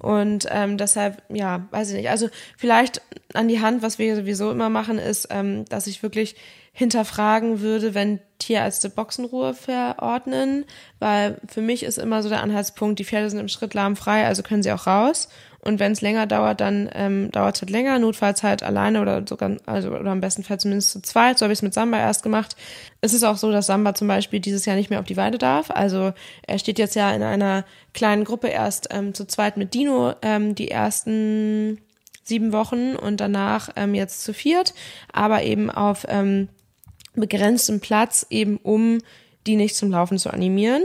Und 0.00 0.46
ähm, 0.50 0.78
deshalb, 0.78 1.22
ja, 1.28 1.66
weiß 1.70 1.90
ich 1.90 1.96
nicht. 1.96 2.10
Also 2.10 2.28
vielleicht 2.56 3.02
an 3.34 3.48
die 3.48 3.60
Hand, 3.60 3.82
was 3.82 3.98
wir 3.98 4.14
sowieso 4.14 4.50
immer 4.50 4.68
machen, 4.70 4.98
ist, 4.98 5.28
ähm, 5.30 5.64
dass 5.66 5.88
ich 5.88 6.02
wirklich 6.02 6.36
hinterfragen 6.72 7.60
würde, 7.60 7.94
wenn 7.94 8.20
Tierärzte 8.38 8.90
Boxenruhe 8.90 9.54
verordnen, 9.54 10.64
weil 11.00 11.40
für 11.48 11.60
mich 11.60 11.82
ist 11.82 11.98
immer 11.98 12.22
so 12.22 12.28
der 12.28 12.42
Anhaltspunkt, 12.42 13.00
die 13.00 13.04
Pferde 13.04 13.28
sind 13.28 13.40
im 13.40 13.48
Schritt 13.48 13.74
lahmfrei, 13.74 14.24
also 14.26 14.44
können 14.44 14.62
sie 14.62 14.70
auch 14.70 14.86
raus. 14.86 15.28
Und 15.60 15.80
wenn 15.80 15.92
es 15.92 16.00
länger 16.00 16.26
dauert, 16.26 16.60
dann 16.60 16.88
ähm, 16.94 17.30
dauert 17.32 17.56
es 17.56 17.62
halt 17.62 17.70
länger, 17.70 17.98
notfalls 17.98 18.42
halt 18.42 18.62
alleine 18.62 19.02
oder 19.02 19.24
sogar, 19.26 19.56
also 19.66 19.90
oder 19.90 20.10
am 20.10 20.20
besten 20.20 20.44
Fall 20.44 20.60
zumindest 20.60 20.90
zu 20.90 21.02
zweit. 21.02 21.38
So 21.38 21.44
habe 21.44 21.52
ich 21.52 21.58
es 21.58 21.62
mit 21.62 21.74
Samba 21.74 21.98
erst 21.98 22.22
gemacht. 22.22 22.54
Es 23.00 23.12
ist 23.12 23.24
auch 23.24 23.36
so, 23.36 23.50
dass 23.50 23.66
Samba 23.66 23.94
zum 23.94 24.06
Beispiel 24.06 24.38
dieses 24.38 24.64
Jahr 24.66 24.76
nicht 24.76 24.90
mehr 24.90 25.00
auf 25.00 25.06
die 25.06 25.16
Weide 25.16 25.36
darf. 25.36 25.70
Also 25.70 26.12
er 26.46 26.58
steht 26.58 26.78
jetzt 26.78 26.94
ja 26.94 27.10
in 27.12 27.22
einer 27.22 27.64
kleinen 27.92 28.24
Gruppe 28.24 28.48
erst 28.48 28.88
ähm, 28.92 29.14
zu 29.14 29.26
zweit 29.26 29.56
mit 29.56 29.74
Dino 29.74 30.14
ähm, 30.22 30.54
die 30.54 30.70
ersten 30.70 31.78
sieben 32.22 32.52
Wochen 32.52 32.94
und 32.94 33.20
danach 33.20 33.70
ähm, 33.74 33.94
jetzt 33.94 34.22
zu 34.22 34.32
viert, 34.32 34.74
aber 35.12 35.42
eben 35.42 35.70
auf 35.70 36.06
ähm, 36.08 36.48
begrenztem 37.14 37.80
Platz, 37.80 38.26
eben 38.30 38.58
um 38.58 38.98
die 39.46 39.56
nicht 39.56 39.74
zum 39.74 39.90
Laufen 39.90 40.18
zu 40.18 40.30
animieren. 40.30 40.84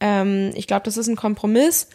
Ähm, 0.00 0.52
ich 0.54 0.66
glaube, 0.66 0.84
das 0.84 0.96
ist 0.96 1.08
ein 1.08 1.16
Kompromiss 1.16 1.88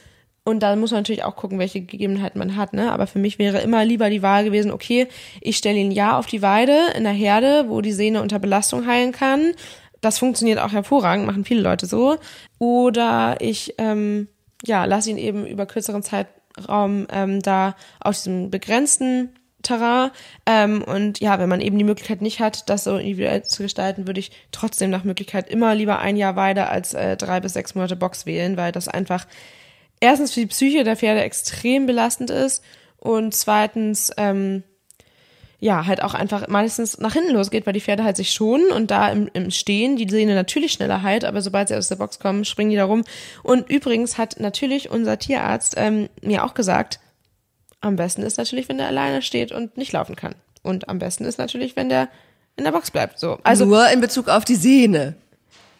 und 0.47 0.61
da 0.61 0.73
muss 0.77 0.91
man 0.91 0.99
natürlich 1.01 1.25
auch 1.25 1.35
gucken, 1.35 1.59
welche 1.59 1.81
Gegebenheiten 1.81 2.39
man 2.39 2.55
hat. 2.55 2.71
Ne? 2.71 2.89
Aber 2.93 3.05
für 3.05 3.19
mich 3.19 3.37
wäre 3.37 3.59
immer 3.59 3.83
lieber 3.83 4.09
die 4.09 4.21
Wahl 4.21 4.45
gewesen, 4.45 4.71
okay, 4.71 5.09
ich 5.41 5.57
stelle 5.57 5.77
ihn 5.77 5.91
ja 5.91 6.17
auf 6.17 6.25
die 6.25 6.41
Weide 6.41 6.77
in 6.95 7.03
der 7.03 7.11
Herde, 7.11 7.65
wo 7.67 7.81
die 7.81 7.91
Sehne 7.91 8.21
unter 8.21 8.39
Belastung 8.39 8.87
heilen 8.87 9.11
kann. 9.11 9.51
Das 9.99 10.19
funktioniert 10.19 10.59
auch 10.59 10.71
hervorragend, 10.71 11.25
machen 11.25 11.43
viele 11.43 11.59
Leute 11.59 11.85
so. 11.85 12.15
Oder 12.59 13.35
ich 13.41 13.75
ähm, 13.77 14.29
ja, 14.63 14.85
lasse 14.85 15.09
ihn 15.09 15.17
eben 15.17 15.45
über 15.45 15.65
kürzeren 15.65 16.01
Zeitraum 16.01 17.07
ähm, 17.11 17.41
da 17.41 17.75
auf 17.99 18.15
diesem 18.15 18.49
begrenzten 18.49 19.33
Terrain. 19.63 20.11
Ähm, 20.45 20.81
und 20.81 21.19
ja, 21.19 21.39
wenn 21.39 21.49
man 21.49 21.59
eben 21.59 21.77
die 21.77 21.83
Möglichkeit 21.83 22.21
nicht 22.21 22.39
hat, 22.39 22.69
das 22.69 22.85
so 22.85 22.95
individuell 22.95 23.43
zu 23.43 23.63
gestalten, 23.63 24.07
würde 24.07 24.21
ich 24.21 24.31
trotzdem 24.53 24.91
nach 24.91 25.03
Möglichkeit 25.03 25.49
immer 25.49 25.75
lieber 25.75 25.99
ein 25.99 26.15
Jahr 26.15 26.37
Weide 26.37 26.69
als 26.69 26.93
äh, 26.93 27.17
drei 27.17 27.41
bis 27.41 27.51
sechs 27.51 27.75
Monate 27.75 27.97
Box 27.97 28.25
wählen, 28.25 28.55
weil 28.55 28.71
das 28.71 28.87
einfach 28.87 29.27
erstens 29.99 30.33
für 30.33 30.41
die 30.41 30.47
Psyche 30.47 30.83
der 30.83 30.95
Pferde 30.95 31.21
extrem 31.21 31.85
belastend 31.85 32.29
ist 32.29 32.63
und 32.97 33.33
zweitens 33.33 34.11
ähm, 34.17 34.63
ja 35.59 35.85
halt 35.85 36.03
auch 36.03 36.13
einfach 36.13 36.47
meistens 36.47 36.99
nach 36.99 37.13
hinten 37.13 37.33
losgeht, 37.33 37.65
weil 37.65 37.73
die 37.73 37.81
Pferde 37.81 38.03
halt 38.03 38.17
sich 38.17 38.31
schonen 38.31 38.71
und 38.71 38.91
da 38.91 39.09
im, 39.09 39.29
im 39.33 39.49
Stehen 39.51 39.95
die 39.95 40.09
Sehne 40.09 40.35
natürlich 40.35 40.73
schneller 40.73 41.01
heilt, 41.01 41.25
aber 41.25 41.41
sobald 41.41 41.67
sie 41.67 41.75
aus 41.75 41.87
der 41.87 41.95
Box 41.95 42.19
kommen, 42.19 42.45
springen 42.45 42.69
die 42.69 42.75
da 42.75 42.85
rum. 42.85 43.03
Und 43.43 43.69
übrigens 43.69 44.17
hat 44.17 44.39
natürlich 44.39 44.91
unser 44.91 45.17
Tierarzt 45.17 45.73
ähm, 45.77 46.09
mir 46.21 46.43
auch 46.43 46.53
gesagt, 46.53 46.99
am 47.81 47.95
besten 47.95 48.23
ist 48.23 48.37
natürlich, 48.37 48.69
wenn 48.69 48.77
der 48.77 48.87
alleine 48.87 49.21
steht 49.21 49.51
und 49.51 49.77
nicht 49.77 49.93
laufen 49.93 50.15
kann. 50.15 50.35
Und 50.63 50.89
am 50.89 50.99
besten 50.99 51.25
ist 51.25 51.37
natürlich, 51.37 51.75
wenn 51.75 51.89
der 51.89 52.09
in 52.55 52.63
der 52.63 52.71
Box 52.71 52.91
bleibt. 52.91 53.19
So. 53.19 53.39
Also 53.43 53.65
Nur 53.65 53.89
in 53.89 54.01
Bezug 54.01 54.29
auf 54.29 54.43
die 54.43 54.55
Sehne. 54.55 55.15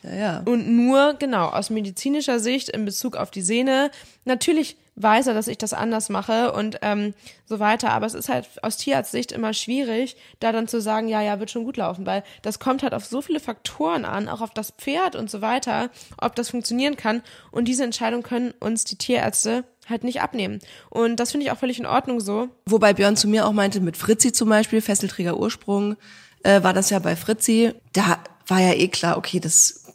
Ja, 0.10 0.16
ja. 0.16 0.42
und 0.46 0.68
nur, 0.68 1.16
genau, 1.20 1.48
aus 1.48 1.70
medizinischer 1.70 2.40
Sicht 2.40 2.70
in 2.70 2.86
Bezug 2.86 3.16
auf 3.16 3.32
die 3.32 3.42
Sehne. 3.42 3.92
Natürlich 4.26 4.78
weiß 4.98 5.28
er, 5.28 5.34
dass 5.34 5.48
ich 5.48 5.58
das 5.58 5.74
anders 5.74 6.10
mache 6.10 6.52
und 6.52 6.80
ähm, 6.82 7.14
so 7.46 7.60
weiter. 7.60 7.92
Aber 7.92 8.06
es 8.06 8.14
ist 8.14 8.30
halt 8.30 8.48
aus 8.64 8.78
Tierarztsicht 8.78 9.32
immer 9.32 9.54
schwierig, 9.54 10.18
da 10.40 10.52
dann 10.52 10.68
zu 10.68 10.82
sagen, 10.82 11.08
ja, 11.08 11.22
ja, 11.22 11.40
wird 11.40 11.52
schon 11.52 11.64
gut 11.64 11.78
laufen, 11.78 12.06
weil 12.06 12.24
das 12.42 12.60
kommt 12.60 12.84
halt 12.84 12.94
auf 12.94 13.06
so 13.06 13.22
viele 13.22 13.40
Faktoren 13.40 14.06
an, 14.06 14.28
auch 14.28 14.42
auf 14.42 14.54
das 14.54 14.72
Pferd 14.72 15.16
und 15.16 15.30
so 15.30 15.42
weiter, 15.42 15.90
ob 16.20 16.36
das 16.36 16.50
funktionieren 16.50 16.98
kann. 16.98 17.22
Und 17.52 17.68
diese 17.68 17.84
Entscheidung 17.84 18.24
können 18.24 18.54
uns 18.60 18.84
die 18.84 18.98
Tierärzte 18.98 19.64
halt 19.88 20.04
nicht 20.04 20.22
abnehmen. 20.22 20.60
Und 20.90 21.20
das 21.20 21.32
finde 21.32 21.46
ich 21.46 21.52
auch 21.52 21.60
völlig 21.60 21.80
in 21.80 21.86
Ordnung 21.86 22.20
so. 22.20 22.50
Wobei 22.66 22.94
Björn 22.94 23.16
zu 23.16 23.28
mir 23.28 23.46
auch 23.46 23.54
meinte, 23.54 23.80
mit 23.80 23.98
Fritzi 23.98 24.34
zum 24.34 24.50
Beispiel, 24.50 24.82
Fesselträger 24.82 25.38
Ursprung, 25.38 25.96
äh, 26.44 26.64
war 26.64 26.74
das 26.74 26.90
ja 26.90 27.00
bei 27.00 27.16
Fritzi. 27.16 27.74
Da 27.94 28.20
war 28.48 28.60
ja 28.60 28.74
eh 28.74 28.88
klar, 28.88 29.18
okay, 29.18 29.40
das 29.40 29.87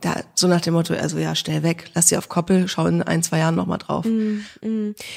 da 0.00 0.14
so 0.34 0.46
nach 0.46 0.60
dem 0.60 0.74
Motto, 0.74 0.94
also 0.94 1.18
ja, 1.18 1.34
stell 1.34 1.62
weg, 1.62 1.90
lass 1.94 2.08
sie 2.08 2.16
auf 2.16 2.28
Koppel, 2.28 2.68
schau 2.68 2.86
in 2.86 3.02
ein, 3.02 3.22
zwei 3.22 3.38
Jahren 3.38 3.56
nochmal 3.56 3.78
drauf. 3.78 4.04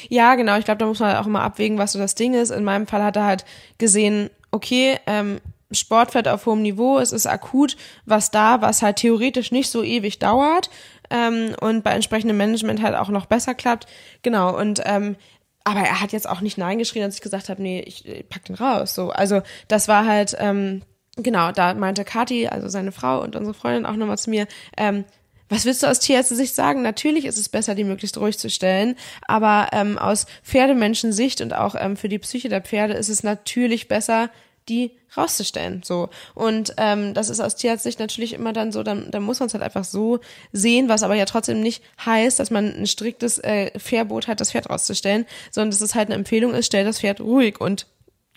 Ja, 0.09 0.35
genau. 0.35 0.57
Ich 0.57 0.65
glaube, 0.65 0.79
da 0.79 0.85
muss 0.85 0.99
man 0.99 1.15
auch 1.17 1.27
immer 1.27 1.43
abwägen, 1.43 1.77
was 1.77 1.91
so 1.91 1.99
das 1.99 2.15
Ding 2.15 2.33
ist. 2.33 2.49
In 2.49 2.63
meinem 2.63 2.87
Fall 2.87 3.03
hat 3.03 3.15
er 3.15 3.25
halt 3.25 3.45
gesehen, 3.77 4.29
okay, 4.49 4.97
ähm, 5.05 5.39
Sportfett 5.71 6.27
auf 6.27 6.45
hohem 6.45 6.61
Niveau, 6.61 6.99
es 6.99 7.11
ist 7.11 7.27
akut 7.27 7.77
was 8.05 8.31
da, 8.31 8.61
was 8.61 8.81
halt 8.81 8.97
theoretisch 8.97 9.51
nicht 9.51 9.69
so 9.69 9.83
ewig 9.83 10.19
dauert 10.19 10.69
ähm, 11.09 11.55
und 11.61 11.83
bei 11.83 11.91
entsprechendem 11.91 12.35
Management 12.37 12.81
halt 12.81 12.95
auch 12.95 13.09
noch 13.09 13.25
besser 13.25 13.53
klappt. 13.53 13.87
Genau, 14.21 14.57
und 14.57 14.81
ähm, 14.83 15.15
aber 15.63 15.81
er 15.81 16.01
hat 16.01 16.11
jetzt 16.11 16.27
auch 16.27 16.41
nicht 16.41 16.57
Nein 16.57 16.79
geschrien, 16.79 17.03
als 17.03 17.15
ich 17.15 17.21
gesagt 17.21 17.47
habe, 17.47 17.61
nee, 17.61 17.81
ich, 17.81 18.05
ich 18.05 18.27
pack 18.27 18.45
den 18.45 18.55
raus. 18.55 18.95
So, 18.95 19.11
also 19.11 19.43
das 19.67 19.87
war 19.87 20.05
halt, 20.05 20.35
ähm, 20.39 20.81
genau, 21.23 21.51
da 21.51 21.73
meinte 21.73 22.03
Kathi, 22.03 22.47
also 22.47 22.67
seine 22.67 22.91
Frau 22.91 23.21
und 23.21 23.35
unsere 23.35 23.53
Freundin 23.53 23.85
auch 23.85 23.95
nochmal 23.95 24.17
zu 24.17 24.29
mir, 24.29 24.47
ähm, 24.77 25.05
was 25.51 25.65
willst 25.65 25.83
du 25.83 25.87
aus 25.87 25.99
Tierärzte-Sicht 25.99 26.55
sagen? 26.55 26.81
Natürlich 26.81 27.25
ist 27.25 27.37
es 27.37 27.49
besser, 27.49 27.75
die 27.75 27.83
möglichst 27.83 28.17
ruhig 28.17 28.37
zu 28.37 28.49
stellen, 28.49 28.95
aber 29.27 29.67
ähm, 29.73 29.97
aus 29.97 30.25
Pferdemenschensicht 30.43 31.41
und 31.41 31.53
auch 31.53 31.75
ähm, 31.77 31.97
für 31.97 32.07
die 32.07 32.19
Psyche 32.19 32.47
der 32.47 32.61
Pferde 32.61 32.93
ist 32.93 33.09
es 33.09 33.21
natürlich 33.21 33.89
besser, 33.89 34.29
die 34.69 34.91
rauszustellen. 35.17 35.81
So. 35.83 36.09
Und 36.35 36.73
ähm, 36.77 37.13
das 37.13 37.29
ist 37.29 37.41
aus 37.41 37.57
Tierarztsicht 37.57 37.99
natürlich 37.99 38.31
immer 38.31 38.53
dann 38.53 38.71
so, 38.71 38.81
dann, 38.81 39.11
dann 39.11 39.23
muss 39.23 39.41
man 39.41 39.47
es 39.47 39.53
halt 39.53 39.63
einfach 39.63 39.83
so 39.83 40.19
sehen, 40.53 40.87
was 40.87 41.03
aber 41.03 41.15
ja 41.15 41.25
trotzdem 41.25 41.61
nicht 41.61 41.83
heißt, 42.05 42.39
dass 42.39 42.49
man 42.49 42.73
ein 42.73 42.87
striktes 42.87 43.37
äh, 43.39 43.77
Verbot 43.77 44.27
hat, 44.27 44.39
das 44.39 44.51
Pferd 44.51 44.69
rauszustellen, 44.69 45.25
sondern 45.51 45.71
dass 45.71 45.81
es 45.81 45.95
halt 45.95 46.07
eine 46.07 46.15
Empfehlung 46.15 46.53
ist, 46.53 46.67
stell 46.67 46.85
das 46.85 47.01
Pferd 47.01 47.19
ruhig. 47.19 47.59
Und 47.59 47.87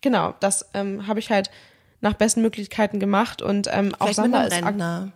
genau, 0.02 0.34
das 0.40 0.68
ähm, 0.74 1.06
habe 1.06 1.20
ich 1.20 1.30
halt 1.30 1.50
nach 2.04 2.14
besten 2.14 2.42
Möglichkeiten 2.42 3.00
gemacht 3.00 3.42
und 3.42 3.68
ähm, 3.72 3.94
auch 3.98 4.12
Samba 4.12 4.42
ist 4.42 4.52
Rentner. 4.52 5.10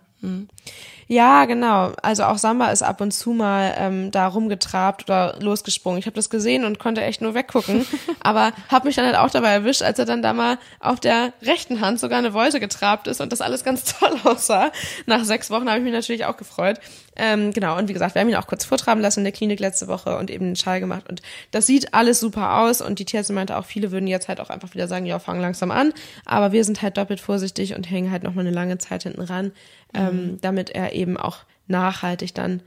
ja, 1.07 1.45
genau. 1.45 1.93
Also 2.03 2.25
auch 2.25 2.37
Samba 2.37 2.71
ist 2.71 2.83
ab 2.83 3.01
und 3.01 3.13
zu 3.13 3.31
mal 3.31 3.75
ähm, 3.79 4.11
da 4.11 4.27
rumgetrabt 4.27 5.05
oder 5.05 5.37
losgesprungen. 5.41 5.99
Ich 5.99 6.07
habe 6.07 6.17
das 6.17 6.29
gesehen 6.29 6.65
und 6.65 6.79
konnte 6.79 7.03
echt 7.03 7.23
nur 7.23 7.35
weggucken, 7.35 7.87
aber 8.21 8.53
habe 8.69 8.89
mich 8.89 8.97
dann 8.97 9.07
halt 9.07 9.17
auch 9.17 9.31
dabei 9.31 9.51
erwischt, 9.51 9.83
als 9.83 9.99
er 9.99 10.05
dann 10.05 10.23
da 10.23 10.33
mal 10.33 10.59
auf 10.81 10.99
der 11.01 11.33
rechten 11.43 11.81
Hand 11.81 12.01
sogar 12.01 12.19
eine 12.19 12.33
Volte 12.33 12.59
getrabt 12.59 13.07
ist 13.07 13.21
und 13.21 13.33
das 13.33 13.41
alles 13.41 13.65
ganz 13.65 13.85
toll 13.99 14.19
aussah. 14.25 14.71
Nach 15.07 15.25
sechs 15.25 15.51
Wochen 15.51 15.69
habe 15.69 15.79
ich 15.79 15.85
mich 15.85 15.95
natürlich 15.95 16.27
auch 16.27 16.37
gefreut. 16.37 16.79
Ähm, 17.19 17.53
genau, 17.53 17.77
und 17.77 17.89
wie 17.89 17.93
gesagt, 17.93 18.15
wir 18.15 18.21
haben 18.21 18.29
ihn 18.29 18.37
auch 18.37 18.47
kurz 18.47 18.65
vortraben 18.65 19.01
lassen 19.01 19.21
in 19.21 19.25
der 19.25 19.33
Klinik 19.33 19.61
letzte 19.61 19.89
Woche 19.89 20.17
und 20.17 20.31
eben 20.31 20.47
den 20.47 20.57
Schall 20.57 20.81
gemacht. 20.81 21.09
Und 21.09 21.21
das 21.51 21.67
sieht 21.67 21.93
alles 21.93 22.21
super 22.21 22.61
aus. 22.61 22.81
Und 22.81 23.01
die 23.01 23.05
Tierärztin 23.05 23.35
meinte 23.35 23.57
auch, 23.57 23.65
viele 23.65 23.91
würden 23.91 24.07
jetzt 24.07 24.29
halt 24.29 24.41
auch 24.41 24.51
einfach 24.51 24.73
wieder 24.75 24.89
sagen, 24.89 25.05
ja, 25.05 25.19
fang 25.19 25.41
langsam 25.41 25.71
an. 25.71 25.93
Aber 26.25 26.53
wir 26.53 26.65
sind 26.65 26.81
halt 26.81 26.97
doppelt 26.97 27.21
vorsichtig 27.21 27.75
und 27.75 27.91
hängen 27.91 28.11
halt 28.11 28.23
noch 28.23 28.35
mal 28.35 28.43
eine 28.43 28.51
lange 28.51 28.79
Zeit 28.79 29.03
hinten 29.03 29.23
ran, 29.23 29.53
ähm, 29.95 30.39
damit 30.41 30.71
er 30.71 30.93
eben 30.93 31.17
auch 31.17 31.39
nachhaltig 31.67 32.35
dann 32.35 32.63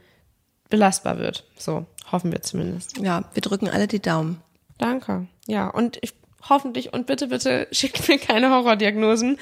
belastbar 0.68 1.18
wird. 1.18 1.44
So, 1.56 1.86
hoffen 2.10 2.30
wir 2.30 2.42
zumindest. 2.42 2.98
Ja, 2.98 3.24
wir 3.32 3.42
drücken 3.42 3.68
alle 3.68 3.88
die 3.88 4.00
Daumen. 4.00 4.40
Danke. 4.78 5.26
Ja, 5.46 5.68
und 5.68 5.98
ich 6.02 6.14
hoffentlich 6.48 6.92
und 6.92 7.06
bitte, 7.06 7.28
bitte 7.28 7.68
schickt 7.72 8.08
mir 8.08 8.18
keine 8.18 8.50
Horrordiagnosen, 8.50 9.38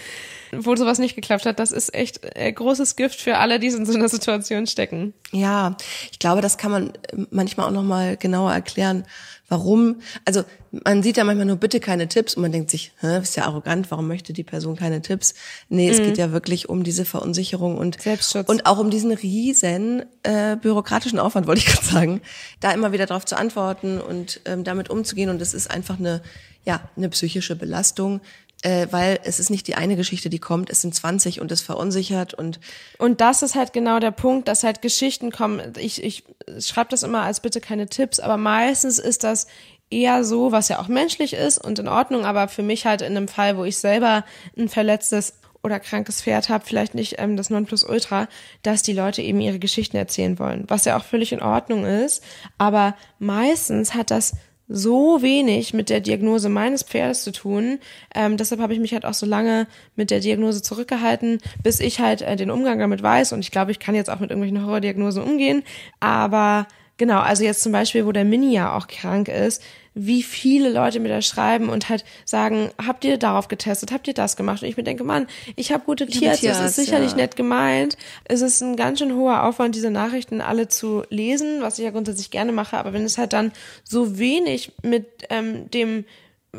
wo 0.53 0.75
sowas 0.77 0.99
nicht 0.99 1.15
geklappt 1.15 1.47
hat. 1.47 1.59
Das 1.59 1.71
ist 1.73 1.95
echt 1.95 2.21
äh, 2.37 2.53
großes 2.53 2.97
Gift 2.97 3.21
für 3.21 3.39
alle, 3.39 3.59
die 3.61 3.69
in 3.69 3.87
so 3.87 3.95
einer 3.95 4.09
Situation 4.09 4.67
stecken. 4.67 5.15
Ja, 5.33 5.77
ich 6.11 6.19
glaube, 6.19 6.41
das 6.41 6.59
kann 6.59 6.71
man 6.71 6.89
äh, 6.89 7.25
manchmal 7.31 7.67
auch 7.67 7.73
noch 7.73 7.83
mal 7.85 8.17
genauer 8.17 8.53
erklären, 8.53 9.05
warum. 9.49 10.01
Also 10.25 10.45
man 10.85 11.03
sieht 11.03 11.17
ja 11.17 11.25
manchmal 11.25 11.47
nur 11.47 11.57
bitte 11.57 11.81
keine 11.81 12.07
Tipps 12.09 12.35
und 12.35 12.43
man 12.43 12.53
denkt 12.53 12.71
sich, 12.71 12.93
Hä, 13.01 13.19
ist 13.21 13.37
ja 13.37 13.45
arrogant, 13.45 13.91
warum 13.91 14.07
möchte 14.07 14.33
die 14.33 14.45
Person 14.45 14.77
keine 14.77 15.03
Tipps? 15.03 15.35
Nee, 15.69 15.89
es 15.89 15.99
geht 15.99 16.19
ja 16.19 16.31
wirklich 16.33 16.69
um 16.69 16.85
diese 16.85 17.05
Verunsicherung 17.05 17.77
und 17.79 17.97
Mhm. 17.99 18.03
Selbstschutz. 18.03 18.49
und 18.49 18.67
auch 18.67 18.79
um 18.79 18.91
diesen 18.91 19.11
riesen 19.13 20.05
äh, 20.23 20.57
bürokratischen 20.57 21.19
Aufwand, 21.19 21.47
wollte 21.49 21.61
ich 21.61 21.67
gerade 21.67 21.85
sagen, 21.87 22.21
da 22.61 22.71
immer 22.73 22.93
wieder 22.93 23.07
darauf 23.07 23.25
zu 23.25 23.37
antworten 23.37 24.01
und 24.01 24.41
ähm, 24.45 24.63
damit 24.65 24.91
umzugehen. 24.91 25.31
Und 25.31 25.41
es 25.43 25.55
ist 25.55 25.69
einfach 25.71 25.99
eine, 25.99 26.23
ja, 26.65 26.81
eine 26.97 27.09
psychische 27.09 27.57
Belastung. 27.57 28.21
Äh, 28.63 28.89
weil 28.91 29.19
es 29.25 29.41
ist 29.41 29.49
nicht 29.49 29.69
die 29.69 29.77
eine 29.77 29.97
Geschichte, 29.97 30.29
die 30.29 30.39
kommt, 30.39 30.69
es 30.69 30.83
sind 30.83 30.95
20 30.95 31.41
und 31.41 31.51
es 31.51 31.63
verunsichert 31.63 32.35
und 32.35 32.61
Und 32.99 33.23
das 33.23 33.41
ist 33.41 33.55
halt 33.55 33.73
genau 33.73 34.01
der 34.01 34.11
Punkt, 34.11 34.49
dass 34.49 34.65
halt 34.65 34.83
Geschichten 34.83 35.31
kommen. 35.31 35.73
Ich, 35.79 36.05
ich 36.05 36.25
schreibe 36.59 36.91
das 36.91 37.03
immer 37.03 37.23
als 37.23 37.41
bitte 37.41 37.63
keine 37.63 37.87
Tipps, 37.87 38.21
aber 38.21 38.37
meistens 38.37 38.99
ist 38.99 39.25
das 39.25 39.47
eher 39.91 40.25
so, 40.25 40.53
was 40.53 40.69
ja 40.69 40.79
auch 40.79 40.89
menschlich 40.89 41.33
ist 41.33 41.57
und 41.57 41.79
in 41.79 41.89
Ordnung, 41.89 42.27
aber 42.27 42.49
für 42.49 42.63
mich 42.63 42.85
halt 42.85 43.01
in 43.01 43.17
einem 43.17 43.29
Fall, 43.29 43.57
wo 43.57 43.65
ich 43.65 43.79
selber 43.79 44.25
ein 44.59 44.69
verletztes 44.69 45.35
oder 45.63 45.81
krankes 45.81 46.23
Pferd 46.23 46.49
habe, 46.49 46.65
vielleicht 46.65 46.95
nicht 46.95 47.17
ähm, 47.19 47.37
das 47.37 47.51
Nonplusultra, 47.51 48.29
dass 48.63 48.83
die 48.83 48.93
Leute 48.93 49.23
eben 49.23 49.41
ihre 49.41 49.59
Geschichten 49.59 49.97
erzählen 49.97 50.39
wollen, 50.39 50.65
was 50.69 50.85
ja 50.85 50.97
auch 50.97 51.05
völlig 51.05 51.33
in 51.33 51.43
Ordnung 51.43 51.85
ist, 51.85 52.23
aber 52.57 52.95
meistens 53.19 53.95
hat 53.95 54.11
das 54.11 54.35
so 54.73 55.21
wenig 55.21 55.75
mit 55.75 55.91
der 55.91 56.01
Diagnose 56.01 56.49
meines 56.49 56.85
Pferdes 56.85 57.25
zu 57.25 57.33
tun. 57.33 57.81
Ähm, 58.15 58.37
deshalb 58.37 58.61
habe 58.61 58.73
ich 58.73 58.79
mich 58.79 58.95
halt 58.95 59.05
auch 59.05 59.15
so 59.15 59.27
lange 59.27 59.67
mit 59.97 60.11
der 60.13 60.21
Diagnose 60.21 60.63
zurückgehalten, 60.63 61.41
bis 61.63 61.81
ich 61.81 61.99
halt 61.99 62.23
äh, 62.23 62.37
den 62.37 62.51
Umgang 62.51 62.79
damit 62.79 63.03
weiß. 63.03 63.33
Und 63.33 63.41
ich 63.41 63.51
glaube, 63.51 63.73
ich 63.73 63.81
kann 63.81 63.97
jetzt 63.97 64.09
auch 64.09 64.21
mit 64.21 64.31
irgendwelchen 64.31 64.65
Horrordiagnosen 64.65 65.25
umgehen. 65.25 65.65
Aber 65.99 66.69
genau, 66.99 67.19
also 67.19 67.43
jetzt 67.43 67.63
zum 67.63 67.73
Beispiel, 67.73 68.07
wo 68.07 68.13
der 68.13 68.25
Mini 68.25 68.55
ja 68.55 68.77
auch 68.77 68.87
krank 68.87 69.29
ist, 69.29 69.61
wie 69.95 70.23
viele 70.23 70.71
Leute 70.71 71.01
mir 71.01 71.09
da 71.09 71.21
schreiben 71.21 71.69
und 71.69 71.89
halt 71.89 72.05
sagen, 72.25 72.71
habt 72.85 73.05
ihr 73.05 73.19
darauf 73.19 73.49
getestet, 73.49 73.91
habt 73.93 74.07
ihr 74.07 74.15
das 74.15 74.37
gemacht? 74.37 74.63
Und 74.63 74.69
ich 74.69 74.77
mir 74.77 74.85
denke, 74.85 75.03
Mann, 75.03 75.27
ich 75.57 75.73
habe 75.73 75.85
gute 75.85 76.07
Tierärzte, 76.07 76.47
das 76.47 76.61
ist 76.61 76.77
sicherlich 76.77 77.13
ja. 77.13 77.17
nett 77.17 77.35
gemeint. 77.37 77.97
Es 78.25 78.41
ist 78.41 78.61
ein 78.63 78.77
ganz 78.77 79.01
schön 79.01 79.15
hoher 79.15 79.43
Aufwand, 79.43 79.75
diese 79.75 79.91
Nachrichten 79.91 80.41
alle 80.41 80.69
zu 80.69 81.03
lesen, 81.11 81.61
was 81.61 81.79
ich 81.79 81.85
ja 81.85 81.91
grundsätzlich 81.91 82.31
gerne 82.31 82.53
mache. 82.53 82.79
Aber 82.79 82.93
wenn 82.93 83.05
es 83.05 83.19
halt 83.19 83.33
dann 83.33 83.53
so 83.83 84.19
wenig 84.19 84.73
mit 84.83 85.07
ähm, 85.29 85.69
dem 85.71 86.05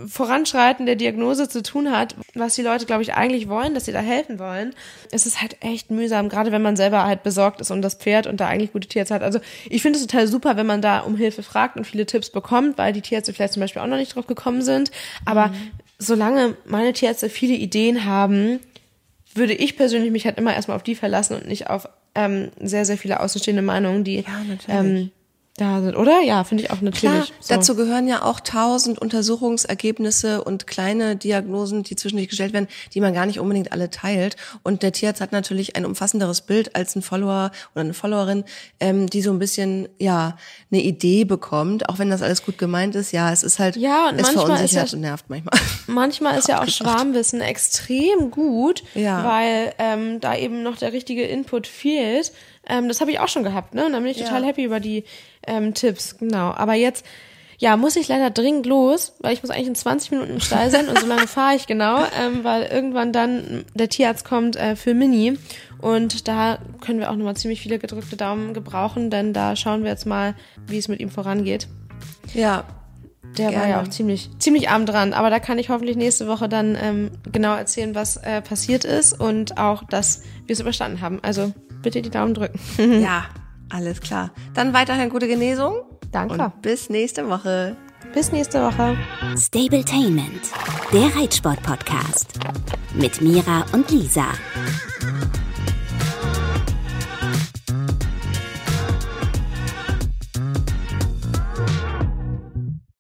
Voranschreiten 0.08 0.86
der 0.86 0.96
Diagnose 0.96 1.50
zu 1.50 1.62
tun 1.62 1.92
hat, 1.92 2.16
was 2.34 2.56
die 2.56 2.62
Leute, 2.62 2.86
glaube 2.86 3.02
ich, 3.02 3.14
eigentlich 3.14 3.50
wollen, 3.50 3.74
dass 3.74 3.86
sie 3.86 3.92
da 3.92 4.00
helfen 4.00 4.40
wollen, 4.40 4.74
ist 5.12 5.26
es 5.26 5.42
halt 5.42 5.58
echt 5.62 5.92
mühsam, 5.92 6.30
gerade 6.30 6.52
wenn 6.52 6.62
man 6.62 6.78
selber 6.78 7.06
halt 7.06 7.24
besorgt 7.24 7.60
ist 7.60 7.72
um 7.72 7.82
das 7.82 7.96
Pferd 7.96 8.26
und 8.26 8.40
da 8.40 8.48
eigentlich 8.48 8.72
gute 8.72 8.88
Tierärzte 8.88 9.16
hat. 9.16 9.22
Also 9.22 9.40
ich 9.70 9.82
finde 9.82 10.00
es 10.00 10.06
total 10.06 10.28
super, 10.28 10.56
wenn 10.56 10.66
man 10.66 10.82
da 10.82 11.00
um 11.00 11.18
Hilfe 11.18 11.44
fragt 11.44 11.76
und 11.76 11.86
viele 11.86 12.06
Tipps 12.06 12.30
bekommt, 12.30 12.78
weil 12.78 12.94
die 12.94 13.02
Tierärzte 13.02 13.34
vielleicht 13.34 13.54
zum 13.54 13.62
Beispiel 13.62 13.82
auch 13.82 13.88
noch 13.88 13.98
nicht 13.98 14.16
drauf 14.16 14.28
gekommen 14.28 14.62
sind. 14.62 14.92
Aber 15.26 15.52
solange 16.00 16.56
meine 16.66 16.94
Tierärzte 16.94 17.30
viele 17.30 17.56
Ideen 17.56 18.06
haben, 18.06 18.60
würde 19.34 19.54
ich 19.54 19.76
persönlich 19.78 20.12
mich 20.12 20.26
halt 20.26 20.38
immer 20.38 20.54
erstmal 20.54 20.78
auf 20.78 20.84
die 20.84 20.96
verlassen 20.96 21.36
und 21.36 21.48
nicht 21.48 21.70
auf 21.70 21.88
ähm, 22.16 22.52
sehr, 22.60 22.86
sehr 22.86 22.98
viele 22.98 23.20
außenstehende 23.20 23.62
Meinungen, 23.62 24.04
die 24.04 24.24
natürlich. 24.48 24.66
ähm, 24.68 25.12
da 25.58 25.82
sind, 25.82 25.96
oder? 25.96 26.22
Ja, 26.22 26.44
finde 26.44 26.64
ich 26.64 26.72
auch 26.72 26.82
natürlich. 26.82 27.02
Klar, 27.26 27.26
So. 27.42 27.54
dazu 27.54 27.76
gehören 27.76 28.08
ja 28.08 28.24
auch 28.24 28.40
tausend 28.40 29.00
Untersuchungsergebnisse 29.00 30.44
und 30.44 30.66
kleine 30.66 31.16
Diagnosen, 31.16 31.84
die 31.84 31.96
zwischendurch 31.96 32.30
gestellt 32.30 32.54
werden, 32.54 32.68
die 32.94 33.02
man 33.02 33.14
gar 33.14 33.26
nicht 33.26 33.40
unbedingt 33.40 33.72
alle 33.72 33.90
teilt. 33.90 34.38
Und 34.64 34.82
der 34.82 34.92
Tierarzt 34.94 35.22
hat 35.22 35.32
natürlich 35.32 35.76
ein 35.76 35.86
umfassenderes 35.86 36.42
Bild 36.42 36.76
als 36.76 36.96
ein 36.96 37.02
Follower 37.02 37.52
oder 37.76 37.82
eine 37.82 37.94
Followerin, 37.94 38.44
ähm, 38.80 39.08
die 39.08 39.22
so 39.22 39.32
ein 39.32 39.40
bisschen, 39.40 39.90
ja, 40.00 40.38
eine 40.72 40.82
Idee 40.82 41.26
bekommt, 41.26 41.90
auch 41.90 42.00
wenn 42.00 42.10
das 42.10 42.22
alles 42.22 42.44
gut 42.46 42.58
gemeint 42.58 42.96
ist. 42.96 43.12
Ja, 43.12 43.32
es 43.32 43.44
ist 43.44 43.60
halt, 43.60 43.76
Ja, 43.76 44.08
und 44.10 44.16
es 44.16 44.22
manchmal 44.24 44.46
verunsichert 44.46 44.86
ist 44.86 44.92
ja- 44.92 44.96
und 44.98 45.02
nervt 45.02 45.26
manchmal. 45.30 45.60
Manchmal 45.88 46.40
ist 46.40 46.48
ja 46.48 46.58
auch 46.58 46.62
Abgebracht. 46.62 46.78
Schwarmwissen 46.98 47.42
extrem 47.42 48.32
gut, 48.32 48.84
Ja. 48.96 49.26
weil 49.26 49.74
ähm, 49.78 50.20
da 50.22 50.36
eben 50.36 50.64
noch 50.64 50.78
der 50.78 50.94
richtige 50.94 51.24
Input 51.24 51.68
fehlt. 51.68 52.32
Ähm, 52.68 52.88
das 52.88 53.02
habe 53.02 53.12
ich 53.12 53.20
auch 53.20 53.28
schon 53.28 53.44
gehabt, 53.44 53.74
ne? 53.74 53.86
Und 53.86 53.94
da 53.94 54.00
bin 54.00 54.08
ich 54.08 54.18
Ja. 54.18 54.26
total 54.26 54.46
happy 54.46 54.64
über 54.64 54.80
die 54.80 55.04
ähm, 55.48 55.74
Tipps, 55.74 56.18
genau. 56.18 56.52
Aber 56.52 56.74
jetzt, 56.76 57.06
ja, 57.58 57.76
muss 57.78 57.96
ich 57.96 58.08
leider 58.08 58.30
dringend 58.30 58.66
los, 58.66 59.14
weil 59.20 59.34
ich 59.34 59.42
muss 59.44 59.50
eigentlich 59.50 59.68
in 59.68 59.76
20 59.76 60.12
Minuten 60.12 60.32
im 60.34 60.40
Stall 60.40 60.70
sein 60.72 60.88
und 60.88 61.00
so 61.00 61.06
lange 61.08 61.28
fahre 61.28 61.56
ich 61.56 61.68
genau, 61.68 62.04
ähm, 62.20 62.44
weil 62.44 62.64
irgendwann 62.64 63.12
dann 63.14 63.66
der 63.74 63.90
Tierarzt 63.90 64.26
kommt 64.26 64.56
äh, 64.56 64.76
für 64.76 64.94
Mini 64.94 65.38
und 65.80 66.28
da 66.28 66.60
können 66.82 67.00
wir 67.00 67.10
auch 67.12 67.16
nochmal 67.16 67.36
ziemlich 67.36 67.62
viele 67.62 67.80
gedrückte 67.80 68.16
Daumen 68.16 68.54
gebrauchen, 68.54 69.10
denn 69.10 69.34
da 69.34 69.56
schauen 69.56 69.84
wir 69.84 69.90
jetzt 69.92 70.06
mal, 70.06 70.36
wie 70.68 70.78
es 70.78 70.88
mit 70.88 71.00
ihm 71.00 71.10
vorangeht. 71.10 71.68
Ja, 72.34 72.64
Der 73.38 73.46
war 73.46 73.52
Gerne. 73.54 73.70
ja 73.70 73.82
auch 73.82 73.88
ziemlich, 73.88 74.30
ziemlich 74.40 74.70
arm 74.70 74.86
dran. 74.86 75.14
Aber 75.14 75.30
da 75.30 75.40
kann 75.40 75.58
ich 75.58 75.70
hoffentlich 75.70 75.96
nächste 75.98 76.28
Woche 76.28 76.50
dann 76.50 76.76
ähm, 76.82 77.12
genau 77.32 77.56
erzählen, 77.56 77.96
was 77.96 78.18
äh, 78.18 78.42
passiert 78.42 78.84
ist 78.86 79.14
und 79.20 79.58
auch, 79.58 79.84
dass 79.86 80.24
wir 80.48 80.54
es 80.54 80.60
überstanden 80.60 81.00
haben. 81.02 81.20
Also 81.24 81.54
bitte 81.82 82.02
die 82.02 82.10
Daumen 82.10 82.34
drücken. 82.34 82.60
Ja, 83.02 83.26
alles 83.70 84.02
klar. 84.02 84.32
Dann 84.54 84.74
weiterhin 84.74 85.10
gute 85.10 85.28
Genesung. 85.28 85.76
Danke. 86.12 86.34
Und 86.44 86.62
bis 86.62 86.90
nächste 86.90 87.28
Woche. 87.30 87.76
Bis 88.14 88.32
nächste 88.32 88.62
Woche. 88.62 88.98
Stabletainment, 89.38 90.42
der 90.92 91.16
Reitsport-Podcast. 91.16 92.34
Mit 92.96 93.22
Mira 93.22 93.66
und 93.72 93.90
Lisa. 93.92 94.26